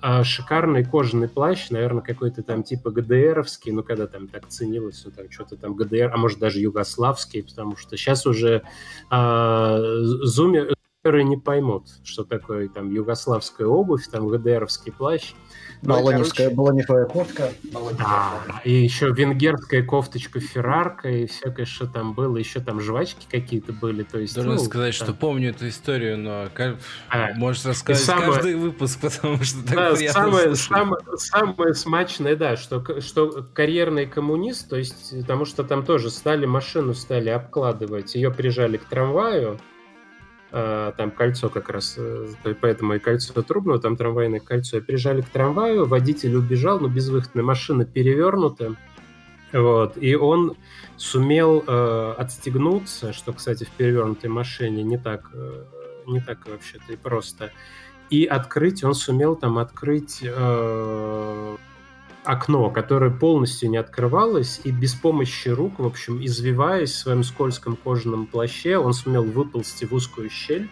а, 0.02 0.24
шикарный 0.24 0.86
кожаный 0.86 1.28
плащ, 1.28 1.70
наверное, 1.72 2.02
какой-то 2.02 2.42
там 2.42 2.64
типа 2.64 2.92
ГДРовский, 2.92 3.72
ну, 3.72 3.84
когда 3.84 4.08
там 4.08 4.28
так 4.28 4.48
ценилось, 4.48 5.02
ну, 5.04 5.12
там 5.12 5.30
что-то 5.30 5.58
там 5.58 5.76
ГДР, 5.76 6.12
а 6.14 6.18
может 6.18 6.40
даже 6.40 6.60
югославский, 6.60 7.44
потому 7.44 7.76
что 7.76 7.98
сейчас 7.98 8.26
уже 8.26 8.64
а, 9.10 9.78
зумеры 10.24 10.74
не 11.04 11.38
поймут, 11.38 11.88
что 12.04 12.24
такое 12.24 12.70
там 12.70 12.94
югославская 12.94 13.68
обувь, 13.68 14.08
там 14.08 14.30
ГДРовский 14.30 14.94
плащ. 14.94 15.34
Балоневская, 15.82 16.50
балоневая 16.50 17.06
куртка. 17.06 17.52
Да, 17.98 18.42
и 18.66 18.74
еще 18.74 19.12
венгерская 19.12 19.84
кофточка 19.84 20.40
Феррарка, 20.40 21.10
и 21.10 21.26
всякое, 21.26 21.66
что 21.66 21.88
там 21.88 22.14
было, 22.14 22.38
еще 22.38 22.60
там 22.60 22.82
жвачки 22.82 23.26
какие-то 23.30 23.72
были. 23.72 24.04
То 24.04 24.20
есть, 24.20 24.36
Должен 24.36 24.56
ну, 24.56 24.60
сказать, 24.60 24.98
там... 24.98 25.08
что 25.08 25.16
помню 25.16 25.52
эту 25.52 25.70
историю, 25.70 26.18
но 26.18 26.50
как... 26.54 26.78
а, 27.10 27.34
можешь 27.36 27.66
рассказать 27.66 28.04
самое... 28.04 28.34
каждый 28.34 28.56
выпуск, 28.56 29.00
потому 29.02 29.42
что 29.44 29.66
так 29.66 29.76
да, 29.76 29.96
самое, 29.96 30.56
самое, 30.56 31.02
самое 31.16 31.74
смачное, 31.74 32.36
да, 32.36 32.58
что, 32.58 33.00
что 33.02 33.46
карьерный 33.54 34.06
коммунист, 34.06 34.70
то 34.70 34.76
есть, 34.76 35.18
потому 35.22 35.46
что 35.46 35.64
там 35.64 35.86
тоже 35.86 36.10
стали 36.10 36.46
машину 36.46 36.94
стали 36.94 37.30
обкладывать, 37.30 38.16
ее 38.16 38.32
прижали 38.32 38.78
к 38.78 38.84
трамваю, 38.84 39.60
а, 39.60 39.79
там 40.52 41.12
кольцо 41.12 41.50
как 41.50 41.70
раз, 41.70 41.96
э, 41.98 42.34
поэтому 42.60 42.96
и 42.96 43.00
кольцо 43.00 43.40
трубного, 43.42 43.80
там 43.80 43.96
трамвайное 43.96 44.40
кольцо. 44.40 44.78
И 44.78 44.82
прижали 44.82 45.22
к 45.22 45.30
трамваю, 45.30 45.86
водитель 45.86 46.36
убежал, 46.36 46.80
но 46.80 46.88
безвыходная 46.88 47.44
машина 47.44 47.86
перевернута. 47.86 48.76
Вот, 49.52 49.98
и 49.98 50.16
он 50.16 50.56
сумел 50.98 51.64
э, 51.66 52.14
отстегнуться, 52.18 53.14
что, 53.14 53.34
кстати, 53.34 53.64
в 53.64 53.70
перевернутой 53.70 54.30
машине 54.30 54.84
не 54.84 54.98
так, 54.98 55.30
э, 55.34 55.66
не 56.08 56.20
так 56.20 56.48
вообще-то 56.48 56.94
и 56.94 56.96
просто. 56.96 57.52
И 58.10 58.26
открыть, 58.26 58.84
он 58.84 58.94
сумел 58.94 59.36
там 59.36 59.58
открыть 59.58 60.20
э, 60.24 61.58
окно, 62.24 62.70
которое 62.70 63.12
полностью 63.12 63.70
не 63.70 63.78
открывалось, 63.78 64.62
и 64.64 64.72
без 64.72 64.94
помощи 64.94 65.50
рук, 65.50 65.80
в 65.80 65.86
общем, 65.86 66.24
извиваясь 66.24 66.92
в 66.92 66.98
своем 66.98 67.24
скользком 67.24 67.76
кожаном 67.76 68.28
плаще, 68.28 68.78
он 68.78 68.94
сумел 68.94 69.24
выползти 69.24 69.86
в 69.86 69.94
узкую 69.94 70.30
щель, 70.30 70.70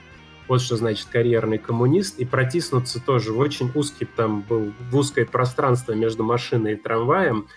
вот 0.47 0.61
что 0.61 0.77
значит 0.77 1.07
карьерный 1.07 1.57
коммунист, 1.57 2.19
и 2.19 2.25
протиснуться 2.25 3.03
тоже 3.03 3.33
в 3.33 3.39
очень 3.39 3.69
узкий, 3.75 4.05
там 4.05 4.41
был 4.41 4.71
в 4.89 4.95
узкое 4.95 5.25
пространство 5.25 5.93
между 5.93 6.23
машиной 6.23 6.73
и 6.73 6.75
трамваем. 6.75 7.47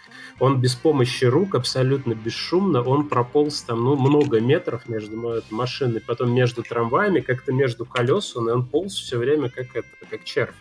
Он 0.41 0.61
без 0.61 0.75
помощи 0.75 1.27
рук, 1.27 1.55
абсолютно 1.55 2.15
бесшумно, 2.15 2.83
он 2.83 3.09
прополз 3.09 3.63
там, 3.63 3.85
ну, 3.85 3.97
много 3.97 4.41
метров 4.41 4.89
между 4.89 5.43
машиной, 5.51 6.01
потом 6.01 6.33
между 6.35 6.63
трамваями, 6.63 7.21
как-то 7.21 7.53
между 7.53 7.85
колес, 7.85 8.35
он, 8.35 8.49
и 8.49 8.53
он 8.53 8.67
полз 8.67 8.95
все 8.95 9.19
время 9.19 9.51
как 9.51 9.77
это, 9.77 9.89
как 10.09 10.25
червь 10.25 10.55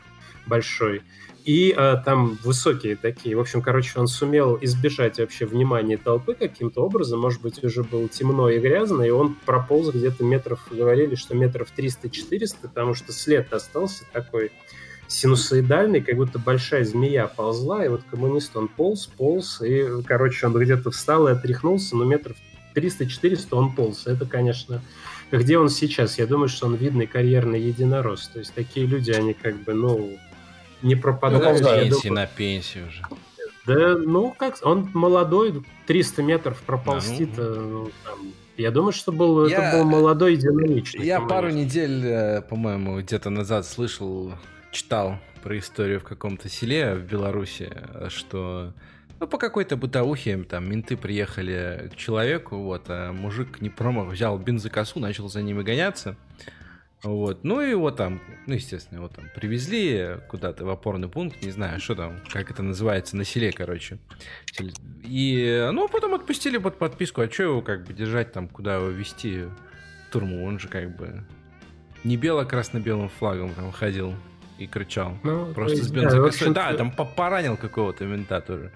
большой. 0.46 1.02
И 1.50 1.74
а, 1.76 1.98
там 1.98 2.38
высокие 2.44 2.96
такие. 2.96 3.36
В 3.36 3.40
общем, 3.40 3.64
короче, 3.64 4.00
он 4.00 4.06
сумел 4.06 4.60
избежать 4.62 5.18
вообще 5.18 5.48
внимания 5.48 5.98
толпы 5.98 6.36
каким-то 6.36 6.86
образом. 6.86 7.22
Может 7.22 7.42
быть, 7.42 7.64
уже 7.64 7.82
было 7.84 8.08
темно 8.08 8.52
и 8.52 8.60
грязно, 8.60 9.02
и 9.02 9.10
он 9.10 9.34
прополз 9.48 9.90
где-то 9.92 10.24
метров, 10.24 10.60
говорили, 10.70 11.16
что 11.16 11.34
метров 11.34 11.70
300-400, 11.76 12.56
потому 12.62 12.94
что 12.94 13.12
след 13.12 13.52
остался 13.52 14.04
такой 14.14 14.52
синусоидальный, 15.08 16.02
как 16.02 16.18
будто 16.18 16.38
большая 16.38 16.86
змея 16.86 17.26
ползла, 17.26 17.84
и 17.84 17.88
вот 17.88 18.04
коммунист, 18.12 18.56
он 18.56 18.68
полз, 18.68 19.08
полз, 19.08 19.60
и, 19.64 20.04
короче, 20.06 20.46
он 20.46 20.54
где-то 20.54 20.92
встал 20.92 21.30
и 21.30 21.32
отряхнулся, 21.32 21.96
но 21.96 22.06
метров 22.06 22.38
300-400 22.76 23.48
он 23.54 23.74
полз. 23.74 24.06
Это, 24.06 24.28
конечно, 24.28 24.84
где 25.32 25.58
он 25.58 25.70
сейчас? 25.70 26.20
Я 26.20 26.28
думаю, 26.28 26.48
что 26.48 26.68
он 26.68 26.76
видный 26.76 27.08
карьерный 27.08 27.60
единорос. 27.60 28.28
То 28.28 28.38
есть 28.38 28.54
такие 28.54 28.86
люди, 28.86 29.10
они 29.10 29.34
как 29.34 29.64
бы, 29.64 29.74
ну, 29.74 30.20
не 30.82 30.96
пропадает. 30.96 31.62
Ну, 31.62 31.70
на 31.70 31.76
пенсии, 31.78 32.10
на 32.10 32.26
пенсии 32.28 32.80
уже. 32.88 33.04
Да, 33.66 33.98
ну 33.98 34.34
как, 34.38 34.58
он 34.64 34.90
молодой, 34.94 35.64
300 35.88 36.24
метров 36.24 36.62
проползти-то, 36.62 37.54
да, 37.54 37.60
ну... 37.60 37.70
ну, 37.70 37.92
там, 38.04 38.20
я 38.58 38.72
думаю, 38.72 38.94
что 38.94 39.12
был, 39.12 39.48
я, 39.48 39.70
это 39.70 39.78
был 39.78 39.86
молодой 39.86 40.36
динамичный. 40.38 41.06
Я 41.06 41.22
пару 41.22 41.50
недель, 41.50 42.06
э, 42.06 42.42
по-моему, 42.42 43.00
где-то 43.00 43.30
назад 43.30 43.66
слышал, 43.66 44.34
читал 44.72 45.20
про 45.44 45.58
историю 45.58 46.00
в 46.00 46.04
каком-то 46.04 46.50
селе 46.50 46.96
в 46.96 47.04
Беларуси, 47.04 47.72
что 48.10 48.74
ну, 49.20 49.28
по 49.28 49.38
какой-то 49.38 49.76
бытовухе 49.76 50.38
там 50.44 50.70
менты 50.70 50.96
приехали 50.96 51.90
к 51.94 51.96
человеку, 51.98 52.58
вот, 52.58 52.86
а 52.88 53.12
мужик 53.12 53.62
не 53.62 53.70
промах 53.70 54.08
взял 54.08 54.38
бензокосу, 54.38 55.00
начал 55.00 55.30
за 55.30 55.42
ними 55.42 55.62
гоняться. 55.62 56.16
Вот. 57.04 57.44
Ну 57.44 57.62
и 57.62 57.70
его 57.70 57.92
там, 57.92 58.22
ну, 58.46 58.56
естественно, 58.56 59.00
его 59.00 59.08
там 59.08 59.26
привезли 59.34 60.18
куда-то 60.28 60.66
в 60.66 60.70
опорный 60.70 61.08
пункт, 61.08 61.42
не 61.42 61.52
знаю, 61.52 61.80
что 61.80 61.96
там, 61.96 62.20
как 62.30 62.52
это 62.52 62.62
называется, 62.62 63.16
на 63.16 63.24
селе, 63.24 63.52
короче. 63.54 64.00
И, 65.04 65.70
ну, 65.72 65.88
потом 65.88 66.14
отпустили 66.16 66.58
под 66.58 66.78
подписку, 66.78 67.22
а 67.22 67.30
что 67.30 67.44
его 67.44 67.62
как 67.62 67.86
бы 67.86 67.94
держать 67.94 68.34
там, 68.34 68.50
куда 68.50 68.76
его 68.76 68.90
вести 68.90 69.44
в 69.44 70.12
турму, 70.12 70.46
он 70.46 70.60
же 70.60 70.68
как 70.68 70.96
бы 70.98 71.24
не 72.04 72.18
бело-красно-белым 72.18 73.10
флагом 73.10 73.54
там 73.54 73.72
ходил 73.72 74.14
и 74.58 74.68
кричал. 74.68 75.18
Ну, 75.24 75.54
Просто 75.54 75.78
есть, 75.78 75.90
с 75.90 75.92
бензокосой. 75.92 76.54
Да, 76.54 76.72
да, 76.72 76.78
там 76.78 76.92
поранил 76.92 77.56
какого-то 77.56 78.06
мента 78.06 78.42
тоже. 78.42 78.72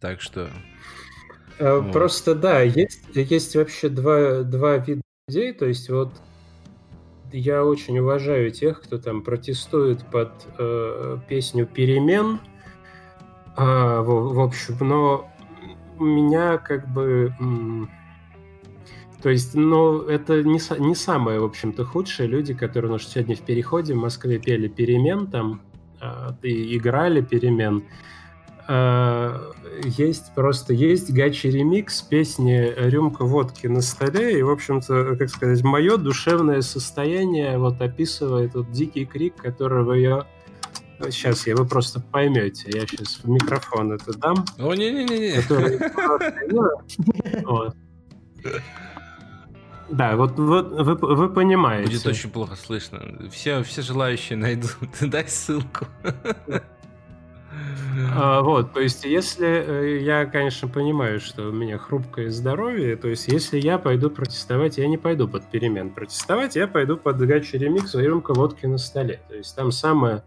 Так 0.00 0.20
что... 0.20 0.50
Э, 1.58 1.82
просто, 1.92 2.32
вот. 2.32 2.40
да, 2.40 2.60
есть, 2.60 3.04
есть 3.14 3.56
вообще 3.56 3.88
два, 3.88 4.42
два 4.42 4.76
вида 4.76 5.00
людей, 5.28 5.52
то 5.52 5.66
есть 5.66 5.88
вот 5.88 6.12
я 7.32 7.64
очень 7.64 7.98
уважаю 7.98 8.50
тех, 8.50 8.80
кто 8.82 8.98
там 8.98 9.22
протестует 9.22 10.04
под 10.06 10.32
э, 10.58 11.18
песню 11.28 11.66
«Перемен», 11.66 12.40
а, 13.60 14.02
в, 14.02 14.34
в 14.34 14.40
общем, 14.40 14.76
но 14.80 15.28
меня 15.98 16.58
как 16.58 16.88
бы... 16.92 17.32
То 19.20 19.30
есть, 19.30 19.54
ну, 19.54 20.02
это 20.02 20.44
не, 20.44 20.60
не 20.78 20.94
самое, 20.94 21.40
в 21.40 21.44
общем-то, 21.44 21.84
худшие 21.84 22.28
люди, 22.28 22.54
которые 22.54 22.92
ну, 22.92 22.98
сегодня 23.00 23.34
в 23.34 23.40
переходе 23.40 23.94
в 23.94 23.96
Москве 23.96 24.38
пели 24.38 24.68
перемен 24.68 25.26
там, 25.26 25.60
э, 26.00 26.34
играли 26.42 27.20
перемен. 27.20 27.82
Э, 28.68 29.52
есть 29.82 30.34
просто, 30.34 30.74
есть 30.74 31.10
гачи 31.10 31.46
ремикс 31.46 32.02
песни 32.02 32.72
«Рюмка 32.76 33.24
водки 33.24 33.66
на 33.66 33.80
столе», 33.80 34.38
и, 34.38 34.42
в 34.42 34.50
общем-то, 34.50 35.16
как 35.16 35.30
сказать, 35.30 35.62
мое 35.62 35.96
душевное 35.96 36.60
состояние 36.60 37.58
вот 37.58 37.80
описывает 37.80 38.54
вот 38.54 38.70
дикий 38.70 39.06
крик, 39.06 39.36
которого 39.36 39.94
я 39.94 40.26
Сейчас 41.10 41.46
я 41.46 41.54
вы 41.54 41.64
просто 41.64 42.00
поймете. 42.00 42.70
Я 42.74 42.84
сейчас 42.84 43.20
в 43.22 43.28
микрофон 43.28 43.92
это 43.92 44.18
дам. 44.18 44.44
О, 44.58 44.74
не-не-не. 44.74 45.40
Да, 49.90 50.16
вот, 50.16 50.36
вот 50.38 50.72
вы, 50.72 50.94
вы 50.96 51.28
понимаете. 51.32 51.92
Будет 51.92 52.06
очень 52.06 52.30
плохо 52.30 52.56
слышно. 52.56 53.00
Все, 53.30 53.62
все 53.62 53.82
желающие 53.82 54.36
найдут. 54.36 54.72
Дай 55.00 55.26
ссылку. 55.28 55.86
А, 58.14 58.42
вот, 58.42 58.72
то 58.72 58.80
есть, 58.80 59.04
если 59.04 59.46
э, 59.48 59.98
я, 60.00 60.24
конечно, 60.26 60.68
понимаю, 60.68 61.20
что 61.20 61.48
у 61.48 61.52
меня 61.52 61.78
хрупкое 61.78 62.30
здоровье, 62.30 62.96
то 62.96 63.08
есть, 63.08 63.28
если 63.28 63.58
я 63.58 63.78
пойду 63.78 64.10
протестовать, 64.10 64.78
я 64.78 64.86
не 64.86 64.98
пойду 64.98 65.26
под 65.28 65.44
перемен 65.50 65.90
протестовать, 65.90 66.56
я 66.56 66.68
пойду 66.68 66.96
под 66.96 67.18
гачи 67.18 67.56
ремикс 67.56 67.94
рюмка 67.94 68.34
водки 68.34 68.66
на 68.66 68.78
столе. 68.78 69.20
То 69.28 69.34
есть, 69.34 69.54
там 69.56 69.72
самое 69.72 70.22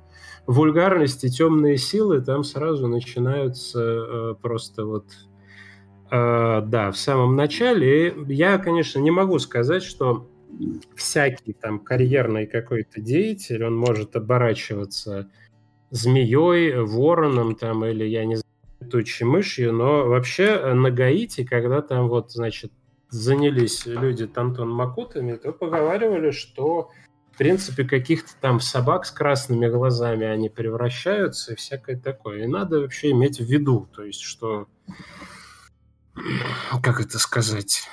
вульгарность 0.47 1.23
и 1.23 1.29
темные 1.29 1.77
силы 1.77 2.21
там 2.21 2.43
сразу 2.43 2.87
начинаются 2.87 3.79
э, 3.81 4.35
просто 4.41 4.85
вот 4.85 5.05
э, 6.11 6.61
да, 6.65 6.91
в 6.91 6.97
самом 6.97 7.35
начале. 7.35 8.13
Я, 8.27 8.57
конечно, 8.57 8.99
не 8.99 9.11
могу 9.11 9.39
сказать, 9.39 9.83
что 9.83 10.29
всякий 10.95 11.53
там 11.53 11.79
карьерный 11.79 12.47
какой-то 12.47 13.01
деятель, 13.01 13.63
он 13.63 13.75
может 13.75 14.15
оборачиваться 14.15 15.29
змеей, 15.91 16.75
вороном 16.75 17.55
там 17.55 17.85
или, 17.85 18.05
я 18.05 18.25
не 18.25 18.35
знаю, 18.35 18.45
летучей 18.79 19.25
мышью, 19.25 19.73
но 19.73 20.07
вообще 20.07 20.73
на 20.73 20.89
Гаити, 20.89 21.43
когда 21.43 21.81
там 21.81 22.07
вот, 22.07 22.31
значит, 22.31 22.71
занялись 23.09 23.85
люди 23.85 24.25
Тантон 24.25 24.69
Макутами, 24.71 25.35
то 25.35 25.51
поговаривали, 25.51 26.31
что 26.31 26.89
в 27.33 27.37
принципе, 27.37 27.85
каких-то 27.85 28.31
там 28.39 28.59
собак 28.59 29.05
с 29.05 29.11
красными 29.11 29.67
глазами 29.67 30.27
они 30.27 30.49
превращаются 30.49 31.53
и 31.53 31.55
всякое 31.55 31.97
такое. 31.97 32.43
И 32.43 32.47
надо 32.47 32.81
вообще 32.81 33.11
иметь 33.11 33.39
в 33.39 33.45
виду, 33.45 33.89
то 33.95 34.03
есть, 34.03 34.21
что... 34.21 34.67
Как 36.83 36.99
это 36.99 37.17
сказать? 37.17 37.87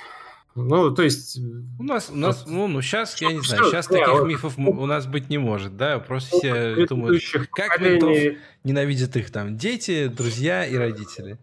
Ну, 0.55 0.93
то 0.93 1.03
есть... 1.03 1.39
У 1.79 1.83
нас, 1.83 2.09
у 2.09 2.15
нас 2.15 2.45
ну, 2.47 2.67
ну, 2.67 2.81
сейчас, 2.81 3.19
я 3.21 3.31
не 3.31 3.41
знаю, 3.41 3.65
сейчас 3.65 3.87
таких 3.87 4.07
вот, 4.09 4.27
мифов 4.27 4.57
у 4.57 4.85
нас 4.85 5.05
быть 5.05 5.29
не 5.29 5.37
может, 5.37 5.77
да? 5.77 5.99
Просто 5.99 6.37
все 6.37 6.87
думают, 6.87 7.21
как 7.51 7.79
ментов 7.79 8.37
ненавидят 8.63 9.15
их 9.15 9.31
там 9.31 9.57
дети, 9.57 10.07
друзья 10.07 10.65
и 10.65 10.75
родители. 10.75 11.37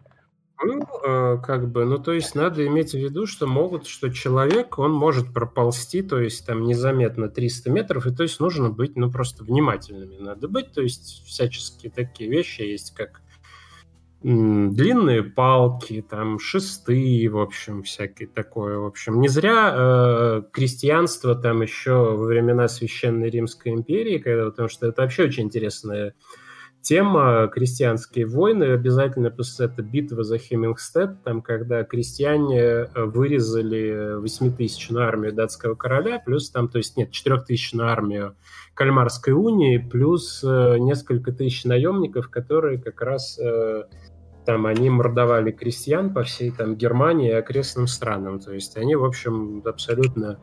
Ну, 0.63 0.81
э, 1.05 1.37
как 1.43 1.71
бы, 1.71 1.85
ну, 1.85 1.99
то 1.99 2.13
есть 2.13 2.33
надо 2.33 2.65
иметь 2.65 2.91
в 2.91 2.97
виду, 2.97 3.27
что 3.27 3.45
могут, 3.45 3.85
что 3.85 4.09
человек, 4.09 4.79
он 4.79 4.91
может 4.91 5.31
проползти, 5.31 6.01
то 6.01 6.19
есть 6.19 6.47
там 6.47 6.63
незаметно 6.63 7.29
300 7.29 7.69
метров, 7.69 8.07
и 8.07 8.15
то 8.15 8.23
есть 8.23 8.39
нужно 8.39 8.71
быть, 8.71 8.95
ну, 8.95 9.11
просто 9.11 9.43
внимательными 9.43 10.17
надо 10.17 10.47
быть, 10.47 10.71
то 10.73 10.81
есть 10.81 11.23
всяческие 11.27 11.91
такие 11.91 12.27
вещи 12.27 12.61
есть, 12.61 12.95
как 12.95 13.21
длинные 14.23 15.23
палки, 15.23 16.03
там 16.07 16.39
шесты, 16.39 17.29
в 17.29 17.39
общем, 17.39 17.83
всякие 17.83 18.27
такое, 18.27 18.77
в 18.77 18.85
общем. 18.85 19.21
Не 19.21 19.27
зря 19.27 19.73
э, 19.75 20.41
крестьянство 20.51 21.35
там 21.35 21.61
еще 21.61 21.93
во 21.93 22.25
времена 22.25 22.67
Священной 22.67 23.29
Римской 23.29 23.73
империи, 23.73 24.17
когда, 24.17 24.45
потому 24.45 24.69
что 24.69 24.87
это 24.87 25.03
вообще 25.03 25.25
очень 25.25 25.43
интересная 25.43 26.13
тема 26.87 27.49
крестьянские 27.51 28.25
войны, 28.27 28.63
обязательно 28.63 29.27
это 29.27 29.81
битва 29.81 30.23
за 30.23 30.37
Хемингстед, 30.37 31.21
там, 31.21 31.41
когда 31.41 31.83
крестьяне 31.83 32.61
э, 32.61 32.85
вырезали 32.95 34.15
8000 34.21 34.91
армию 34.93 35.33
датского 35.33 35.75
короля, 35.75 36.17
плюс 36.25 36.49
там, 36.49 36.69
то 36.69 36.77
есть 36.77 36.95
нет, 36.95 37.11
4000 37.11 37.81
армию 37.81 38.37
Кальмарской 38.73 39.33
унии, 39.33 39.79
плюс 39.79 40.41
э, 40.45 40.77
несколько 40.79 41.33
тысяч 41.33 41.65
наемников, 41.65 42.29
которые 42.29 42.77
как 42.77 43.01
раз 43.01 43.37
э, 43.37 43.83
там 44.45 44.65
они 44.65 44.89
мордовали 44.89 45.51
крестьян 45.51 46.13
по 46.13 46.23
всей 46.23 46.51
там 46.51 46.77
Германии 46.77 47.31
и 47.31 47.33
окрестным 47.33 47.87
странам. 47.87 48.39
То 48.39 48.53
есть 48.53 48.77
они, 48.77 48.95
в 48.95 49.03
общем, 49.03 49.61
абсолютно 49.65 50.39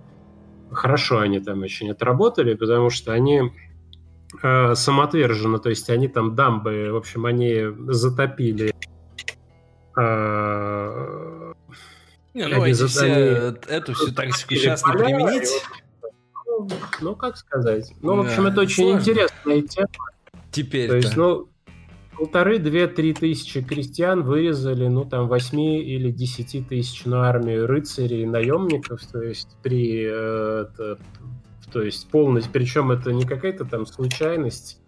хорошо 0.70 1.20
они 1.20 1.40
там 1.40 1.62
очень 1.62 1.90
отработали, 1.90 2.52
потому 2.52 2.90
что 2.90 3.12
они 3.12 3.50
э, 4.42 4.74
самоотверженно, 4.74 5.58
то 5.58 5.68
есть 5.70 5.90
они 5.90 6.08
там 6.08 6.34
дамбы, 6.34 6.90
в 6.92 6.96
общем, 6.96 7.26
они 7.26 7.64
затопили. 7.88 8.74
Э, 9.98 11.52
не, 12.34 12.48
ну, 12.48 12.64
эти 12.64 12.86
все, 12.86 13.04
они, 13.04 13.56
эту 13.68 13.94
всю 13.94 14.12
тактику 14.12 14.54
сейчас 14.54 14.84
не 14.86 14.92
применить. 14.92 15.48
Ну, 16.46 16.68
ну, 17.00 17.16
как 17.16 17.36
сказать? 17.36 17.92
Ну, 18.00 18.16
в 18.16 18.20
общем, 18.20 18.46
это 18.46 18.62
очень 18.62 18.84
сложно. 18.84 18.98
интересная 18.98 19.62
тема. 19.62 19.88
Теперь. 20.50 20.88
То 20.88 20.96
есть, 20.96 21.16
ну, 21.16 21.48
полторы, 22.16 22.58
две, 22.58 22.86
три 22.86 23.12
тысячи 23.12 23.62
крестьян 23.62 24.22
вырезали, 24.22 24.86
ну, 24.88 25.04
там, 25.04 25.28
восьми 25.28 25.80
или 25.80 26.10
десяти 26.10 26.62
тысячную 26.62 27.22
армию 27.22 27.66
рыцарей, 27.66 28.24
наемников, 28.26 29.04
то 29.06 29.22
есть 29.22 29.56
при 29.62 30.04
э, 30.06 30.66
это, 30.72 30.98
то 31.72 31.82
есть 31.82 32.08
полностью, 32.10 32.52
причем 32.52 32.90
это 32.90 33.12
не 33.12 33.24
какая-то 33.24 33.64
там 33.64 33.86
случайность, 33.86 34.80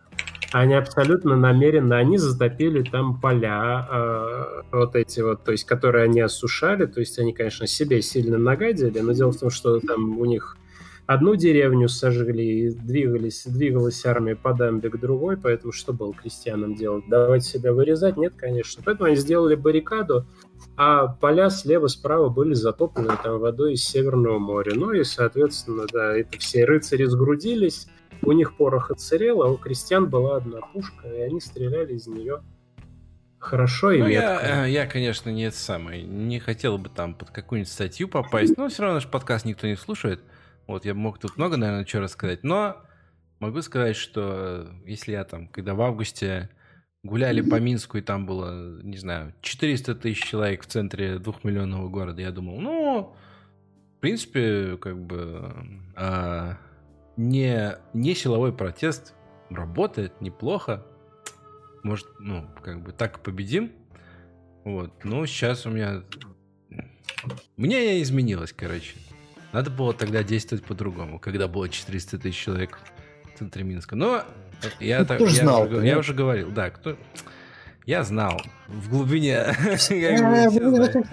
они 0.53 0.75
абсолютно 0.75 1.37
намеренно, 1.37 1.97
они 1.97 2.19
затопили 2.19 2.83
там 2.83 3.21
поля, 3.21 3.87
э, 3.91 4.63
вот 4.73 4.97
эти 4.97 5.21
вот, 5.21 5.45
то 5.45 5.53
есть, 5.53 5.65
которые 5.65 6.05
они 6.05 6.21
осушали, 6.21 6.87
то 6.87 7.01
есть 7.01 7.19
они, 7.19 7.33
конечно, 7.33 7.67
себе 7.67 8.01
сильно 8.01 8.39
нагадили, 8.39 8.99
но 9.01 9.13
дело 9.13 9.33
в 9.33 9.39
том, 9.39 9.51
что 9.51 9.81
там 9.81 10.19
у 10.19 10.25
них 10.25 10.57
одну 11.07 11.37
деревню 11.37 11.89
сожгли 11.89 12.69
и 12.69 12.71
двигались, 12.71 13.45
двигалась 13.47 14.05
армия 14.05 14.37
по 14.37 14.53
дамбе 14.53 14.91
к 14.91 14.99
другой, 14.99 15.37
поэтому 15.37 15.73
что 15.73 15.93
было 15.93 16.13
крестьянам 16.13 16.75
делать? 16.75 17.05
Давать 17.09 17.45
себя 17.45 17.73
вырезать? 17.73 18.17
Нет, 18.17 18.35
конечно. 18.37 18.83
Поэтому 18.85 19.09
они 19.09 19.17
сделали 19.17 19.55
баррикаду, 19.55 20.27
а 20.77 21.09
поля 21.09 21.51
слева-справа 21.51 22.29
были 22.29 22.55
затоплены 22.55 23.17
там 23.23 23.39
водой 23.39 23.75
из 23.75 23.85
Северного 23.85 24.39
моря. 24.39 24.73
Ну 24.75 24.93
и, 24.93 25.05
соответственно, 25.05 25.87
да, 25.93 26.17
это 26.17 26.39
все 26.39 26.65
рыцари 26.65 27.05
сгрудились, 27.05 27.89
у 28.23 28.33
них 28.33 28.57
порох 28.57 28.91
отсырел, 28.91 29.43
а 29.43 29.51
у 29.51 29.57
крестьян 29.57 30.09
была 30.09 30.37
одна 30.37 30.61
пушка, 30.73 31.09
и 31.09 31.21
они 31.21 31.41
стреляли 31.41 31.95
из 31.95 32.07
нее 32.07 32.43
хорошо 33.47 33.93
и 33.93 34.01
ну, 34.01 34.09
метко. 34.09 34.47
Я, 34.47 34.67
э, 34.67 34.71
я, 34.71 34.87
конечно, 34.87 35.31
не 35.31 35.45
это 35.45 35.57
самое, 35.57 36.03
не 36.03 36.41
хотел 36.41 36.79
бы 36.79 36.89
там 36.89 37.15
под 37.15 37.31
какую-нибудь 37.31 37.71
статью 37.71 38.09
попасть, 38.09 38.57
но 38.57 38.69
все 38.69 38.83
равно 38.83 38.97
наш 38.97 39.07
подкаст 39.07 39.45
никто 39.45 39.67
не 39.67 39.77
слушает. 39.77 40.21
Вот 40.67 40.85
я 40.85 40.95
мог 40.95 41.19
тут 41.19 41.37
много, 41.37 41.57
наверное, 41.57 41.87
что 41.87 42.01
рассказать, 42.01 42.43
но 42.43 42.77
могу 43.39 43.63
сказать, 43.63 43.97
что 43.97 44.69
если 44.85 45.13
я 45.13 45.25
там, 45.25 45.47
когда 45.49 45.75
в 45.75 45.81
августе 45.81 46.51
гуляли 47.07 47.41
по 47.41 47.59
Минску, 47.61 47.99
и 47.99 48.03
там 48.03 48.27
было, 48.27 48.81
не 48.83 48.97
знаю, 48.97 49.33
400 49.41 49.95
тысяч 49.95 50.23
человек 50.23 50.63
в 50.63 50.67
центре 50.67 51.19
двухмиллионного 51.19 51.89
города. 51.89 52.21
Я 52.21 52.31
думал, 52.31 52.61
ну, 52.61 53.17
в 53.97 54.01
принципе, 54.01 54.77
как 54.77 54.99
бы 54.99 55.55
а, 55.95 56.59
не, 57.17 57.77
не 57.95 58.15
силовой 58.15 58.53
протест 58.53 59.15
работает 59.51 60.21
неплохо. 60.21 60.85
Может, 61.83 62.07
ну, 62.19 62.47
как 62.63 62.83
бы 62.83 62.93
так 62.93 63.23
победим. 63.23 63.73
Вот. 64.65 65.05
Но 65.05 65.25
сейчас 65.27 65.67
у 65.67 65.71
меня... 65.71 66.03
Мне 67.57 68.03
изменилось, 68.03 68.53
короче. 68.53 68.97
Надо 69.53 69.71
было 69.71 69.95
тогда 69.95 70.23
действовать 70.23 70.65
по-другому, 70.65 71.19
когда 71.19 71.49
было 71.49 71.69
400 71.69 72.19
тысяч 72.19 72.37
человек 72.37 72.79
в 73.33 73.39
центре 73.39 73.65
Минска. 73.65 73.97
Но 73.97 74.25
я, 74.81 75.05
так, 75.05 75.21
я, 75.21 75.29
знал, 75.29 75.63
уже, 75.65 75.87
я 75.87 75.99
уже 75.99 76.15
говорил, 76.15 76.51
да, 76.51 76.71
кто... 76.71 76.97
Я 77.87 78.03
знал 78.03 78.43
в 78.67 78.91
глубине. 78.91 79.45
Все 79.77 80.17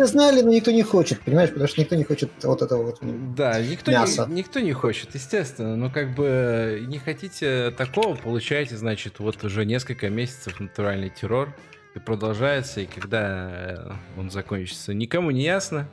знали, 0.07 0.41
но 0.41 0.49
никто 0.49 0.71
не 0.71 0.81
хочет, 0.81 1.21
понимаешь, 1.21 1.49
потому 1.49 1.67
что 1.67 1.79
никто 1.79 1.95
не 1.95 2.03
хочет 2.03 2.31
вот 2.41 2.63
этого 2.63 2.83
вот 2.85 3.35
Да, 3.35 3.61
никто 3.61 3.91
мяса. 3.91 4.25
Не, 4.27 4.37
никто 4.37 4.59
не 4.59 4.73
хочет, 4.73 5.13
естественно, 5.13 5.75
но 5.75 5.91
как 5.91 6.15
бы 6.15 6.83
не 6.87 6.97
хотите 6.97 7.69
такого, 7.77 8.15
получаете, 8.15 8.75
значит, 8.75 9.19
вот 9.19 9.43
уже 9.43 9.65
несколько 9.65 10.09
месяцев 10.09 10.59
натуральный 10.59 11.11
террор 11.11 11.55
и 11.93 11.99
продолжается, 11.99 12.81
и 12.81 12.87
когда 12.87 13.99
он 14.17 14.31
закончится, 14.31 14.95
никому 14.95 15.29
не 15.29 15.43
ясно. 15.43 15.87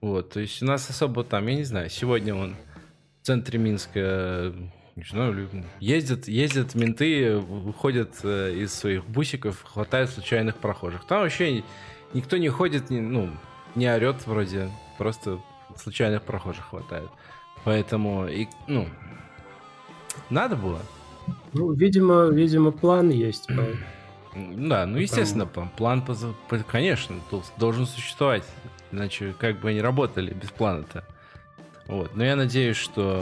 Вот, 0.00 0.32
то 0.32 0.40
есть 0.40 0.60
у 0.60 0.66
нас 0.66 0.90
особо 0.90 1.22
там, 1.22 1.46
я 1.46 1.54
не 1.54 1.64
знаю, 1.64 1.88
сегодня 1.88 2.34
он 2.34 2.56
в 3.22 3.26
центре 3.26 3.60
Минска 3.60 4.52
не 5.00 5.06
знаю, 5.10 5.48
ездят, 5.80 6.28
ездят 6.28 6.74
менты, 6.74 7.38
выходят 7.38 8.14
э, 8.22 8.54
из 8.54 8.74
своих 8.74 9.04
бусиков, 9.06 9.62
хватают 9.64 10.10
случайных 10.10 10.56
прохожих. 10.56 11.04
Там 11.06 11.22
вообще 11.22 11.64
никто 12.12 12.36
не 12.36 12.48
ходит, 12.48 12.90
не, 12.90 13.00
ну, 13.00 13.30
не 13.74 13.90
орет 13.90 14.26
вроде, 14.26 14.70
просто 14.98 15.40
случайных 15.76 16.22
прохожих 16.22 16.66
хватает. 16.66 17.08
Поэтому, 17.64 18.28
и, 18.28 18.46
ну, 18.68 18.88
надо 20.28 20.56
было. 20.56 20.80
Ну, 21.52 21.72
видимо, 21.72 22.26
видимо, 22.26 22.70
план 22.70 23.08
есть. 23.10 23.48
Да, 24.34 24.86
ну, 24.86 24.98
естественно, 24.98 25.46
план, 25.46 26.04
конечно, 26.70 27.16
должен 27.56 27.86
существовать. 27.86 28.44
Иначе 28.92 29.34
как 29.38 29.60
бы 29.60 29.70
они 29.70 29.80
работали 29.80 30.34
без 30.34 30.50
плана-то. 30.50 31.04
Вот. 31.90 32.14
Но 32.14 32.24
я 32.24 32.36
надеюсь, 32.36 32.76
что 32.76 33.20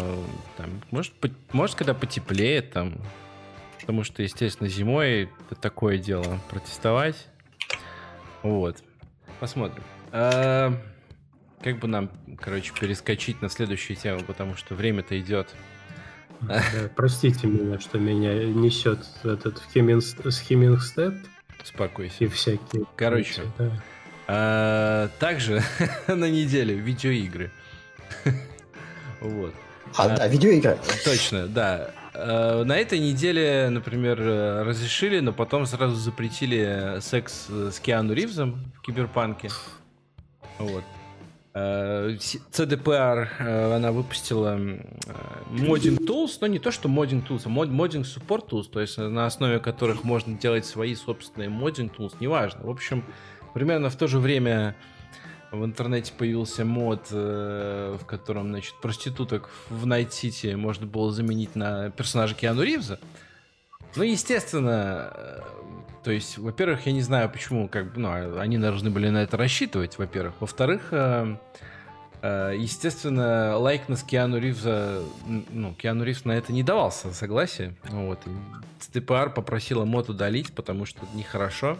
там, 0.58 0.82
может, 0.90 1.14
по, 1.14 1.30
может, 1.52 1.74
когда 1.74 1.94
потеплеет, 1.94 2.70
там, 2.72 3.00
потому 3.80 4.04
что, 4.04 4.22
естественно, 4.22 4.68
зимой 4.68 5.30
это 5.46 5.54
такое 5.58 5.96
дело 5.96 6.38
протестовать. 6.50 7.28
Вот. 8.42 8.76
Посмотрим. 9.40 9.82
А, 10.12 10.78
как 11.62 11.78
бы 11.78 11.88
нам, 11.88 12.10
короче, 12.38 12.74
перескочить 12.78 13.40
на 13.40 13.48
следующую 13.48 13.96
тему, 13.96 14.20
потому 14.26 14.54
что 14.54 14.74
время-то 14.74 15.18
идет. 15.18 15.48
Да, 16.42 16.62
простите 16.94 17.46
меня, 17.46 17.80
что 17.80 17.98
меня 17.98 18.44
несет 18.44 19.00
этот 19.24 19.62
Хемингстед. 19.72 21.14
Успокойся. 21.62 22.16
И 22.22 22.26
всякие. 22.28 22.84
Короче, 22.96 23.44
да. 23.56 23.82
а, 24.26 25.08
также 25.18 25.62
на 26.06 26.28
неделе 26.28 26.74
видеоигры. 26.74 27.50
Вот. 29.20 29.54
А, 29.96 30.08
да, 30.08 30.26
видеоигры. 30.28 30.78
Точно, 31.04 31.46
да. 31.46 31.90
А, 32.14 32.64
на 32.64 32.76
этой 32.76 32.98
неделе, 32.98 33.68
например, 33.70 34.18
разрешили, 34.18 35.20
но 35.20 35.32
потом 35.32 35.66
сразу 35.66 35.96
запретили 35.96 36.98
секс 37.00 37.48
с 37.48 37.78
Киану 37.80 38.12
Ривзом 38.12 38.72
в 38.76 38.82
Киберпанке. 38.82 39.50
Вот. 40.58 40.84
CDPR, 41.54 43.28
э, 43.38 43.44
э, 43.44 43.74
она 43.74 43.90
выпустила 43.90 44.56
Modding 45.50 45.98
Tools, 45.98 46.38
но 46.40 46.46
не 46.46 46.58
то, 46.58 46.70
что 46.70 46.88
Modding 46.88 47.26
Tools, 47.26 47.42
а 47.46 47.48
Modding 47.48 48.04
Support 48.04 48.48
Tools, 48.48 48.70
то 48.70 48.80
есть 48.80 48.98
на 48.98 49.26
основе 49.26 49.58
которых 49.58 50.04
можно 50.04 50.38
делать 50.38 50.66
свои 50.66 50.94
собственные 50.94 51.48
Modding 51.48 51.90
Tools, 51.94 52.14
неважно. 52.20 52.64
В 52.64 52.70
общем, 52.70 53.04
примерно 53.54 53.90
в 53.90 53.96
то 53.96 54.06
же 54.06 54.18
время 54.18 54.76
в 55.50 55.64
интернете 55.64 56.12
появился 56.16 56.64
мод, 56.64 57.08
э, 57.10 57.96
в 58.00 58.04
котором, 58.04 58.48
значит, 58.48 58.74
проституток 58.80 59.48
в 59.70 59.86
City 59.86 60.56
можно 60.56 60.86
было 60.86 61.10
заменить 61.10 61.56
на 61.56 61.90
персонажа 61.90 62.34
Киану 62.34 62.62
Ривза. 62.62 62.98
Ну, 63.96 64.02
естественно, 64.02 65.42
то 66.04 66.10
есть, 66.10 66.38
во-первых, 66.38 66.86
я 66.86 66.92
не 66.92 67.02
знаю, 67.02 67.30
почему, 67.30 67.68
как 67.68 67.92
бы, 67.92 68.00
ну, 68.00 68.38
они 68.38 68.58
должны 68.58 68.90
были 68.90 69.08
на 69.08 69.22
это 69.22 69.36
рассчитывать, 69.36 69.98
во-первых. 69.98 70.34
Во-вторых, 70.40 70.88
э, 70.90 71.36
э, 72.22 72.54
естественно, 72.56 73.56
лайкнес 73.56 74.02
Киану 74.02 74.38
Ривза, 74.38 75.02
ну, 75.50 75.74
Киану 75.74 76.04
Ривз 76.04 76.24
на 76.24 76.32
это 76.32 76.52
не 76.52 76.62
давался 76.62 77.12
согласие. 77.12 77.74
Вот. 77.84 78.20
И 78.26 78.98
TPR 78.98 79.30
попросила 79.30 79.84
мод 79.84 80.08
удалить, 80.08 80.52
потому 80.52 80.84
что 80.84 81.00
это 81.04 81.16
нехорошо. 81.16 81.78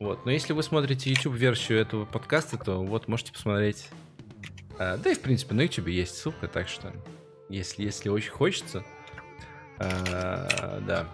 Вот. 0.00 0.24
Но 0.24 0.32
если 0.32 0.54
вы 0.54 0.62
смотрите 0.62 1.10
YouTube-версию 1.10 1.78
этого 1.78 2.06
подкаста, 2.06 2.56
то 2.56 2.82
вот 2.82 3.06
можете 3.06 3.32
посмотреть. 3.32 3.88
Э, 4.78 4.96
да 4.96 5.10
и, 5.10 5.14
в 5.14 5.20
принципе, 5.20 5.54
на 5.54 5.60
YouTube 5.60 5.88
есть 5.88 6.16
ссылка, 6.16 6.48
так 6.48 6.68
что, 6.68 6.92
если, 7.50 7.84
если 7.84 8.08
очень 8.08 8.30
хочется, 8.30 8.82
да, 9.78 11.06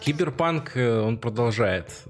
Киберпанк, 0.00 0.76
э, 0.76 1.00
он 1.00 1.18
продолжает 1.18 2.02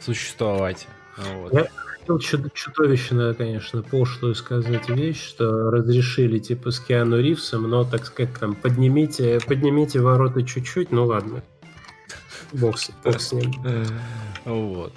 существовать. 0.00 0.86
Вот. 1.16 1.52
Я 1.52 1.66
хотел 1.68 2.18
чудовищно, 2.18 3.34
конечно, 3.34 3.82
пошлую 3.82 4.34
сказать 4.34 4.88
вещь, 4.88 5.22
что 5.22 5.70
разрешили 5.70 6.38
типа 6.38 6.70
с 6.70 6.80
Киану 6.80 7.20
Ривсом, 7.20 7.68
но, 7.68 7.84
так 7.84 8.06
сказать, 8.06 8.34
там, 8.38 8.54
поднимите, 8.54 9.40
поднимите 9.46 10.00
ворота 10.00 10.42
чуть-чуть, 10.42 10.90
ну 10.90 11.06
ладно. 11.06 11.42
Бог 12.52 12.78
с, 12.78 12.90
бог 13.04 13.20
с 13.20 13.32
ним. 13.32 13.52
Вот. 14.44 14.94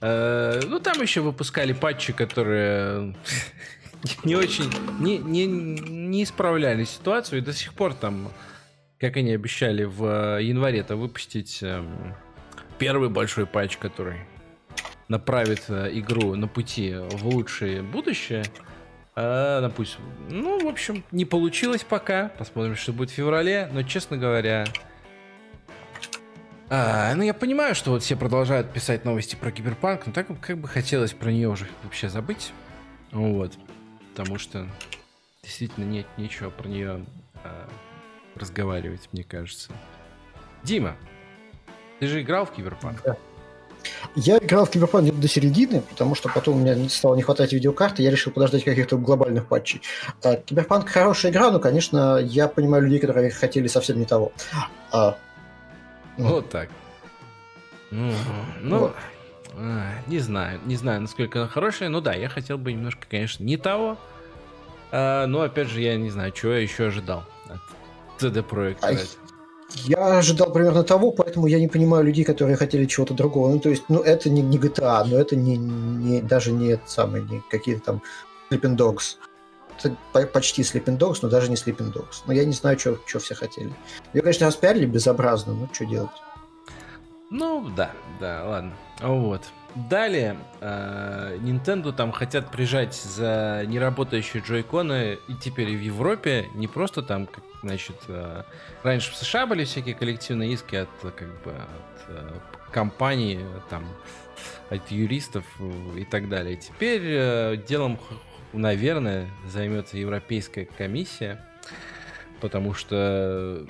Э, 0.00 0.60
ну, 0.66 0.80
там 0.80 1.00
еще 1.00 1.20
выпускали 1.20 1.72
патчи, 1.72 2.12
которые 2.12 3.14
не 4.24 4.34
очень, 4.34 4.70
не, 4.98 5.18
не, 5.18 5.46
не 5.46 6.24
исправляли 6.24 6.84
ситуацию, 6.84 7.38
и 7.38 7.42
до 7.42 7.52
сих 7.52 7.72
пор 7.74 7.94
там 7.94 8.30
как 9.02 9.16
они 9.16 9.32
обещали 9.32 9.82
в 9.82 10.04
э, 10.38 10.44
январе-то 10.44 10.94
выпустить 10.94 11.60
эм, 11.62 12.14
первый 12.78 13.08
большой 13.08 13.46
патч, 13.46 13.76
который 13.76 14.18
направит 15.08 15.64
э, 15.68 15.90
игру 15.94 16.36
на 16.36 16.46
пути 16.46 16.94
в 16.94 17.26
лучшее 17.26 17.82
будущее. 17.82 18.44
А, 19.16 19.60
на 19.60 19.70
пусть, 19.70 19.98
ну, 20.30 20.64
в 20.64 20.68
общем, 20.68 21.02
не 21.10 21.24
получилось 21.24 21.82
пока. 21.82 22.28
Посмотрим, 22.38 22.76
что 22.76 22.92
будет 22.92 23.10
в 23.10 23.14
феврале. 23.14 23.68
Но, 23.72 23.82
честно 23.82 24.16
говоря, 24.16 24.66
а, 26.74 27.14
ну, 27.14 27.22
я 27.22 27.34
понимаю, 27.34 27.74
что 27.74 27.90
вот 27.90 28.02
все 28.02 28.16
продолжают 28.16 28.72
писать 28.72 29.04
новости 29.04 29.36
про 29.36 29.50
Киберпанк, 29.50 30.06
но 30.06 30.12
так 30.14 30.26
как 30.40 30.56
бы 30.56 30.66
хотелось 30.68 31.12
про 31.12 31.30
нее 31.30 31.50
уже 31.50 31.66
вообще 31.82 32.08
забыть. 32.08 32.50
Вот. 33.10 33.52
Потому 34.14 34.38
что 34.38 34.66
действительно 35.42 35.84
нет 35.84 36.06
ничего 36.16 36.50
про 36.50 36.66
нее 36.66 37.04
а, 37.44 37.68
разговаривать, 38.36 39.10
мне 39.12 39.22
кажется. 39.22 39.70
Дима, 40.62 40.96
ты 42.00 42.06
же 42.06 42.22
играл 42.22 42.46
в 42.46 42.52
Киберпанк? 42.52 43.02
Да. 43.04 43.16
Я 44.16 44.38
играл 44.38 44.64
в 44.64 44.70
Киберпанк 44.70 45.12
до 45.12 45.28
середины, 45.28 45.82
потому 45.82 46.14
что 46.14 46.30
потом 46.30 46.56
у 46.56 46.60
меня 46.60 46.88
стало 46.88 47.16
не 47.16 47.22
хватать 47.22 47.52
видеокарты, 47.52 48.02
я 48.02 48.10
решил 48.10 48.32
подождать 48.32 48.64
каких-то 48.64 48.96
глобальных 48.96 49.46
патчей. 49.46 49.82
А, 50.22 50.36
Киберпанк 50.36 50.88
хорошая 50.88 51.32
игра, 51.32 51.50
но, 51.50 51.58
конечно, 51.58 52.16
я 52.18 52.48
понимаю 52.48 52.84
людей, 52.84 52.98
которые 52.98 53.30
хотели 53.30 53.68
совсем 53.68 53.98
не 53.98 54.06
того. 54.06 54.32
А. 54.90 55.18
Вот 56.18 56.50
так. 56.50 56.68
Ну, 57.90 58.12
ну 58.62 58.92
а, 59.56 59.92
не 60.06 60.18
знаю, 60.18 60.60
не 60.64 60.76
знаю, 60.76 61.02
насколько 61.02 61.40
она 61.40 61.48
хорошая, 61.48 61.88
но 61.88 62.00
да, 62.00 62.14
я 62.14 62.28
хотел 62.28 62.58
бы 62.58 62.72
немножко, 62.72 63.06
конечно, 63.08 63.44
не 63.44 63.56
того. 63.56 63.98
А, 64.90 65.26
но 65.26 65.42
опять 65.42 65.68
же, 65.68 65.80
я 65.80 65.96
не 65.96 66.10
знаю, 66.10 66.32
чего 66.32 66.52
я 66.52 66.60
еще 66.60 66.86
ожидал 66.86 67.24
от 67.48 68.22
CD 68.22 68.44
Projekt 68.46 68.78
а 68.82 68.92
Я 69.84 70.18
ожидал 70.18 70.52
примерно 70.52 70.84
того, 70.84 71.12
поэтому 71.12 71.46
я 71.46 71.58
не 71.58 71.68
понимаю 71.68 72.04
людей, 72.04 72.24
которые 72.24 72.56
хотели 72.56 72.86
чего-то 72.86 73.14
другого. 73.14 73.50
Ну, 73.50 73.60
то 73.60 73.68
есть, 73.68 73.84
ну, 73.88 74.00
это 74.00 74.30
не, 74.30 74.42
не 74.42 74.58
GTA, 74.58 75.04
но 75.04 75.18
это 75.18 75.36
не, 75.36 75.56
не, 75.56 76.22
даже 76.22 76.52
не 76.52 76.78
самые, 76.86 77.24
не 77.24 77.42
какие-то 77.50 77.82
там 77.82 78.02
Sleeping 78.50 78.76
Dogs. 78.76 79.16
Почти 80.32 80.62
Sleeping 80.62 80.98
Dogs, 80.98 81.18
но 81.22 81.28
даже 81.28 81.50
не 81.50 81.56
Sleeping 81.56 81.92
Dogs. 81.92 82.22
Но 82.26 82.32
я 82.32 82.44
не 82.44 82.52
знаю, 82.52 82.78
что 82.78 82.98
все 83.04 83.34
хотели. 83.34 83.72
Ее, 84.12 84.22
конечно, 84.22 84.46
распиарили 84.46 84.86
безобразно, 84.86 85.54
но 85.54 85.68
что 85.72 85.84
делать? 85.84 86.10
Ну, 87.30 87.70
да, 87.74 87.92
да, 88.20 88.44
ладно. 88.44 88.72
Вот. 89.00 89.42
Далее, 89.74 90.36
э, 90.60 91.38
Nintendo 91.40 91.92
там 91.94 92.12
хотят 92.12 92.50
прижать 92.50 92.94
за 92.94 93.64
неработающие 93.66 94.42
джойконы 94.42 95.18
и 95.28 95.34
теперь 95.36 95.74
в 95.74 95.80
Европе, 95.80 96.50
не 96.54 96.68
просто 96.68 97.00
там, 97.00 97.26
как, 97.26 97.42
значит, 97.62 97.96
э, 98.08 98.42
раньше 98.82 99.12
в 99.12 99.16
США 99.16 99.46
были 99.46 99.64
всякие 99.64 99.94
коллективные 99.94 100.52
иски 100.52 100.76
от, 100.76 100.90
как 101.00 101.28
бы, 101.42 101.52
от 101.52 102.08
э, 102.08 102.32
компаний, 102.70 103.40
там, 103.70 103.88
от 104.68 104.90
юристов 104.90 105.44
и 105.96 106.04
так 106.04 106.28
далее. 106.28 106.56
Теперь 106.56 107.56
делом, 107.66 107.98
наверное, 108.52 109.28
займется 109.46 109.96
Европейская 109.98 110.64
комиссия, 110.64 111.44
потому 112.40 112.74
что 112.74 113.66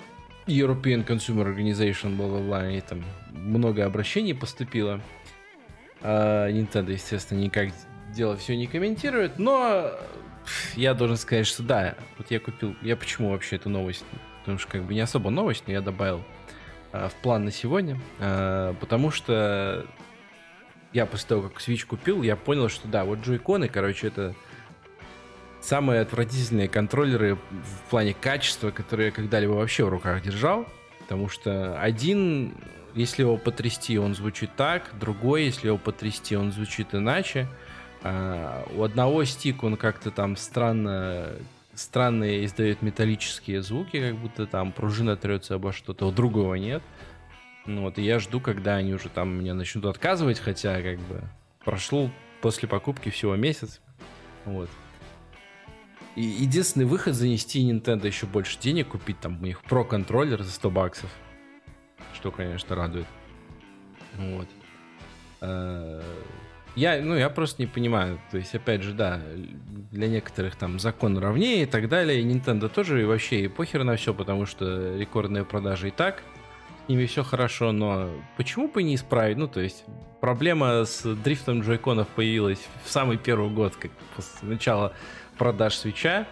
European 0.46 1.06
Consumer 1.06 1.54
Organization, 1.54 2.16
бла-бла-бла, 2.16 2.70
и 2.70 2.80
там 2.80 3.04
много 3.30 3.84
обращений 3.84 4.34
поступило. 4.34 5.00
А, 6.00 6.48
Nintendo, 6.50 6.92
естественно, 6.92 7.38
никак 7.38 7.68
дело 8.12 8.36
все 8.36 8.56
не 8.56 8.66
комментирует, 8.66 9.38
но 9.38 9.92
я 10.74 10.94
должен 10.94 11.16
сказать, 11.16 11.46
что 11.46 11.62
да, 11.62 11.94
вот 12.18 12.30
я 12.30 12.40
купил, 12.40 12.76
я 12.82 12.96
почему 12.96 13.30
вообще 13.30 13.56
эту 13.56 13.68
новость, 13.68 14.04
потому 14.40 14.58
что 14.58 14.70
как 14.70 14.82
бы 14.82 14.94
не 14.94 15.00
особо 15.00 15.30
новость, 15.30 15.64
но 15.66 15.72
я 15.72 15.80
добавил 15.80 16.22
а, 16.92 17.08
в 17.08 17.14
план 17.14 17.44
на 17.44 17.50
сегодня, 17.50 18.00
а, 18.18 18.74
потому 18.74 19.10
что 19.10 19.86
я 20.92 21.06
после 21.06 21.28
того, 21.28 21.42
как 21.48 21.58
Switch 21.58 21.86
купил, 21.86 22.22
я 22.22 22.36
понял, 22.36 22.68
что 22.68 22.88
да, 22.88 23.04
вот 23.04 23.20
джойконы, 23.20 23.68
короче, 23.68 24.08
это 24.08 24.34
самые 25.62 26.00
отвратительные 26.00 26.68
контроллеры 26.68 27.36
в 27.36 27.90
плане 27.90 28.14
качества, 28.14 28.70
которые 28.70 29.06
я 29.06 29.12
когда-либо 29.12 29.52
вообще 29.52 29.84
в 29.84 29.88
руках 29.88 30.22
держал, 30.22 30.66
потому 31.00 31.28
что 31.28 31.80
один 31.80 32.54
если 32.94 33.22
его 33.22 33.36
потрясти, 33.36 33.98
он 33.98 34.14
звучит 34.14 34.50
так, 34.56 34.90
другой, 34.98 35.44
если 35.44 35.68
его 35.68 35.78
потрясти, 35.78 36.36
он 36.36 36.52
звучит 36.52 36.94
иначе. 36.94 37.48
А, 38.02 38.66
у 38.74 38.82
одного 38.82 39.24
стик 39.24 39.62
он 39.62 39.76
как-то 39.76 40.10
там 40.10 40.36
странно 40.36 41.30
странные 41.74 42.44
издает 42.44 42.82
металлические 42.82 43.62
звуки, 43.62 43.98
как 43.98 44.16
будто 44.16 44.46
там 44.46 44.72
пружина 44.72 45.16
трется 45.16 45.54
обо 45.54 45.72
что-то, 45.72 46.06
у 46.06 46.12
другого 46.12 46.54
нет. 46.56 46.82
Ну 47.64 47.82
вот, 47.82 47.98
и 47.98 48.02
я 48.02 48.18
жду, 48.18 48.40
когда 48.40 48.76
они 48.76 48.92
уже 48.92 49.08
там 49.08 49.38
меня 49.38 49.54
начнут 49.54 49.86
отказывать, 49.86 50.38
хотя 50.38 50.82
как 50.82 50.98
бы 50.98 51.22
прошел 51.64 52.10
после 52.42 52.68
покупки 52.68 53.08
всего 53.08 53.36
месяц. 53.36 53.80
Вот. 54.44 54.68
И 56.14 56.22
единственный 56.22 56.84
выход 56.84 57.14
занести 57.14 57.68
Nintendo 57.68 58.06
еще 58.06 58.26
больше 58.26 58.58
денег, 58.58 58.88
купить 58.88 59.18
там 59.20 59.40
у 59.40 59.44
них 59.44 59.62
Pro 59.68 59.84
контроллер 59.84 60.42
за 60.42 60.50
100 60.50 60.70
баксов. 60.70 61.10
Что, 62.14 62.30
конечно, 62.30 62.76
радует. 62.76 63.06
Вот. 64.18 64.48
Э, 65.40 66.02
я, 66.74 67.00
ну, 67.02 67.16
я 67.16 67.30
просто 67.30 67.62
не 67.62 67.66
понимаю. 67.66 68.18
То 68.30 68.38
есть, 68.38 68.54
опять 68.54 68.82
же, 68.82 68.92
да, 68.92 69.20
для 69.90 70.08
некоторых 70.08 70.56
там 70.56 70.78
закон 70.78 71.18
равнее 71.18 71.64
и 71.64 71.66
так 71.66 71.88
далее. 71.88 72.20
И 72.20 72.24
Nintendo 72.24 72.68
тоже 72.68 73.02
и 73.02 73.04
вообще 73.04 73.44
и 73.44 73.48
похер 73.48 73.84
на 73.84 73.96
все, 73.96 74.12
потому 74.12 74.46
что 74.46 74.96
рекордные 74.96 75.44
продажи 75.44 75.88
и 75.88 75.90
так. 75.90 76.22
С 76.84 76.88
ними 76.88 77.06
все 77.06 77.22
хорошо, 77.22 77.72
но 77.72 78.10
почему 78.36 78.68
бы 78.68 78.82
не 78.82 78.96
исправить? 78.96 79.36
Ну, 79.36 79.48
то 79.48 79.60
есть, 79.60 79.84
проблема 80.20 80.84
с 80.84 81.02
дрифтом 81.04 81.60
джойконов 81.60 82.08
появилась 82.08 82.60
в 82.84 82.90
самый 82.90 83.18
первый 83.18 83.50
год, 83.50 83.76
как 83.76 83.90
после 84.16 84.48
начала 84.48 84.92
продаж 85.38 85.76
свеча. 85.76 86.26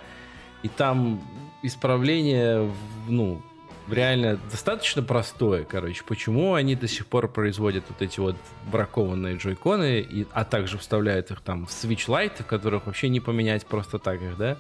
И 0.63 0.69
там 0.69 1.23
исправление, 1.63 2.71
ну, 3.09 3.43
реально 3.89 4.39
достаточно 4.51 5.03
простое, 5.03 5.65
короче. 5.65 6.03
Почему 6.05 6.55
они 6.55 6.75
до 6.75 6.89
сих 6.89 7.07
пор 7.07 7.29
производят 7.29 7.85
вот 7.89 8.03
эти 8.03 8.21
вот 8.21 8.37
бракованные 8.71 9.37
джойконы, 9.37 10.01
и, 10.01 10.27
а 10.33 10.45
также 10.45 10.79
вставляют 10.79 11.31
их 11.31 11.41
там 11.41 11.67
в 11.67 11.71
Switch 11.71 12.07
Lite, 12.07 12.45
которых 12.45 12.87
вообще 12.87 13.09
не 13.09 13.21
поменять 13.21 13.67
просто 13.67 13.99
так 13.99 14.21
их, 14.23 14.37
да? 14.37 14.57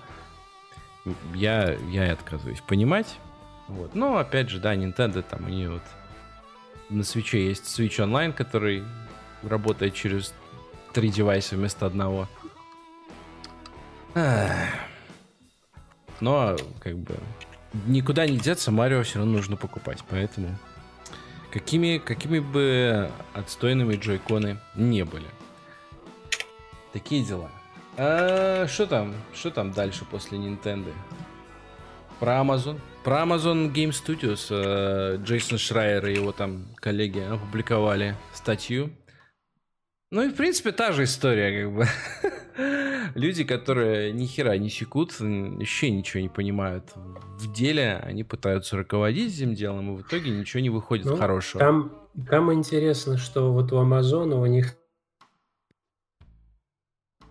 Я, 1.35 1.77
я 1.91 2.13
отказываюсь 2.13 2.61
понимать. 2.61 3.19
Вот. 3.69 3.95
Но, 3.95 4.19
опять 4.19 4.51
же, 4.51 4.59
да, 4.59 4.75
Nintendo 4.75 5.23
там, 5.23 5.47
они 5.47 5.67
вот 5.67 5.83
на 6.89 7.03
Switch 7.03 7.37
есть 7.37 7.65
Switch 7.79 7.99
Online, 7.99 8.33
который 8.33 8.85
работает 9.43 9.95
через 9.95 10.35
три 10.93 11.09
девайса 11.09 11.57
вместо 11.57 11.87
одного. 11.87 12.29
Но, 16.21 16.57
как 16.81 16.99
бы, 16.99 17.17
никуда 17.87 18.27
не 18.27 18.39
деться, 18.39 18.71
Марио 18.71 19.03
все 19.03 19.19
равно 19.19 19.35
нужно 19.35 19.57
покупать, 19.57 20.05
поэтому 20.09 20.57
какими, 21.51 21.99
какими 21.99 22.39
бы 22.39 23.11
отстойными 23.35 23.97
джойконы 23.97 24.59
не 24.75 25.05
были. 25.05 25.27
Такие 26.93 27.25
дела. 27.25 27.51
А, 27.97 28.67
что 28.67 28.87
там? 28.87 29.15
Что 29.35 29.51
там 29.51 29.73
дальше 29.73 30.05
после 30.11 30.39
Nintendo? 30.39 30.93
Про 32.19 32.41
Amazon. 32.41 32.81
Про 33.05 33.23
Amazon 33.23 33.73
Game 33.73 33.91
Studios 33.91 34.49
э, 34.51 35.17
Джейсон 35.23 35.59
Шрайер 35.59 36.07
и 36.07 36.15
его 36.15 36.33
там 36.33 36.67
коллеги 36.77 37.21
опубликовали 37.21 38.15
статью. 38.35 38.91
Ну 40.11 40.23
и 40.23 40.29
в 40.29 40.35
принципе 40.35 40.73
та 40.73 40.93
же 40.93 41.05
история, 41.05 41.63
как 41.63 41.73
бы. 41.73 41.87
Люди, 43.15 43.45
которые 43.45 44.13
ни 44.13 44.27
хера 44.27 44.57
не 44.57 44.69
секут, 44.69 45.19
вообще 45.19 45.91
ничего 45.91 46.21
не 46.21 46.29
понимают 46.29 46.93
в 46.95 47.53
деле, 47.53 48.01
они 48.05 48.25
пытаются 48.25 48.77
руководить 48.77 49.35
этим 49.37 49.55
делом, 49.55 49.95
и 49.95 50.03
в 50.03 50.07
итоге 50.07 50.31
ничего 50.31 50.61
не 50.61 50.71
выходит 50.71 51.07
ну, 51.07 51.17
хорошего. 51.17 51.61
Там, 51.61 51.93
там 52.29 52.53
интересно, 52.53 53.17
что 53.17 53.53
вот 53.53 53.73
у 53.73 53.79
Амазона 53.79 54.41
у 54.41 54.47
них 54.47 54.77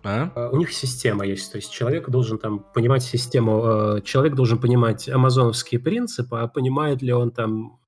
а? 0.02 0.32
а? 0.34 0.50
У 0.50 0.56
них 0.56 0.72
система 0.72 1.26
есть, 1.26 1.52
то 1.52 1.56
есть 1.56 1.70
человек 1.70 2.08
должен 2.08 2.38
там 2.38 2.64
понимать 2.74 3.02
систему, 3.02 3.96
э, 3.96 4.00
человек 4.02 4.34
должен 4.34 4.58
понимать 4.58 5.08
амазоновские 5.08 5.80
принципы, 5.80 6.38
а 6.38 6.48
понимает 6.48 7.02
ли 7.02 7.12
он 7.12 7.30
там 7.30 7.78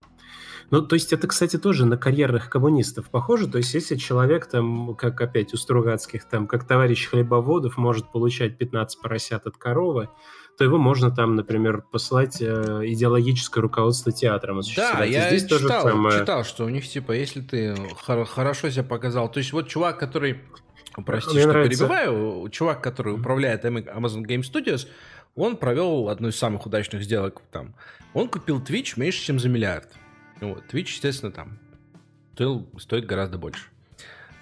ну, 0.73 0.81
то 0.81 0.95
есть 0.95 1.13
это, 1.13 1.29
кстати, 1.29 1.59
тоже 1.59 1.85
на 1.85 1.99
карьерных 1.99 2.49
коммунистов 2.49 3.11
похоже. 3.11 3.47
То 3.47 3.59
есть 3.59 3.75
если 3.75 3.95
человек 3.97 4.47
там, 4.47 4.95
как 4.95 5.21
опять 5.21 5.53
у 5.53 5.59
Стругацких, 5.59 6.25
там, 6.25 6.47
как 6.47 6.67
товарищ 6.67 7.11
Хлебоводов, 7.11 7.77
может 7.77 8.11
получать 8.11 8.57
15 8.57 9.03
поросят 9.03 9.47
от 9.47 9.59
коровы, 9.59 10.09
то 10.57 10.65
его 10.65 10.79
можно 10.79 11.11
там, 11.11 11.37
например, 11.37 11.83
послать 11.93 12.41
э, 12.41 12.47
идеологическое 12.85 13.61
руководство 13.61 14.13
театром 14.13 14.63
Да, 14.75 15.05
я 15.05 15.29
здесь 15.29 15.43
читал, 15.43 15.59
тоже 15.59 15.69
самое... 15.69 16.21
читал, 16.21 16.43
что 16.43 16.65
у 16.65 16.71
них, 16.71 16.89
типа, 16.89 17.13
если 17.13 17.43
ты 17.43 17.77
хор- 18.07 18.25
хорошо 18.25 18.71
себя 18.71 18.85
показал... 18.85 19.31
То 19.31 19.41
есть 19.41 19.53
вот 19.53 19.69
чувак, 19.69 19.99
который... 19.99 20.41
Прости, 21.05 21.33
Мне 21.33 21.41
что 21.41 21.49
нравится. 21.51 21.85
перебиваю. 21.85 22.49
Чувак, 22.49 22.83
который 22.83 23.13
управляет 23.13 23.67
Amazon 23.67 24.25
Game 24.25 24.41
Studios, 24.41 24.89
он 25.35 25.59
провел 25.59 26.09
одну 26.09 26.29
из 26.29 26.37
самых 26.37 26.65
удачных 26.65 27.03
сделок 27.03 27.43
там. 27.51 27.75
Он 28.15 28.27
купил 28.27 28.59
Twitch 28.59 28.95
меньше, 28.97 29.23
чем 29.23 29.39
за 29.39 29.51
миллиард. 29.51 29.91
Вот. 30.43 30.65
Twitch, 30.73 30.89
естественно, 30.89 31.33
там 31.33 31.59
стоил, 32.35 32.69
стоит 32.79 33.07
гораздо 33.07 33.39
больше. 33.39 33.67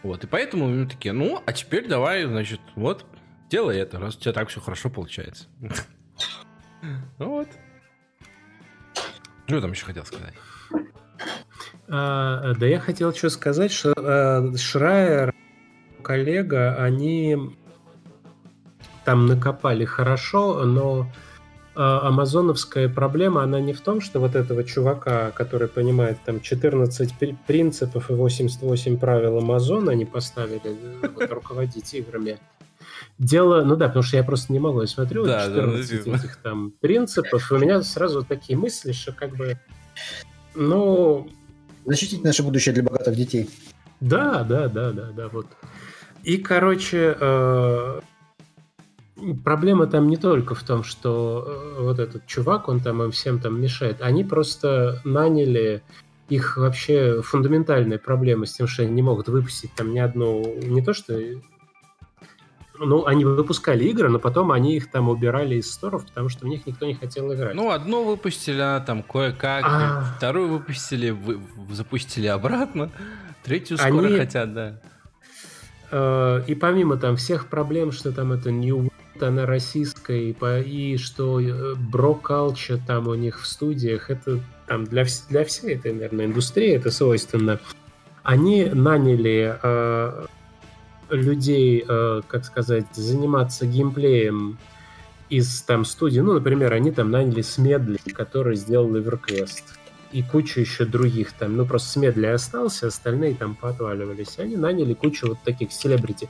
Вот, 0.03 0.25
и 0.25 0.27
поэтому 0.27 0.67
мы 0.67 0.87
такие, 0.87 1.13
ну, 1.13 1.43
а 1.45 1.53
теперь 1.53 1.87
давай, 1.87 2.25
значит, 2.25 2.61
вот, 2.75 3.05
делай 3.51 3.79
это, 3.79 3.99
раз 3.99 4.17
у 4.17 4.21
тебя 4.21 4.33
так 4.33 4.49
все 4.49 4.61
хорошо 4.61 4.91
получается. 4.91 5.47
Вот. 7.19 7.47
Что 9.47 9.61
там 9.61 9.73
еще 9.73 9.85
хотел 9.85 10.07
сказать? 10.07 10.33
А, 11.89 12.55
да 12.55 12.65
я 12.65 12.81
хотел 12.81 13.15
что 13.15 13.29
сказать, 13.29 13.71
что 13.71 13.93
а, 13.99 14.57
Шрайер, 14.57 15.35
коллега, 16.03 16.83
они 16.83 17.37
там 19.05 19.27
накопали 19.27 19.85
хорошо, 19.85 20.65
но 20.65 21.13
амазоновская 21.75 22.89
проблема, 22.89 23.43
она 23.43 23.61
не 23.61 23.73
в 23.73 23.81
том, 23.81 24.01
что 24.01 24.21
вот 24.21 24.35
этого 24.35 24.65
чувака, 24.65 25.31
который 25.31 25.69
понимает 25.69 26.19
там 26.25 26.41
14 26.41 27.15
принципов 27.47 28.11
и 28.11 28.15
88 28.15 28.99
правил 28.99 29.39
Амазона, 29.39 29.93
они 29.93 30.05
поставили 30.05 30.77
вот, 31.03 31.31
руководить 31.31 31.95
играми. 31.95 32.39
Дело, 33.19 33.63
ну 33.65 33.77
да, 33.77 33.89
потому 33.89 34.03
что 34.03 34.17
я 34.17 34.25
просто 34.25 34.53
не 34.53 34.59
могу, 34.59 34.81
я 34.81 34.87
смотрю 34.87 35.25
да, 35.25 35.47
14 35.47 36.05
да, 36.05 36.17
этих 36.17 36.37
там 36.37 36.73
принципов, 36.81 37.51
и 37.51 37.55
у 37.55 37.59
меня 37.59 37.83
сразу 37.83 38.25
такие 38.25 38.59
мысли, 38.59 38.93
что 38.93 39.13
как 39.13 39.37
бы, 39.37 39.59
ну... 40.55 41.29
Защитить 41.85 42.25
наше 42.25 42.43
будущее 42.43 42.75
для 42.75 42.83
богатых 42.83 43.17
детей. 43.17 43.49
Да, 44.01 44.43
да, 44.43 44.69
да, 44.69 44.93
да, 44.93 45.11
да, 45.15 45.29
вот. 45.29 45.47
И, 46.23 46.37
короче, 46.39 47.17
э, 47.19 48.01
проблема 49.45 49.87
там 49.87 50.09
не 50.09 50.17
только 50.17 50.55
в 50.55 50.63
том, 50.63 50.83
что 50.83 51.45
э, 51.47 51.83
вот 51.83 51.99
этот 51.99 52.27
чувак, 52.27 52.69
он 52.69 52.81
там 52.81 53.03
им 53.03 53.11
всем 53.11 53.41
там 53.41 53.61
мешает. 53.61 54.01
Они 54.01 54.25
просто 54.25 55.01
наняли 55.05 55.83
их 56.29 56.57
вообще 56.57 57.23
фундаментальная 57.23 57.99
проблема 57.99 58.47
с 58.47 58.53
тем, 58.53 58.67
что 58.67 58.83
они 58.83 58.93
не 58.93 59.03
могут 59.03 59.29
выпустить 59.29 59.73
там 59.75 59.93
ни 59.93 59.99
одну... 59.99 60.57
Не 60.63 60.83
то, 60.83 60.95
что... 60.95 61.19
Ну, 62.79 63.05
они 63.05 63.27
выпускали 63.27 63.85
игры, 63.85 64.09
но 64.09 64.19
потом 64.19 64.53
они 64.53 64.77
их 64.77 64.91
там 64.91 65.11
убирали 65.11 65.57
из 65.57 65.71
сторов, 65.71 66.07
потому 66.07 66.31
что 66.31 66.47
в 66.47 66.49
них 66.49 66.67
никто 66.67 66.87
не 66.87 66.95
хотел 66.95 67.33
играть. 67.35 67.55
Ну, 67.55 67.71
одну 67.71 68.05
выпустили, 68.05 68.59
она 68.59 68.81
там 68.81 69.03
кое-как, 69.03 69.65
а... 69.67 70.15
вторую 70.17 70.49
выпустили, 70.49 71.11
вы, 71.11 71.41
запустили 71.71 72.27
обратно, 72.27 72.91
третью 73.43 73.77
скоро 73.77 74.07
они... 74.07 74.17
хотят, 74.17 74.55
да. 74.55 74.81
Э, 75.91 76.43
и 76.47 76.55
помимо 76.55 76.97
там 76.97 77.17
всех 77.17 77.49
проблем, 77.49 77.93
что 77.93 78.13
там 78.13 78.33
это 78.33 78.51
New 78.51 78.90
она 79.23 79.47
российская, 79.47 80.19
и, 80.19 80.35
и 80.63 80.97
что 80.97 81.41
бро-калча 81.77 82.75
э, 82.75 82.79
там 82.87 83.09
у 83.09 83.15
них 83.15 83.41
в 83.41 83.47
студиях, 83.47 84.11
это 84.11 84.41
там 84.67 84.85
для, 84.85 85.05
для 85.29 85.45
всей 85.45 85.75
этой, 85.75 85.93
наверное, 85.93 86.27
индустрии 86.27 86.71
это 86.71 86.91
свойственно. 86.91 87.59
Они 88.23 88.67
наняли 88.67 89.59
э, 89.63 90.27
людей, 91.11 91.85
э, 91.87 92.21
как 92.27 92.45
сказать, 92.45 92.87
заниматься 92.95 93.67
геймплеем 93.67 94.59
из 95.29 95.63
там 95.63 95.85
студии. 95.85 96.21
Ну, 96.21 96.35
например, 96.35 96.73
они 96.73 96.91
там 96.91 97.11
наняли 97.11 97.43
Смедли, 97.43 97.99
который 98.13 98.57
сделал 98.57 98.95
EverQuest 98.97 99.80
и 100.13 100.23
кучу 100.23 100.61
еще 100.61 100.85
других 100.85 101.33
там, 101.33 101.57
ну 101.57 101.65
просто 101.65 101.91
Смедли 101.91 102.27
остался, 102.27 102.89
остальные 102.89 103.35
там 103.35 103.55
поотваливались. 103.55 104.39
Они 104.39 104.57
наняли 104.57 104.95
кучу 104.95 105.29
вот 105.29 105.39
таких 105.45 105.73
селебрити. 105.73 106.29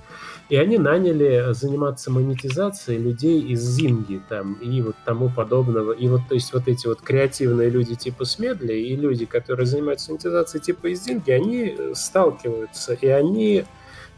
И 0.49 0.57
они 0.57 0.79
наняли 0.79 1.53
заниматься 1.53 2.11
монетизацией 2.11 3.01
людей 3.01 3.41
из 3.41 3.63
Зинги 3.63 4.21
там 4.29 4.55
и 4.55 4.83
вот 4.83 4.97
тому 5.05 5.31
подобного. 5.31 5.93
И 5.93 6.09
вот, 6.09 6.23
то 6.29 6.35
есть 6.35 6.53
вот 6.53 6.69
эти 6.69 6.87
вот 6.87 7.01
креативные 7.01 7.71
люди 7.71 7.95
типа 7.95 8.25
Смедли 8.25 8.75
и 8.75 8.97
люди, 8.97 9.25
которые 9.25 9.67
занимаются 9.67 10.11
монетизацией 10.11 10.63
типа 10.63 10.89
из 10.89 11.05
Зинги, 11.05 11.31
они 11.31 11.77
сталкиваются, 11.95 12.95
и 12.95 13.07
они 13.07 13.65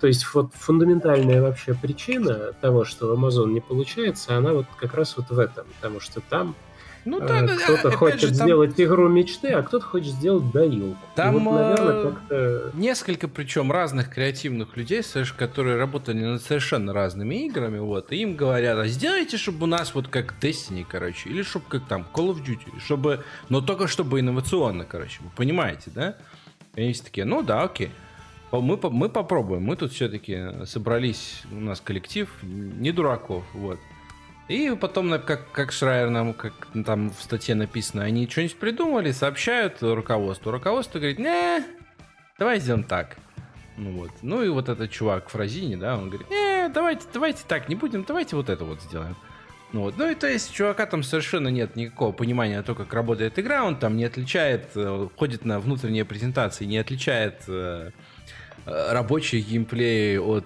то 0.01 0.09
есть 0.09 0.27
вот 0.35 0.53
фундаментальная 0.55 1.41
вообще 1.41 1.75
причина 1.75 2.53
того, 2.61 2.85
что 2.85 3.15
Amazon 3.15 3.53
не 3.53 3.61
получается, 3.61 4.37
она 4.37 4.53
вот 4.53 4.67
как 4.77 4.95
раз 4.95 5.17
вот 5.17 5.31
в 5.31 5.39
этом, 5.39 5.65
потому 5.77 6.01
что 6.01 6.21
там 6.21 6.57
ну, 7.05 7.21
да, 7.21 7.41
а, 7.41 7.57
кто-то 7.57 7.91
хочет 7.97 8.21
же, 8.21 8.27
там... 8.29 8.47
сделать 8.47 8.81
игру 8.81 9.09
мечты, 9.09 9.49
а 9.49 9.63
кто-то 9.63 9.85
хочет 9.85 10.13
сделать 10.13 10.51
доилку. 10.53 10.97
Там 11.15 11.39
вот, 11.39 11.55
наверное, 11.55 12.15
э, 12.31 12.71
несколько, 12.75 13.29
причем 13.29 13.73
разных 13.73 14.11
креативных 14.11 14.77
людей, 14.77 15.03
которые 15.37 15.77
работали 15.77 16.25
над 16.25 16.43
совершенно 16.43 16.93
разными 16.93 17.47
играми, 17.47 17.79
вот, 17.79 18.13
и 18.13 18.17
им 18.17 18.37
говорят, 18.37 18.79
а 18.79 18.87
сделайте, 18.87 19.37
чтобы 19.37 19.65
у 19.65 19.67
нас 19.67 19.95
вот 19.95 20.09
как 20.09 20.35
Destiny, 20.41 20.87
короче, 20.89 21.29
или 21.29 21.43
чтобы 21.43 21.65
как 21.69 21.87
там 21.87 22.07
Call 22.13 22.31
of 22.31 22.45
Duty, 22.45 22.81
чтобы, 22.85 23.25
но 23.49 23.61
только 23.61 23.89
чтобы 23.89 24.21
инновационно, 24.21 24.85
короче, 24.85 25.21
вы 25.23 25.31
понимаете, 25.35 25.91
да? 25.95 26.17
И 26.77 26.83
они 26.83 26.95
такие, 26.95 27.25
ну 27.25 27.43
да, 27.43 27.63
окей. 27.63 27.91
Мы, 28.51 28.79
мы 28.91 29.09
попробуем. 29.09 29.63
Мы 29.63 29.77
тут 29.77 29.93
все-таки 29.93 30.67
собрались, 30.67 31.43
у 31.51 31.61
нас 31.61 31.81
коллектив 31.81 32.29
не 32.43 32.93
дураков, 32.93 33.45
вот. 33.55 33.79
И 34.53 34.77
потом, 34.77 35.19
как, 35.19 35.51
как 35.51 35.73
Шрайер 35.73 36.11
нам, 36.11 36.35
как 36.35 36.53
там 36.85 37.09
в 37.09 37.23
статье 37.23 37.55
написано, 37.55 38.03
они 38.05 38.29
что-нибудь 38.29 38.59
придумали, 38.59 39.11
сообщают 39.11 39.79
руководству. 39.81 40.51
Руководство 40.51 40.99
говорит, 40.99 41.19
не, 41.19 41.65
давай 42.39 42.61
сделаем 42.61 42.85
так. 42.85 43.17
Ну 43.79 43.93
вот. 43.93 44.11
Ну 44.21 44.43
и 44.43 44.51
вот 44.51 44.69
этот 44.69 44.91
чувак 44.91 45.31
в 45.31 45.33
Фразине, 45.33 45.79
да, 45.79 45.97
он 45.97 46.11
говорит, 46.11 46.29
не, 46.29 46.69
давайте, 46.69 47.05
давайте 47.15 47.45
так 47.49 47.71
не 47.71 47.77
будем, 47.77 48.05
давайте 48.05 48.37
вот 48.37 48.51
это 48.51 48.67
вот 48.67 48.83
сделаем. 48.83 49.17
Ну, 49.73 49.81
вот. 49.85 49.97
ну 49.97 50.11
и 50.11 50.15
то 50.15 50.29
есть 50.29 50.53
чувака 50.53 50.85
там 50.85 51.03
совершенно 51.03 51.49
нет 51.49 51.75
никакого 51.75 52.13
понимания 52.13 52.61
того, 52.63 52.77
как 52.77 52.93
работает 52.93 53.39
игра, 53.39 53.65
он 53.65 53.77
там 53.77 53.97
не 53.97 54.05
отличает, 54.05 54.67
э, 54.75 55.09
ходит 55.17 55.47
на 55.47 55.61
внутренние 55.61 56.05
презентации, 56.05 56.67
не 56.67 56.77
отличает 56.77 57.45
э, 57.49 57.91
э 58.67 58.93
рабочий 58.93 59.41
геймплей 59.41 60.19
от 60.19 60.45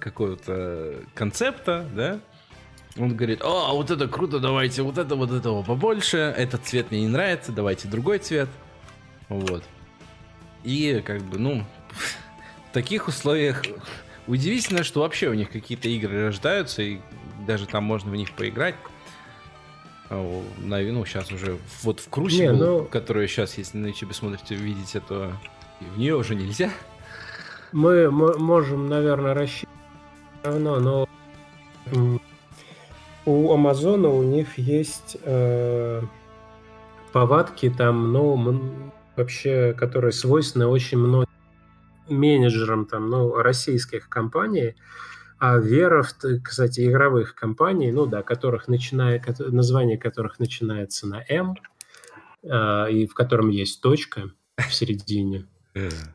какого-то 0.00 1.02
концепта, 1.14 1.84
да, 1.94 2.18
он 2.98 3.16
говорит, 3.16 3.42
о, 3.42 3.74
вот 3.74 3.90
это 3.90 4.08
круто, 4.08 4.38
давайте 4.38 4.82
вот 4.82 4.98
это 4.98 5.14
вот 5.16 5.30
этого 5.30 5.62
побольше, 5.62 6.18
этот 6.36 6.64
цвет 6.64 6.90
мне 6.90 7.02
не 7.02 7.08
нравится, 7.08 7.52
давайте 7.52 7.88
другой 7.88 8.18
цвет, 8.18 8.48
вот. 9.28 9.62
И 10.64 11.02
как 11.04 11.22
бы, 11.22 11.38
ну, 11.38 11.64
в 12.70 12.72
таких 12.72 13.08
условиях 13.08 13.62
удивительно, 14.26 14.82
что 14.82 15.00
вообще 15.00 15.28
у 15.28 15.34
них 15.34 15.50
какие-то 15.50 15.88
игры 15.88 16.26
рождаются, 16.26 16.82
и 16.82 16.98
даже 17.46 17.66
там 17.66 17.84
можно 17.84 18.10
в 18.10 18.16
них 18.16 18.32
поиграть. 18.32 18.74
А, 20.08 20.44
на, 20.58 20.80
ну, 20.80 21.04
сейчас 21.04 21.30
уже 21.32 21.58
вот 21.82 22.00
в 22.00 22.08
Crucible, 22.08 22.52
ну... 22.52 22.84
которую 22.84 23.28
сейчас, 23.28 23.58
если 23.58 23.78
на 23.78 23.86
YouTube 23.86 24.14
смотрите, 24.14 24.54
видите, 24.54 25.00
то 25.00 25.32
в 25.80 25.98
нее 25.98 26.16
уже 26.16 26.34
нельзя. 26.34 26.70
Мы, 27.72 28.10
мы 28.10 28.38
можем, 28.38 28.88
наверное, 28.88 29.34
рассчитывать 29.34 29.76
равно, 30.42 30.80
но 30.80 31.08
у 33.26 33.52
Амазона 33.52 34.08
у 34.08 34.22
них 34.22 34.56
есть 34.56 35.16
э, 35.22 36.02
повадки 37.12 37.68
там, 37.76 38.12
ну, 38.12 38.60
вообще, 39.16 39.74
которые 39.74 40.12
свойственны 40.12 40.66
очень 40.66 40.98
многим 40.98 41.28
менеджерам 42.08 42.86
там, 42.86 43.10
ну, 43.10 43.34
российских 43.34 44.08
компаний, 44.08 44.76
а 45.38 45.58
вера, 45.58 46.02
в, 46.02 46.14
кстати, 46.42 46.88
игровых 46.88 47.34
компаний, 47.34 47.90
ну 47.92 48.06
да, 48.06 48.22
которых 48.22 48.68
начинает, 48.68 49.38
название 49.38 49.98
которых 49.98 50.38
начинается 50.38 51.06
на 51.06 51.22
М, 51.28 51.56
э, 52.42 52.92
и 52.92 53.06
в 53.06 53.14
котором 53.14 53.50
есть 53.50 53.82
точка 53.82 54.30
в 54.56 54.72
середине. 54.72 55.46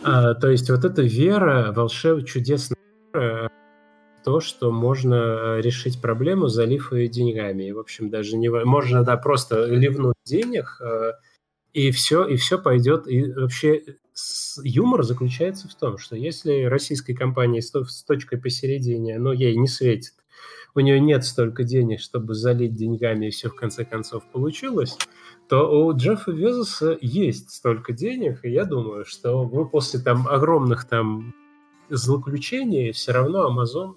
А, 0.04 0.34
то 0.34 0.50
есть 0.50 0.70
вот 0.72 0.86
эта 0.86 1.04
вера, 1.04 1.72
волшеб, 1.72 2.26
чудесная 2.26 2.78
вера, 3.14 3.52
то, 4.24 4.40
что 4.40 4.72
можно 4.72 5.16
э, 5.16 5.62
решить 5.62 6.02
проблему, 6.02 6.48
залив 6.48 6.94
ее 6.94 7.08
деньгами. 7.08 7.64
И, 7.64 7.72
в 7.72 7.80
общем, 7.80 8.10
даже 8.10 8.38
не... 8.38 8.50
Можно, 8.50 9.04
да, 9.04 9.18
просто 9.18 9.66
ливнуть 9.66 10.16
денег, 10.26 10.80
э, 10.82 11.14
и 11.74 11.92
все, 11.92 12.26
и 12.26 12.36
все 12.36 12.58
пойдет. 12.58 13.08
И 13.08 13.32
вообще 13.32 13.84
юмор 14.64 15.04
заключается 15.04 15.68
в 15.68 15.76
том, 15.76 15.98
что 15.98 16.16
если 16.16 16.64
российской 16.64 17.14
компании 17.14 17.62
с 17.62 18.04
точкой 18.04 18.40
посередине, 18.40 19.20
но 19.20 19.34
ей 19.34 19.56
не 19.56 19.68
светит, 19.68 20.14
у 20.74 20.80
нее 20.80 21.00
нет 21.00 21.26
столько 21.26 21.64
денег, 21.64 22.00
чтобы 22.00 22.34
залить 22.34 22.76
деньгами, 22.76 23.28
и 23.28 23.32
все 23.32 23.50
в 23.50 23.56
конце 23.56 23.84
концов 23.84 24.24
получилось, 24.32 24.98
то 25.50 25.86
у 25.86 25.96
Джеффа 25.96 26.32
Безоса 26.32 26.98
есть 27.02 27.52
столько 27.52 27.92
денег, 27.94 28.40
и 28.44 28.50
я 28.50 28.64
думаю, 28.64 29.06
что 29.06 29.44
вы 29.44 29.68
после 29.68 30.00
там 30.00 30.28
огромных 30.28 30.88
там 30.88 31.34
злоключений 31.90 32.92
все 32.92 33.12
равно 33.12 33.50
Amazon 33.50 33.96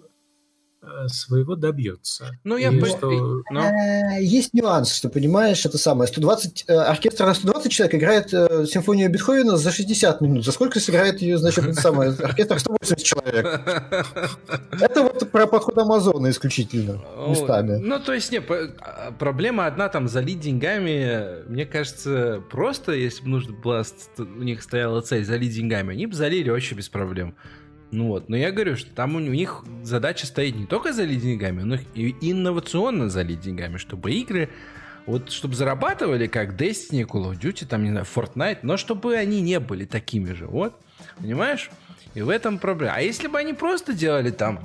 своего 1.08 1.56
добьется. 1.56 2.38
Ну, 2.44 2.56
я 2.56 2.72
бы... 2.72 2.86
что... 2.86 3.42
Но... 3.50 3.60
Э, 3.60 4.22
есть 4.22 4.54
нюанс, 4.54 4.94
что, 4.94 5.08
понимаешь, 5.08 5.64
это 5.64 5.78
самое. 5.78 6.08
120, 6.08 6.64
э, 6.68 6.74
оркестр 6.74 7.26
на 7.26 7.34
120 7.34 7.72
человек 7.72 7.94
играет 7.94 8.30
симфонию 8.30 9.10
Бетховена 9.10 9.56
за 9.56 9.70
60 9.70 10.20
минут. 10.20 10.44
За 10.44 10.52
сколько 10.52 10.80
сыграет 10.80 11.20
ее, 11.22 11.38
значит, 11.38 11.64
это 11.64 11.80
самое, 11.80 12.10
оркестр 12.12 12.58
180 12.58 13.02
человек? 13.02 13.44
Это 14.80 15.02
вот 15.02 15.30
про 15.30 15.46
подход 15.46 15.78
Амазона 15.78 16.30
исключительно, 16.30 17.00
местами. 17.28 17.78
Ну, 17.78 18.00
то 18.00 18.12
есть, 18.12 18.32
не, 18.32 18.38
а, 18.38 19.12
проблема 19.18 19.66
одна, 19.66 19.88
там, 19.88 20.08
залить 20.08 20.40
деньгами, 20.40 21.44
мне 21.48 21.66
кажется, 21.66 22.42
просто, 22.50 22.92
если 22.92 23.22
бы 23.22 23.28
нужно 23.30 23.54
было, 23.54 23.84
у 24.18 24.42
них 24.42 24.62
стояла 24.62 25.00
цель 25.00 25.24
залить 25.24 25.54
деньгами, 25.54 25.92
они 25.92 26.06
бы 26.06 26.14
залили 26.14 26.50
вообще 26.50 26.74
без 26.74 26.88
проблем. 26.88 27.34
Ну 27.94 28.08
вот, 28.08 28.28
но 28.28 28.36
я 28.36 28.50
говорю, 28.50 28.76
что 28.76 28.90
там 28.90 29.14
у 29.14 29.20
них 29.20 29.64
задача 29.84 30.26
стоит 30.26 30.56
не 30.56 30.66
только 30.66 30.92
залить 30.92 31.22
деньгами, 31.22 31.62
но 31.62 31.76
и 31.94 32.12
инновационно 32.20 33.08
залить 33.08 33.40
деньгами, 33.40 33.76
чтобы 33.76 34.10
игры, 34.12 34.50
вот 35.06 35.30
чтобы 35.30 35.54
зарабатывали 35.54 36.26
как 36.26 36.60
Destiny, 36.60 37.06
Call 37.06 37.30
of 37.30 37.38
Duty, 37.38 37.66
там, 37.66 37.84
не 37.84 37.90
знаю, 37.90 38.04
Fortnite, 38.04 38.58
но 38.62 38.76
чтобы 38.76 39.14
они 39.14 39.40
не 39.40 39.60
были 39.60 39.84
такими 39.84 40.32
же, 40.32 40.46
вот, 40.46 40.74
понимаешь? 41.18 41.70
И 42.14 42.22
в 42.22 42.30
этом 42.30 42.58
проблема. 42.58 42.94
А 42.96 43.00
если 43.00 43.28
бы 43.28 43.38
они 43.38 43.52
просто 43.52 43.92
делали 43.92 44.32
там, 44.32 44.58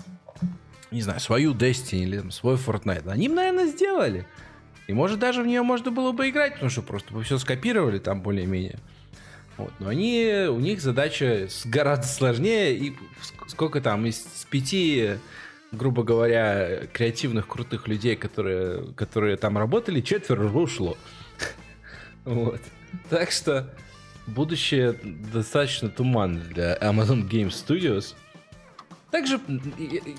не 0.89 1.03
знаю, 1.03 1.19
свою 1.19 1.53
Destiny 1.53 2.01
или 2.01 2.17
там, 2.17 2.31
свой 2.31 2.55
Fortnite, 2.55 3.07
они 3.07 3.29
бы, 3.29 3.35
наверное, 3.35 3.67
сделали. 3.67 4.25
И 4.87 4.93
может 4.93 5.19
даже 5.19 5.43
в 5.43 5.45
нее 5.45 5.61
можно 5.61 5.91
было 5.91 6.13
бы 6.13 6.29
играть, 6.29 6.53
потому 6.53 6.71
что 6.71 6.81
просто 6.81 7.13
бы 7.13 7.21
все 7.21 7.37
скопировали 7.37 7.99
там 7.99 8.23
более-менее. 8.23 8.79
Вот. 9.59 9.73
Но 9.79 9.89
они, 9.89 10.47
у 10.49 10.59
них 10.59 10.79
задача 10.81 11.49
гораздо 11.65 12.07
сложнее. 12.07 12.77
И 12.77 12.95
сколько 13.47 13.81
там 13.81 14.05
из 14.05 14.17
пяти, 14.49 15.17
грубо 15.73 16.03
говоря, 16.03 16.87
креативных 16.93 17.45
крутых 17.45 17.89
людей, 17.89 18.15
которые, 18.15 18.93
которые 18.93 19.35
там 19.35 19.57
работали, 19.57 20.01
четверо 20.01 20.47
ушло. 20.47 20.97
Вот. 22.25 22.61
Так 23.09 23.31
что 23.31 23.73
будущее 24.27 24.93
достаточно 25.33 25.89
туманно 25.89 26.41
для 26.41 26.77
Amazon 26.77 27.27
Game 27.27 27.49
Studios. 27.49 28.13
Также 29.11 29.39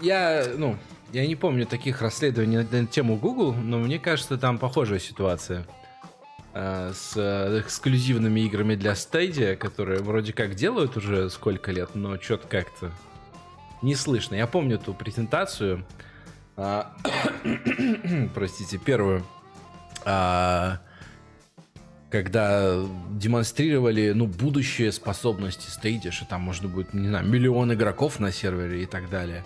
я, 0.02 0.46
ну, 0.56 0.76
я 1.12 1.26
не 1.26 1.36
помню 1.36 1.66
таких 1.66 2.02
расследований 2.02 2.58
на 2.58 2.86
тему 2.86 3.16
Google, 3.16 3.54
но 3.54 3.78
мне 3.78 3.98
кажется, 3.98 4.36
там 4.36 4.58
похожая 4.58 4.98
ситуация. 4.98 5.66
Э, 6.52 6.92
с 6.92 7.12
э, 7.16 7.60
эксклюзивными 7.60 8.40
играми 8.40 8.74
для 8.74 8.92
Stadia, 8.92 9.54
которые 9.54 10.00
вроде 10.00 10.32
как 10.32 10.56
делают 10.56 10.96
уже 10.96 11.30
сколько 11.30 11.70
лет, 11.70 11.94
но 11.94 12.20
что-то 12.20 12.48
как-то 12.48 12.90
не 13.82 13.94
слышно. 13.94 14.34
Я 14.34 14.48
помню 14.48 14.76
ту 14.78 14.92
презентацию, 14.92 15.84
а, 16.56 16.92
простите, 18.34 18.78
первую, 18.78 19.24
а, 20.04 20.80
когда 22.10 22.82
демонстрировали, 23.10 24.10
ну, 24.10 24.26
будущие 24.26 24.90
способности 24.90 25.70
что 26.10 26.24
там 26.24 26.40
можно 26.40 26.66
будет, 26.66 26.92
не 26.92 27.06
знаю, 27.06 27.26
миллион 27.28 27.72
игроков 27.72 28.18
на 28.18 28.32
сервере 28.32 28.82
и 28.82 28.86
так 28.86 29.08
далее 29.08 29.44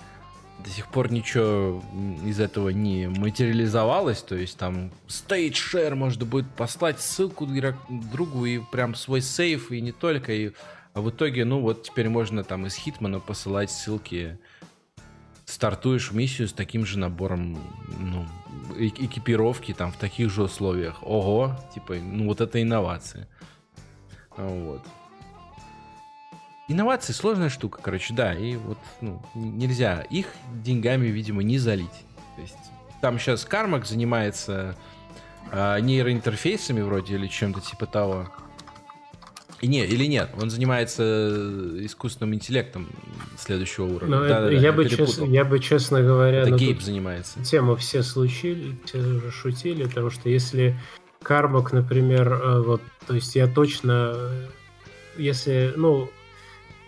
до 0.65 0.71
сих 0.71 0.89
пор 0.89 1.12
ничего 1.12 1.83
из 2.25 2.41
этого 2.41 2.71
не 2.71 3.09
материализовалось, 3.09 4.23
то 4.23 4.35
есть 4.35 4.57
там 4.57 4.91
stage 5.09 5.53
share 5.53 5.95
можно 5.95 6.25
будет 6.25 6.49
послать 6.51 7.01
ссылку 7.01 7.47
другу 7.89 8.47
и 8.47 8.59
прям 8.59 8.95
свой 8.95 9.21
сейф, 9.21 9.71
и 9.71 9.81
не 9.81 9.93
только, 9.93 10.33
и 10.33 10.53
а 10.95 11.01
в 11.01 11.11
итоге, 11.11 11.45
ну 11.45 11.61
вот 11.61 11.83
теперь 11.83 12.09
можно 12.09 12.45
там 12.45 12.67
из 12.67 12.77
Хитмана 12.77 13.19
посылать 13.19 13.71
ссылки, 13.71 14.39
стартуешь 15.45 16.12
миссию 16.12 16.49
с 16.49 16.53
таким 16.53 16.87
же 16.87 17.01
набором 17.01 17.59
ну, 17.99 18.27
экипировки 18.79 19.75
там 19.75 19.93
в 19.93 19.97
таких 19.97 20.31
же 20.31 20.45
условиях. 20.45 21.03
Ого, 21.03 21.59
типа, 21.75 21.95
ну 21.95 22.27
вот 22.27 22.41
это 22.41 22.62
инновация. 22.62 23.29
Вот. 24.37 24.83
Инновации 26.67 27.12
сложная 27.12 27.51
штука, 27.51 27.81
короче, 27.83 28.15
да, 28.15 28.33
и 28.33 28.57
вот 28.57 28.79
ну, 29.03 29.21
нельзя 29.35 30.01
их 30.09 30.29
деньгами, 30.53 31.09
видимо, 31.09 31.43
не 31.43 31.59
залить. 31.59 31.91
То 32.37 32.43
есть 32.43 32.57
там 33.03 33.19
сейчас 33.19 33.45
Кармак 33.45 33.85
занимается 33.85 34.75
э, 35.53 35.81
нейроинтерфейсами 35.81 36.81
вроде 36.81 37.17
или 37.17 37.27
чем-то 37.27 37.61
типа 37.61 37.85
того. 37.85 38.31
И 39.61 39.67
не, 39.67 39.85
или 39.85 40.07
нет, 40.07 40.31
он 40.41 40.51
занимается 40.51 41.03
искусственным 41.85 42.35
интеллектом 42.35 42.89
следующего 43.39 43.85
уровня. 43.85 44.17
Ну, 44.17 44.23
да, 44.23 44.41
это, 44.41 44.47
да, 44.47 44.53
я, 44.53 44.73
бы 44.73 44.89
честно, 44.89 45.25
я 45.25 45.45
бы, 45.45 45.59
честно 45.59 46.03
говоря... 46.03 46.41
Это 46.41 46.51
ну, 46.51 46.57
Гейб 46.57 46.83
занимается. 46.83 47.43
Тему 47.45 47.77
все 47.77 48.03
случили, 48.03 48.77
все 48.85 48.99
уже 48.99 49.31
шутили, 49.31 49.85
потому 49.85 50.11
что 50.11 50.29
если 50.29 50.79
Кармак, 51.23 51.73
например, 51.73 52.33
э, 52.33 52.61
вот, 52.61 52.83
то 53.07 53.15
есть 53.15 53.35
я 53.37 53.47
точно, 53.47 54.31
если, 55.17 55.73
ну, 55.77 56.11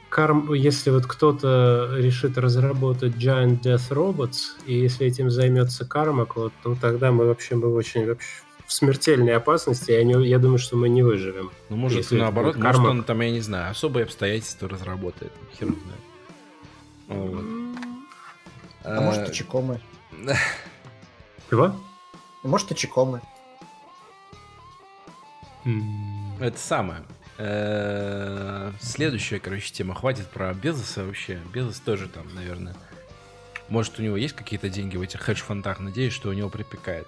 Карм, 0.09 0.53
если 0.53 0.91
вот 0.91 1.07
кто-то 1.07 1.91
решит 1.97 2.39
разработать 2.39 3.15
Giant 3.15 3.61
Death 3.61 3.91
Robots, 3.91 4.57
и 4.67 4.75
если 4.75 5.07
этим 5.07 5.31
займется 5.31 5.85
Кармак, 5.85 6.37
вот, 6.37 6.53
то 6.63 6.77
тогда 6.81 7.13
мы 7.13 7.27
вообще 7.27 7.57
мы 7.57 7.73
очень 7.73 8.07
вообще 8.07 8.29
в 8.67 8.73
смертельной 8.73 9.37
опасности, 9.37 9.93
я, 9.93 10.03
не, 10.03 10.27
я 10.27 10.39
думаю, 10.39 10.59
что 10.59 10.77
мы 10.77 10.89
не 10.89 11.03
выживем. 11.03 11.51
Ну, 11.69 11.77
может, 11.77 11.99
если 11.99 12.19
наоборот, 12.19 12.55
Кармак... 12.55 12.79
может, 12.79 12.91
он 12.91 13.05
там, 13.05 13.21
я 13.21 13.31
не 13.31 13.41
знаю, 13.41 13.71
особые 13.71 14.05
обстоятельства 14.05 14.69
разработает. 14.69 15.33
Хер 15.59 15.69
знает. 15.69 16.01
Вот. 17.09 17.45
А, 18.83 18.99
а 18.99 19.01
может, 19.01 19.31
и 19.31 19.33
Чикомы. 19.33 19.81
Чего? 21.51 21.77
Может, 22.43 22.73
и 22.73 22.75
чекомы. 22.75 23.21
Это 26.41 26.59
самое. 26.59 27.03
Э, 27.39 28.73
следующая, 28.81 29.39
короче, 29.39 29.73
тема. 29.73 29.95
Хватит 29.95 30.27
про 30.27 30.53
Безоса 30.55 31.05
вообще. 31.05 31.39
Безос 31.53 31.81
тоже 31.81 32.09
там, 32.09 32.27
наверное. 32.35 32.75
Может, 33.69 33.99
у 33.99 34.03
него 34.03 34.17
есть 34.17 34.35
какие-то 34.35 34.69
деньги 34.69 34.97
в 34.97 35.03
этих 35.03 35.21
хедж-фондах? 35.21 35.81
Надеюсь, 35.81 36.13
что 36.13 36.29
у 36.29 36.33
него 36.33 36.49
припекает. 36.49 37.07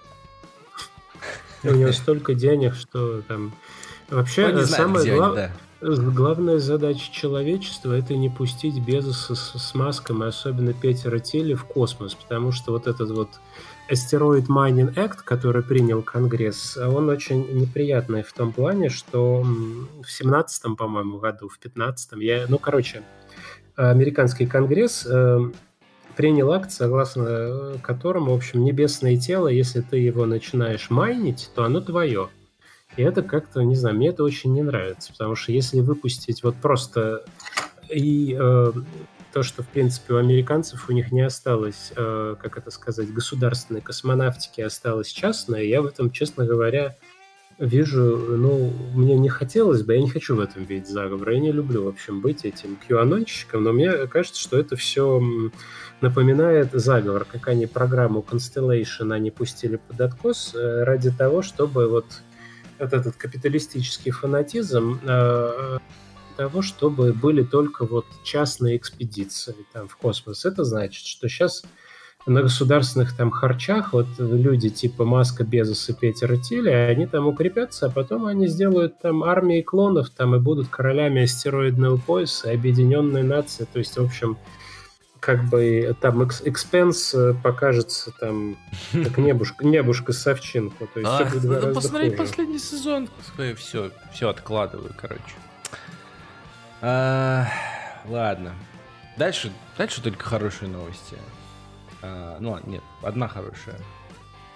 У 1.63 1.71
него 1.71 1.93
столько 1.93 2.35
денег, 2.35 2.75
что 2.75 3.23
там... 3.23 3.55
Вообще, 4.09 4.49
ну, 4.49 4.65
самое 4.65 5.15
главное... 5.15 5.57
Главная 5.81 6.59
задача 6.59 7.13
человечества 7.13 7.93
это 7.93 8.17
не 8.17 8.29
пустить 8.29 8.81
Безоса 8.85 9.37
с, 9.37 9.57
с 9.57 9.75
Маском 9.75 10.25
и 10.25 10.27
особенно 10.27 10.73
Петера 10.73 11.21
Телли 11.21 11.55
в 11.55 11.65
космос, 11.65 12.17
потому 12.17 12.51
что 12.51 12.73
вот 12.73 12.89
этот 12.89 13.11
вот 13.11 13.29
Asteroid 13.91 14.47
Mining 14.49 14.95
Act, 14.95 15.19
который 15.25 15.63
принял 15.63 16.03
Конгресс, 16.03 16.77
он 16.77 17.09
очень 17.09 17.47
неприятный 17.55 18.23
в 18.23 18.33
том 18.33 18.53
плане, 18.53 18.89
что 18.91 19.43
в 19.43 20.11
семнадцатом, 20.11 20.77
по-моему, 20.77 21.19
году, 21.19 21.49
в 21.49 21.59
пятнадцатом, 21.59 22.21
я, 22.21 22.45
ну, 22.49 22.59
короче, 22.59 23.03
американский 23.77 24.47
Конгресс 24.47 25.07
э, 25.09 25.39
принял 26.17 26.53
акт, 26.53 26.73
согласно 26.73 27.23
э, 27.29 27.75
которому, 27.81 28.33
в 28.33 28.37
общем, 28.37 28.65
небесное 28.65 29.17
тело, 29.17 29.49
если 29.49 29.81
ты 29.81 29.99
его 29.99 30.27
начинаешь 30.27 30.91
майнить, 30.91 31.51
то 31.55 31.65
оно 31.65 31.81
твое. 31.81 32.29
И 32.97 33.03
это 33.03 33.23
как-то, 33.23 33.63
не 33.63 33.77
знаю, 33.77 33.97
мне 33.97 34.09
это 34.09 34.25
очень 34.25 34.53
не 34.53 34.63
нравится, 34.63 35.13
потому 35.13 35.37
что 35.37 35.53
если 35.53 35.81
выпустить 35.81 36.43
вот 36.43 36.57
просто 36.57 37.25
и 37.89 38.37
э, 38.39 38.73
то, 39.39 39.45
что, 39.45 39.63
в 39.63 39.69
принципе, 39.69 40.15
у 40.15 40.17
американцев 40.17 40.89
у 40.89 40.93
них 40.93 41.13
не 41.13 41.21
осталось, 41.21 41.93
э, 41.95 42.35
как 42.43 42.59
это 42.59 42.73
сказать, 42.73 43.15
государственной 43.15 43.81
космонавтики, 43.81 44.61
осталось 44.63 45.07
частное, 45.07 45.63
я 45.63 45.81
в 45.81 45.87
этом, 45.87 46.11
честно 46.11 46.45
говоря, 46.45 46.97
вижу, 47.57 48.17
ну, 48.37 48.73
мне 48.97 49.17
не 49.17 49.29
хотелось 49.29 49.85
бы, 49.85 49.95
я 49.95 50.03
не 50.03 50.11
хочу 50.11 50.35
в 50.35 50.41
этом 50.41 50.65
видеть 50.65 50.89
заговор, 50.89 51.31
я 51.31 51.39
не 51.39 51.53
люблю, 51.53 51.85
в 51.85 51.87
общем, 51.87 52.21
быть 52.21 52.45
этим 52.45 52.77
QAnonщиком, 52.89 53.61
но 53.61 53.73
мне 53.73 54.09
кажется, 54.09 54.41
что 54.41 54.59
это 54.59 54.75
все 54.75 55.23
напоминает 56.01 56.73
заговор, 56.73 57.25
как 57.25 57.47
они 57.47 57.67
программу 57.67 58.27
Constellation 58.29 59.15
они 59.15 59.31
пустили 59.31 59.77
под 59.77 60.01
откос 60.01 60.53
э, 60.53 60.83
ради 60.83 61.13
того, 61.13 61.43
чтобы 61.43 61.87
вот 61.87 62.07
вот 62.81 62.93
этот 62.93 63.15
капиталистический 63.15 64.11
фанатизм 64.11 65.01
э, 65.05 65.79
того, 66.39 66.63
чтобы 66.63 67.13
были 67.13 67.43
только 67.43 67.85
вот 67.85 68.07
частные 68.23 68.77
экспедиции 68.77 69.57
там 69.73 69.89
в 69.89 69.97
космос. 69.97 70.45
Это 70.45 70.63
значит, 70.65 71.05
что 71.05 71.29
сейчас 71.29 71.65
на 72.27 72.43
государственных 72.43 73.17
там 73.17 73.33
харчах 73.33 73.93
вот 73.93 74.07
люди 74.19 74.69
типа 74.69 75.05
Маска, 75.05 75.43
Безос 75.43 75.89
и 75.89 75.95
Петера 75.95 76.37
Тилли, 76.37 76.71
они 76.71 77.07
там 77.07 77.27
укрепятся, 77.27 77.87
а 77.87 77.91
потом 77.91 78.27
они 78.27 78.47
сделают 78.47 79.01
там 79.01 79.25
армии 79.25 79.63
клонов 79.63 80.11
там 80.11 80.37
и 80.37 80.39
будут 80.39 80.69
королями 80.69 81.23
астероидного 81.23 81.97
пояса, 81.97 82.53
объединенной 82.53 83.25
нации. 83.25 83.67
То 83.73 83.81
есть, 83.81 83.97
в 83.97 84.05
общем, 84.05 84.39
как 85.19 85.43
бы 85.45 85.97
там 86.01 86.23
экспенс 86.23 87.15
э, 87.15 87.35
покажется 87.43 88.13
там 88.21 88.57
как 88.93 89.19
небушка, 89.19 89.67
небушка 89.67 90.13
Савченко. 90.13 90.87
То 90.95 91.01
есть 91.01 91.11
а, 91.13 91.29
надо 91.43 91.75
посмотреть 91.75 92.13
хуже. 92.13 92.23
последний 92.23 92.61
сезон. 92.61 93.09
Все, 93.57 93.91
все 94.13 94.29
откладываю, 94.29 94.95
короче. 94.97 95.35
А, 96.81 97.47
ладно. 98.07 98.55
Дальше, 99.17 99.53
дальше 99.77 100.03
только 100.03 100.25
хорошие 100.25 100.71
новости. 100.71 101.17
А, 102.03 102.39
ну, 102.41 102.59
нет, 102.67 102.83
одна 103.03 103.29
хорошая, 103.29 103.79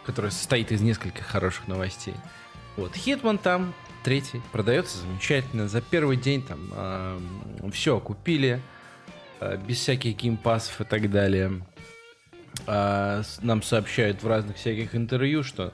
которая 0.05 0.31
состоит 0.31 0.73
из 0.73 0.81
нескольких 0.81 1.27
хороших 1.27 1.69
новостей. 1.69 2.15
Вот, 2.77 2.95
Хитман 2.95 3.39
там, 3.39 3.75
третий, 4.03 4.41
продается 4.53 4.99
замечательно. 4.99 5.69
За 5.69 5.81
первый 5.81 6.17
день 6.17 6.43
там 6.43 6.71
э, 6.73 7.21
все 7.73 8.01
купили. 8.01 8.63
Э, 9.43 9.57
без 9.57 9.79
всяких 9.79 10.17
геймпасов 10.17 10.81
и 10.81 10.85
так 10.85 11.11
далее. 11.11 11.63
А, 12.67 13.23
нам 13.41 13.63
сообщают 13.63 14.23
в 14.23 14.29
разных 14.29 14.57
всяких 14.57 14.95
интервью, 14.95 15.43
что 15.43 15.73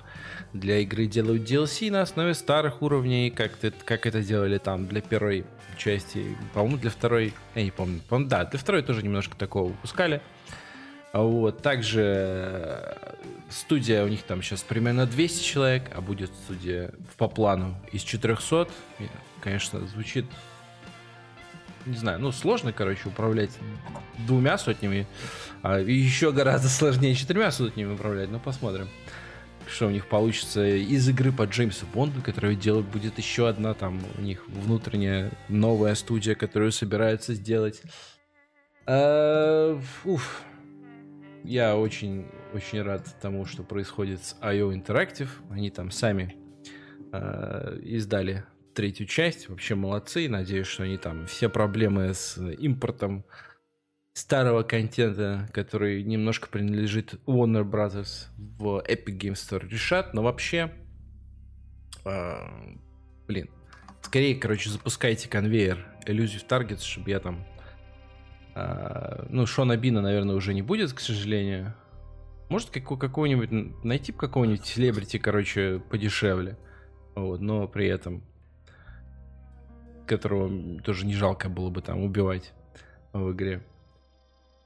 для 0.53 0.79
игры 0.79 1.07
делают 1.07 1.43
DLC 1.43 1.91
на 1.91 2.03
основе 2.03 2.35
старых 2.35 2.83
уровней, 2.83 3.31
как, 3.31 3.53
это, 3.63 3.77
как 3.85 4.07
это 4.07 4.23
делали 4.23 4.59
там 4.59 4.87
для 4.87 5.01
первой 5.01 5.45
части. 5.77 6.37
По-моему, 6.55 6.79
для 6.79 6.91
второй, 6.91 7.35
я 7.55 7.63
не 7.63 7.71
помню. 7.71 8.01
по 8.09 8.19
да, 8.19 8.45
для 8.45 8.59
второй 8.59 8.83
тоже 8.83 9.03
немножко 9.03 9.37
такого 9.37 9.69
выпускали. 9.69 10.21
А 11.13 11.23
вот, 11.23 11.63
также 11.63 12.03
э, 12.05 13.15
студия 13.49 14.05
у 14.05 14.09
них 14.09 14.23
там 14.23 14.43
сейчас 14.43 14.63
примерно 14.63 15.07
200 15.07 15.43
человек, 15.43 15.91
а 15.95 16.01
будет 16.01 16.31
студия 16.45 16.93
по 17.17 17.29
плану 17.29 17.77
из 17.93 18.03
400. 18.03 18.69
Конечно, 19.41 19.81
звучит 19.87 20.27
не 21.87 21.97
знаю, 21.97 22.19
ну, 22.19 22.33
сложно, 22.33 22.73
короче, 22.73 23.09
управлять 23.09 23.51
двумя 24.27 24.59
сотнями, 24.59 25.07
а 25.63 25.79
еще 25.79 26.33
гораздо 26.33 26.69
сложнее 26.69 27.15
четырьмя 27.15 27.51
сотнями 27.51 27.95
управлять, 27.95 28.31
но 28.31 28.39
посмотрим, 28.39 28.89
что 29.67 29.87
у 29.87 29.91
них 29.91 30.07
получится 30.07 30.67
из 30.67 31.09
игры 31.09 31.33
по 31.33 31.45
Джеймсу 31.45 31.87
Бонду, 31.93 32.23
которую 32.23 32.57
делать 32.57 32.87
будет 32.87 33.19
еще 33.19 33.49
одна, 33.49 33.75
там, 33.75 34.01
у 34.17 34.21
них 34.21 34.47
внутренняя 34.49 35.31
новая 35.49 35.95
студия, 35.95 36.35
которую 36.35 36.73
собираются 36.73 37.35
сделать. 37.35 37.83
А, 38.87 39.79
уф. 40.05 40.43
Я 41.45 41.77
очень, 41.77 42.27
очень 42.53 42.83
рад 42.83 43.07
тому, 43.21 43.47
что 43.47 43.63
происходит 43.63 44.25
с 44.25 44.37
IO 44.41 44.73
Interactive. 44.73 45.29
Они 45.51 45.71
там 45.71 45.91
сами 45.91 46.37
э, 47.13 47.79
издали 47.83 48.45
третью 48.79 49.09
часть. 49.09 49.49
Вообще 49.49 49.75
молодцы. 49.75 50.29
Надеюсь, 50.29 50.69
что 50.69 50.85
они 50.85 50.99
там 50.99 51.27
все 51.27 51.49
проблемы 51.49 52.15
с 52.15 52.39
импортом 52.39 53.25
старого 54.13 54.63
контента, 54.63 55.49
который 55.53 56.05
немножко 56.05 56.49
принадлежит 56.49 57.15
Warner 57.27 57.69
Brothers 57.69 58.29
в 58.37 58.85
Epic 58.89 59.19
Games 59.19 59.33
Store 59.33 59.69
решат. 59.69 60.15
Но 60.15 60.23
вообще, 60.23 60.73
э, 62.05 62.37
блин, 63.27 63.51
скорее, 64.01 64.37
короче, 64.37 64.71
запускайте 64.71 65.29
конвейер 65.29 65.85
Elusive 66.07 66.47
Targets, 66.47 66.83
чтобы 66.83 67.11
я 67.11 67.19
там... 67.19 67.45
Э, 68.55 69.27
ну, 69.29 69.45
Шона 69.45 69.77
Бина, 69.77 70.03
наверное, 70.03 70.37
уже 70.37 70.55
не 70.55 70.63
будет, 70.63 70.93
к 70.93 71.01
сожалению. 71.01 71.75
Может, 72.49 72.71
какого-нибудь... 72.71 73.83
Найти 73.83 74.13
какого-нибудь 74.13 74.65
селебрити, 74.65 75.19
короче, 75.19 75.83
подешевле. 75.91 76.57
Вот, 77.17 77.41
но 77.41 77.67
при 77.67 77.89
этом 77.89 78.23
которого 80.09 80.81
тоже 80.81 81.07
не 81.07 81.15
жалко 81.15 81.49
было 81.49 81.71
бы 81.71 81.83
там 81.83 82.03
убивать 82.03 82.53
в 83.13 83.33
игре. 83.33 83.63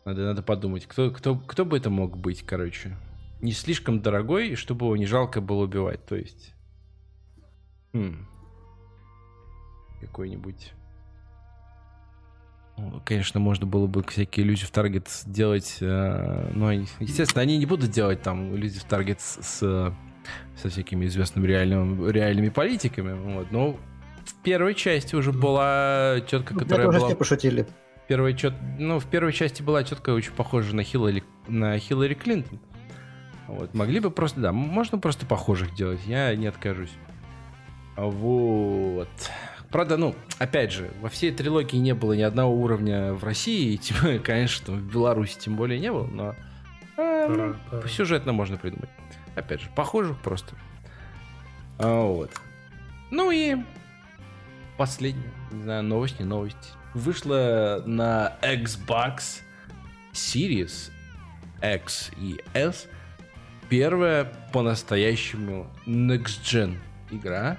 Надо, 0.04 0.24
надо 0.24 0.42
подумать, 0.42 0.86
кто, 0.86 1.10
кто, 1.10 1.36
кто 1.36 1.64
бы 1.64 1.76
это 1.76 1.90
мог 1.90 2.16
быть, 2.16 2.42
короче. 2.42 2.96
Не 3.40 3.52
слишком 3.52 4.00
дорогой, 4.00 4.50
и 4.50 4.54
чтобы 4.54 4.86
его 4.86 4.96
не 4.96 5.06
жалко 5.06 5.40
было 5.40 5.64
убивать. 5.64 6.04
То 6.06 6.16
есть... 6.16 6.54
Хм. 7.92 8.26
Какой-нибудь... 10.00 10.72
Ну, 12.78 13.00
конечно, 13.04 13.38
можно 13.38 13.66
было 13.66 13.86
бы 13.86 14.02
всякие 14.02 14.46
иллюзии 14.46 14.64
в 14.64 14.70
таргет 14.70 15.08
сделать, 15.08 15.76
э, 15.80 16.50
но, 16.54 16.72
естественно, 16.72 17.42
они 17.42 17.58
не 17.58 17.66
будут 17.66 17.90
делать 17.90 18.22
там 18.22 18.56
иллюзии 18.56 18.78
в 18.78 18.84
таргет 18.84 19.20
с, 19.20 19.58
со 19.58 20.68
всякими 20.68 21.04
известными 21.04 21.46
реальными, 21.46 22.10
реальными 22.10 22.48
политиками, 22.48 23.12
вот, 23.34 23.52
но 23.52 23.78
в 24.24 24.34
первой 24.42 24.74
части 24.74 25.14
уже 25.14 25.32
была 25.32 26.20
тетка, 26.26 26.54
которая 26.54 26.88
была... 26.88 27.08
все 27.08 27.16
пошутили. 27.16 27.66
Первая 28.08 28.32
чет... 28.34 28.54
Ну, 28.78 28.98
в 28.98 29.06
первой 29.06 29.32
части 29.32 29.62
была 29.62 29.82
тетка 29.84 30.10
очень 30.10 30.32
похожа 30.32 30.74
на 30.74 30.82
Хиллари, 30.82 31.24
на 31.48 31.78
Хиллари 31.78 32.14
Клинтон. 32.14 32.58
Вот. 33.46 33.74
Могли 33.74 34.00
бы 34.00 34.10
просто, 34.10 34.40
да, 34.40 34.52
можно 34.52 34.98
просто 34.98 35.26
похожих 35.26 35.74
делать, 35.74 36.00
я 36.06 36.34
не 36.34 36.46
откажусь. 36.46 36.92
Вот. 37.96 39.08
Правда, 39.70 39.96
ну, 39.96 40.14
опять 40.38 40.72
же, 40.72 40.90
во 41.00 41.08
всей 41.08 41.32
трилогии 41.32 41.76
не 41.76 41.94
было 41.94 42.12
ни 42.12 42.22
одного 42.22 42.54
уровня 42.54 43.14
в 43.14 43.24
России, 43.24 43.74
и, 43.74 43.78
тем, 43.78 44.22
конечно, 44.22 44.74
в 44.74 44.92
Беларуси 44.92 45.38
тем 45.38 45.56
более 45.56 45.80
не 45.80 45.90
было, 45.90 46.06
но 46.06 46.34
э, 46.96 47.26
ну, 47.28 47.54
пора, 47.70 47.88
сюжетно 47.88 48.32
можно 48.32 48.56
придумать. 48.56 48.90
Опять 49.34 49.62
же, 49.62 49.70
похожих 49.74 50.18
просто. 50.18 50.54
А, 51.78 52.04
вот. 52.04 52.30
Ну 53.10 53.30
и 53.30 53.56
последняя, 54.76 55.32
не 55.50 55.62
знаю, 55.62 55.82
новость, 55.82 56.18
не 56.18 56.24
новость. 56.24 56.74
Вышла 56.94 57.82
на 57.86 58.36
Xbox 58.42 59.40
Series 60.12 60.90
X 61.62 62.10
и 62.18 62.40
S 62.54 62.88
первая 63.68 64.30
по-настоящему 64.52 65.66
Next 65.86 66.42
Gen 66.42 66.76
игра. 67.10 67.56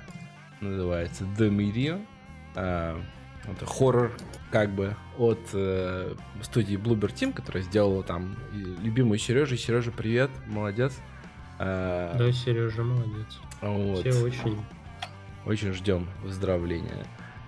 Называется 0.61 1.23
The 1.37 1.49
Medium. 1.49 2.05
А, 2.55 3.01
это 3.45 3.65
хоррор 3.65 4.11
как 4.51 4.69
бы 4.69 4.95
от 5.17 5.39
э, 5.53 6.13
студии 6.41 6.77
Bloober 6.77 7.11
Team, 7.11 7.33
которая 7.33 7.63
сделала 7.63 8.03
там 8.03 8.37
любимую 8.53 9.17
Сережу. 9.17 9.57
Сережа, 9.57 9.91
привет, 9.91 10.29
молодец. 10.45 10.93
А, 11.57 12.15
да, 12.15 12.31
Сережа, 12.31 12.83
молодец. 12.83 13.39
Вот. 13.61 13.99
Все 14.01 14.13
очень... 14.23 14.63
Очень 15.45 15.73
ждем 15.73 16.07
выздоровления. 16.23 17.05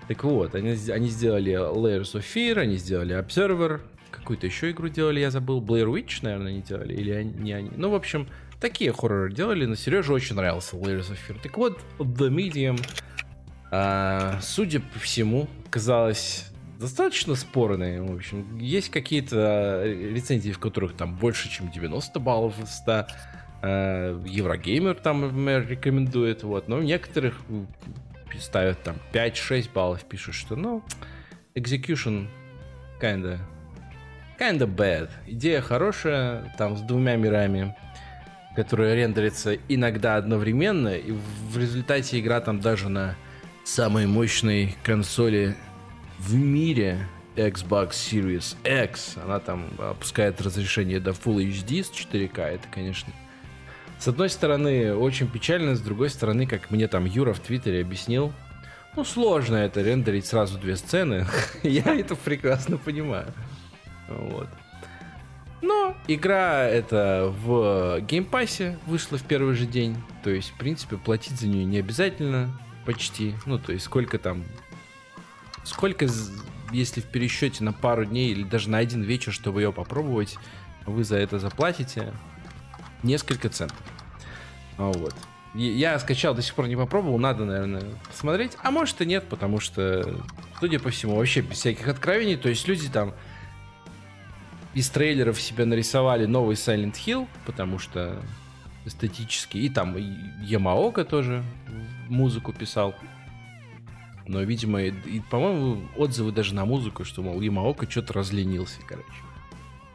Так 0.08 0.22
вот, 0.24 0.54
они, 0.54 0.76
они 0.90 1.08
сделали 1.08 1.52
Layers 1.52 2.14
of 2.14 2.24
Fear, 2.34 2.60
они 2.60 2.76
сделали 2.76 3.18
Observer, 3.18 3.80
какую-то 4.10 4.46
еще 4.46 4.70
игру 4.70 4.88
делали, 4.88 5.20
я 5.20 5.30
забыл. 5.30 5.60
Blair 5.60 5.86
Witch, 5.86 6.18
наверное, 6.22 6.52
они 6.52 6.62
делали, 6.62 6.94
или 6.94 7.10
они, 7.10 7.32
не 7.32 7.52
они. 7.52 7.70
Ну, 7.76 7.90
в 7.90 7.94
общем, 7.94 8.28
такие 8.60 8.92
хорроры 8.92 9.32
делали, 9.32 9.66
но 9.66 9.74
Сереже 9.74 10.12
очень 10.12 10.36
нравился 10.36 10.76
Layers 10.76 11.10
of 11.10 11.18
Fear. 11.28 11.40
Так 11.42 11.56
вот, 11.56 11.80
The 11.98 12.28
Medium, 12.30 12.80
а, 13.70 14.38
судя 14.42 14.80
по 14.80 14.98
всему, 14.98 15.48
казалось 15.70 16.46
достаточно 16.78 17.34
спорные. 17.34 18.02
В 18.02 18.14
общем, 18.14 18.58
есть 18.58 18.90
какие-то 18.90 19.82
рецензии, 19.84 20.50
в 20.50 20.58
которых 20.58 20.94
там 20.94 21.16
больше, 21.16 21.50
чем 21.50 21.70
90 21.70 22.20
баллов 22.20 22.58
из 22.62 22.70
100. 22.76 23.06
А, 23.62 24.22
Еврогеймер 24.24 24.94
там, 24.96 25.48
рекомендует. 25.48 26.42
Вот. 26.42 26.68
Но 26.68 26.82
некоторых 26.82 27.40
ставят 28.40 28.82
там 28.82 28.96
5-6 29.12 29.70
баллов, 29.72 30.04
пишут, 30.04 30.34
что, 30.34 30.56
ну, 30.56 30.82
execution 31.54 32.28
kinda, 33.00 33.38
kinda 34.38 34.66
bad. 34.66 35.10
Идея 35.26 35.60
хорошая, 35.60 36.54
там 36.58 36.76
с 36.76 36.82
двумя 36.82 37.16
мирами, 37.16 37.74
которые 38.54 38.94
рендерятся 38.94 39.56
иногда 39.68 40.16
одновременно, 40.16 40.94
и 40.96 41.12
в 41.12 41.58
результате 41.58 42.20
игра 42.20 42.40
там 42.40 42.60
даже 42.60 42.88
на 42.88 43.16
самой 43.64 44.06
мощной 44.06 44.76
консоли 44.82 45.56
в 46.18 46.34
мире 46.34 46.98
Xbox 47.36 47.90
Series 47.90 48.56
X, 48.64 49.16
она 49.22 49.40
там 49.40 49.66
опускает 49.78 50.40
разрешение 50.40 51.00
до 51.00 51.10
Full 51.10 51.48
HD 51.48 51.84
с 51.84 51.90
4К, 51.90 52.40
это, 52.40 52.68
конечно, 52.70 53.12
с 53.98 54.08
одной 54.08 54.28
стороны, 54.28 54.94
очень 54.94 55.28
печально, 55.28 55.74
с 55.74 55.80
другой 55.80 56.10
стороны, 56.10 56.46
как 56.46 56.70
мне 56.70 56.86
там 56.86 57.06
Юра 57.06 57.32
в 57.32 57.40
Твиттере 57.40 57.80
объяснил, 57.80 58.32
ну, 58.94 59.04
сложно 59.04 59.56
это 59.56 59.82
рендерить 59.82 60.26
сразу 60.26 60.58
две 60.58 60.76
сцены. 60.76 61.26
Я 61.62 61.94
это 61.94 62.16
прекрасно 62.16 62.78
понимаю. 62.78 63.32
Вот. 64.08 64.48
Но 65.60 65.94
игра 66.08 66.64
это 66.64 67.34
в 67.44 68.00
Game 68.00 68.35
Pass 68.35 68.69
е 68.69 68.78
вышла 68.86 69.18
в 69.18 69.22
первый 69.22 69.54
же 69.54 69.66
день. 69.66 69.96
То 70.22 70.30
есть, 70.30 70.50
в 70.50 70.56
принципе, 70.56 70.96
платить 70.96 71.38
за 71.38 71.46
нее 71.46 71.64
не 71.64 71.78
обязательно 71.78 72.58
почти. 72.86 73.34
Ну, 73.44 73.58
то 73.58 73.72
есть, 73.72 73.84
сколько 73.84 74.18
там... 74.18 74.44
Сколько, 75.64 76.06
если 76.70 77.00
в 77.00 77.06
пересчете 77.06 77.64
на 77.64 77.72
пару 77.72 78.04
дней 78.04 78.30
или 78.30 78.44
даже 78.44 78.70
на 78.70 78.78
один 78.78 79.02
вечер, 79.02 79.32
чтобы 79.32 79.62
ее 79.62 79.72
попробовать, 79.72 80.38
вы 80.86 81.04
за 81.04 81.16
это 81.16 81.38
заплатите 81.38 82.14
несколько 83.06 83.48
центов. 83.48 83.80
А 84.76 84.92
вот. 84.92 85.14
Я 85.54 85.98
скачал, 85.98 86.34
до 86.34 86.42
сих 86.42 86.54
пор 86.54 86.68
не 86.68 86.76
попробовал, 86.76 87.18
надо, 87.18 87.46
наверное, 87.46 87.84
посмотреть. 88.06 88.52
А 88.62 88.70
может 88.70 89.00
и 89.00 89.06
нет, 89.06 89.24
потому 89.28 89.58
что, 89.58 90.20
судя 90.60 90.78
по 90.78 90.90
всему, 90.90 91.16
вообще 91.16 91.40
без 91.40 91.56
всяких 91.56 91.88
откровений. 91.88 92.36
То 92.36 92.50
есть 92.50 92.68
люди 92.68 92.90
там 92.90 93.14
из 94.74 94.90
трейлеров 94.90 95.40
себе 95.40 95.64
нарисовали 95.64 96.26
новый 96.26 96.56
Silent 96.56 96.94
Hill, 96.94 97.26
потому 97.46 97.78
что 97.78 98.22
эстетически. 98.84 99.56
И 99.56 99.70
там 99.70 99.96
Ямаока 100.42 101.06
тоже 101.06 101.42
музыку 102.08 102.52
писал. 102.52 102.94
Но, 104.26 104.42
видимо, 104.42 104.82
и, 104.82 104.90
и, 105.08 105.20
по-моему, 105.20 105.88
отзывы 105.96 106.32
даже 106.32 106.54
на 106.54 106.66
музыку, 106.66 107.04
что, 107.04 107.22
мол, 107.22 107.40
Ямаока 107.40 107.90
что-то 107.90 108.12
разленился, 108.12 108.80
короче. 108.86 109.08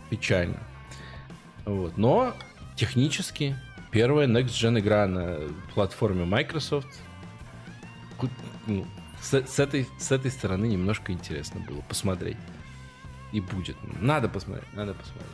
Печально. 0.10 0.58
Вот. 1.66 1.98
Но 1.98 2.34
технически 2.82 3.56
первая 3.92 4.26
Next 4.26 4.54
Gen 4.60 4.80
игра 4.80 5.06
на 5.06 5.38
платформе 5.76 6.26
Microsoft. 6.26 6.88
Ну, 8.66 8.88
с, 9.22 9.34
с, 9.36 9.60
этой, 9.60 9.88
с 10.00 10.12
этой 10.12 10.32
стороны 10.32 10.66
немножко 10.66 11.12
интересно 11.12 11.60
было 11.60 11.82
посмотреть. 11.82 12.38
И 13.34 13.40
будет. 13.40 13.78
Надо 14.02 14.30
посмотреть, 14.30 14.74
надо 14.74 14.96
посмотреть. 14.96 15.30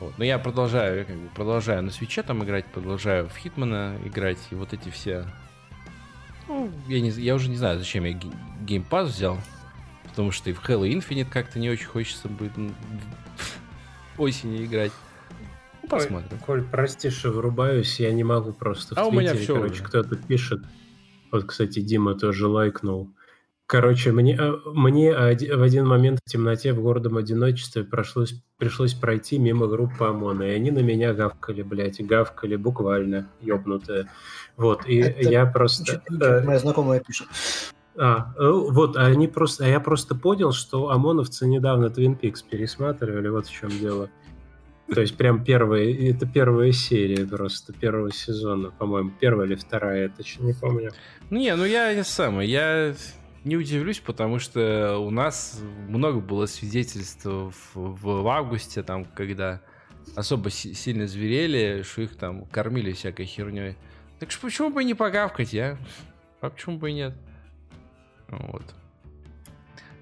Вот. 0.00 0.18
Но 0.18 0.24
я 0.24 0.40
продолжаю, 0.40 0.98
я 0.98 1.04
как 1.04 1.16
бы 1.16 1.28
продолжаю 1.28 1.84
на 1.84 1.92
свече 1.92 2.24
там 2.24 2.42
играть, 2.42 2.66
продолжаю 2.66 3.28
в 3.28 3.36
Хитмана 3.36 3.96
играть, 4.04 4.38
и 4.50 4.56
вот 4.56 4.72
эти 4.72 4.88
все... 4.88 5.26
Ну, 6.48 6.68
я, 6.88 7.00
не, 7.00 7.10
я 7.10 7.36
уже 7.36 7.48
не 7.48 7.56
знаю, 7.56 7.78
зачем 7.78 8.02
я 8.02 8.12
Pass 8.12 9.04
взял, 9.04 9.38
потому 10.08 10.32
что 10.32 10.50
и 10.50 10.52
в 10.52 10.68
Halo 10.68 10.90
Infinite 10.90 11.30
как-то 11.30 11.60
не 11.60 11.70
очень 11.70 11.86
хочется 11.86 12.28
будет 12.28 12.52
осенью 14.18 14.64
играть 14.64 14.92
посмотрим. 15.90 16.38
Коль, 16.46 16.64
прости, 16.64 17.10
что 17.10 17.30
врубаюсь, 17.30 18.00
я 18.00 18.12
не 18.12 18.24
могу 18.24 18.52
просто 18.52 18.94
а 18.96 19.04
в 19.04 19.10
Твиттере, 19.10 19.30
у 19.30 19.32
меня 19.32 19.42
все 19.42 19.54
короче, 19.54 19.82
кто-то 19.82 20.16
пишет. 20.16 20.60
Вот, 21.32 21.44
кстати, 21.44 21.80
Дима 21.80 22.14
тоже 22.14 22.46
лайкнул. 22.46 23.10
Короче, 23.66 24.10
мне, 24.10 24.36
э, 24.36 24.52
мне 24.66 25.12
в 25.12 25.62
один 25.62 25.86
момент 25.86 26.18
в 26.24 26.28
темноте 26.28 26.72
в 26.72 26.80
гордом 26.82 27.16
одиночестве 27.16 27.84
прошлось, 27.84 28.34
пришлось 28.58 28.94
пройти 28.94 29.38
мимо 29.38 29.68
группы 29.68 30.06
ОМОНа, 30.06 30.42
и 30.42 30.50
они 30.50 30.72
на 30.72 30.80
меня 30.80 31.14
гавкали, 31.14 31.62
блядь, 31.62 32.04
гавкали 32.04 32.56
буквально, 32.56 33.28
ёбнутые. 33.40 34.10
Вот, 34.56 34.88
и 34.88 34.96
Это 34.96 35.30
я 35.30 35.46
просто... 35.46 36.02
Э, 36.20 36.42
моя 36.42 36.58
знакомая 36.58 36.98
пишет. 36.98 37.28
А, 37.96 38.34
э, 38.38 38.50
вот, 38.50 38.96
они 38.96 39.28
просто, 39.28 39.64
а 39.64 39.68
я 39.68 39.78
просто 39.78 40.16
понял, 40.16 40.50
что 40.50 40.90
ОМОНовцы 40.90 41.46
недавно 41.46 41.86
Twin 41.86 42.18
Peaks 42.18 42.38
пересматривали, 42.48 43.28
вот 43.28 43.46
в 43.46 43.52
чем 43.52 43.70
дело. 43.70 44.10
То 44.92 45.00
есть 45.00 45.16
прям 45.16 45.44
первая, 45.44 45.92
это 46.10 46.26
первая 46.26 46.72
серия 46.72 47.24
просто 47.24 47.72
первого 47.72 48.12
сезона, 48.12 48.70
по-моему, 48.70 49.12
первая 49.20 49.46
или 49.46 49.54
вторая, 49.54 50.02
я 50.04 50.08
точно 50.08 50.46
не 50.46 50.52
помню. 50.52 50.90
Не, 51.30 51.54
ну 51.54 51.64
я, 51.64 51.90
я 51.90 52.02
сам, 52.02 52.40
я 52.40 52.94
не 53.44 53.56
удивлюсь, 53.56 54.00
потому 54.00 54.40
что 54.40 54.98
у 54.98 55.10
нас 55.10 55.60
много 55.88 56.20
было 56.20 56.46
свидетельств 56.46 57.24
в, 57.24 57.52
в, 57.74 58.22
в 58.22 58.28
августе, 58.28 58.82
там, 58.82 59.04
когда 59.04 59.60
особо 60.16 60.50
си- 60.50 60.74
сильно 60.74 61.06
зверели, 61.06 61.82
что 61.82 62.02
их 62.02 62.16
там 62.16 62.44
кормили 62.46 62.92
всякой 62.92 63.26
херней. 63.26 63.76
Так 64.18 64.30
что 64.30 64.42
почему 64.42 64.70
бы 64.70 64.82
не 64.82 64.94
погавкать, 64.94 65.52
я? 65.52 65.78
А 66.40 66.50
почему 66.50 66.78
бы 66.78 66.90
и 66.90 66.94
нет? 66.94 67.14
Вот. 68.28 68.64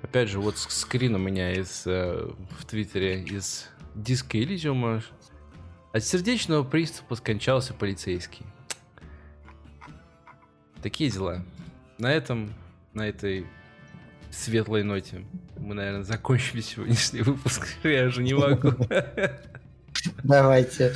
Опять 0.02 0.28
же, 0.28 0.40
вот 0.40 0.56
скрин 0.56 1.14
у 1.14 1.18
меня 1.18 1.52
из, 1.52 1.82
э, 1.86 2.30
в 2.58 2.64
Твиттере 2.64 3.22
из 3.22 3.68
диска 3.98 4.38
Элизиума 4.38 5.02
от 5.92 6.04
сердечного 6.04 6.62
приступа 6.62 7.16
скончался 7.16 7.74
полицейский. 7.74 8.46
Такие 10.82 11.10
дела. 11.10 11.42
На 11.98 12.12
этом, 12.12 12.52
на 12.94 13.08
этой 13.08 13.46
светлой 14.30 14.84
ноте 14.84 15.24
мы, 15.58 15.74
наверное, 15.74 16.04
закончили 16.04 16.60
сегодняшний 16.60 17.22
выпуск. 17.22 17.66
Я 17.82 18.08
же 18.08 18.22
не 18.22 18.34
могу. 18.34 18.72
Давайте. 20.22 20.92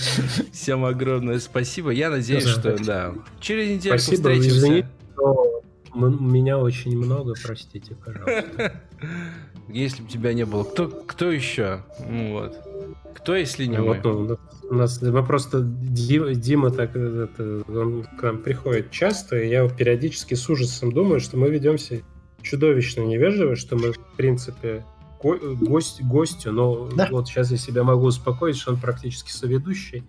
Всем 0.52 0.84
огромное 0.84 1.40
спасибо. 1.40 1.90
Я 1.90 2.10
надеюсь, 2.10 2.46
что 2.46 2.76
да. 2.78 3.14
Через 3.40 3.68
неделю 3.68 3.98
спасибо, 3.98 4.30
встретимся. 4.30 4.58
Извините, 4.58 4.88
что 5.14 5.62
меня 5.94 6.58
очень 6.58 6.96
много, 6.96 7.34
простите, 7.42 7.96
пожалуйста. 7.96 8.80
Если 9.68 10.02
бы 10.02 10.08
тебя 10.08 10.32
не 10.34 10.44
было, 10.44 10.64
кто, 10.64 10.88
кто 10.88 11.30
еще? 11.30 11.82
Ну 12.06 12.32
вот. 12.32 12.71
Кто, 13.14 13.34
если 13.34 13.66
не 13.66 13.80
вот, 13.80 14.04
мы? 14.04 14.12
Ну, 14.12 14.38
у 14.70 14.74
нас 14.74 15.00
мы 15.02 15.24
просто 15.24 15.60
Дима, 15.62 16.34
Дима 16.34 16.70
так 16.70 16.96
это, 16.96 17.62
он 17.68 18.04
к 18.04 18.22
нам 18.22 18.38
приходит 18.38 18.90
часто, 18.90 19.38
и 19.38 19.48
я 19.48 19.68
периодически 19.68 20.34
с 20.34 20.48
ужасом 20.48 20.92
думаю, 20.92 21.20
что 21.20 21.36
мы 21.36 21.50
ведемся 21.50 22.02
чудовищно 22.42 23.02
невежливо, 23.02 23.56
что 23.56 23.76
мы, 23.76 23.92
в 23.92 24.16
принципе, 24.16 24.84
го 25.22 25.36
гость, 25.60 26.02
гостю, 26.02 26.52
но 26.52 26.88
да. 26.88 27.08
вот 27.10 27.28
сейчас 27.28 27.50
я 27.50 27.56
себя 27.56 27.84
могу 27.84 28.06
успокоить, 28.06 28.56
что 28.56 28.72
он 28.72 28.80
практически 28.80 29.30
соведущий, 29.30 30.04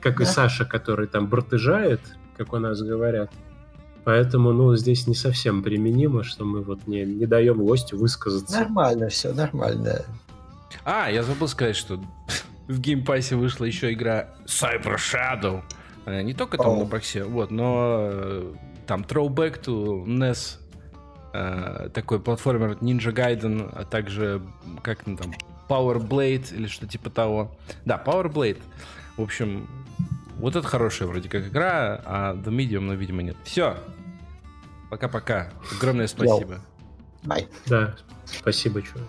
как 0.00 0.18
да. 0.18 0.24
и 0.24 0.26
Саша, 0.26 0.64
который 0.64 1.06
там 1.06 1.28
бортыжает, 1.28 2.00
как 2.36 2.52
у 2.52 2.58
нас 2.58 2.82
говорят. 2.82 3.30
Поэтому, 4.04 4.52
ну, 4.52 4.74
здесь 4.74 5.06
не 5.06 5.14
совсем 5.14 5.62
применимо, 5.62 6.24
что 6.24 6.44
мы 6.44 6.62
вот 6.62 6.88
не, 6.88 7.04
не 7.04 7.26
даем 7.26 7.64
гостю 7.64 7.96
высказаться. 7.96 8.58
Нормально 8.58 9.08
все, 9.08 9.32
нормально. 9.32 10.04
А, 10.84 11.10
я 11.10 11.22
забыл 11.22 11.48
сказать, 11.48 11.76
что 11.76 12.00
в 12.68 12.80
Game 12.80 13.05
Pass 13.05 13.30
е 13.30 13.36
вышла 13.36 13.64
еще 13.64 13.92
игра 13.92 14.28
Cyber 14.46 14.96
Shadow. 14.96 15.62
Э, 16.06 16.22
не 16.22 16.34
только 16.34 16.58
там 16.58 16.72
на 16.72 16.84
Xbox 16.84 17.11
е, 17.11 17.24
вот, 17.24 17.50
но 17.50 18.08
э, 18.10 18.54
там 18.86 19.02
Throwback 19.02 19.62
to 19.64 20.04
NES, 20.04 20.58
э, 21.32 21.90
такой 21.92 22.20
платформер 22.20 22.72
Ninja 22.80 23.12
Gaiden, 23.12 23.70
а 23.72 23.84
также, 23.84 24.42
как 24.82 25.06
ну, 25.06 25.16
там, 25.16 25.32
Power 25.68 25.96
Blade 25.96 26.54
или 26.54 26.66
что 26.66 26.86
типа 26.86 27.10
того. 27.10 27.56
Да, 27.84 28.02
Power 28.04 28.32
Blade. 28.32 28.60
В 29.16 29.22
общем, 29.22 29.68
вот 30.38 30.56
это 30.56 30.66
хорошая 30.66 31.08
вроде 31.08 31.28
как 31.28 31.46
игра, 31.46 32.00
а 32.04 32.34
The 32.34 32.48
Medium, 32.48 32.80
ну, 32.80 32.94
видимо, 32.94 33.22
нет. 33.22 33.36
Все. 33.44 33.76
Пока-пока. 34.90 35.50
Огромное 35.76 36.06
спасибо. 36.06 36.60
Bye. 37.22 37.48
Да, 37.66 37.94
спасибо, 38.26 38.82
чувак. 38.82 39.06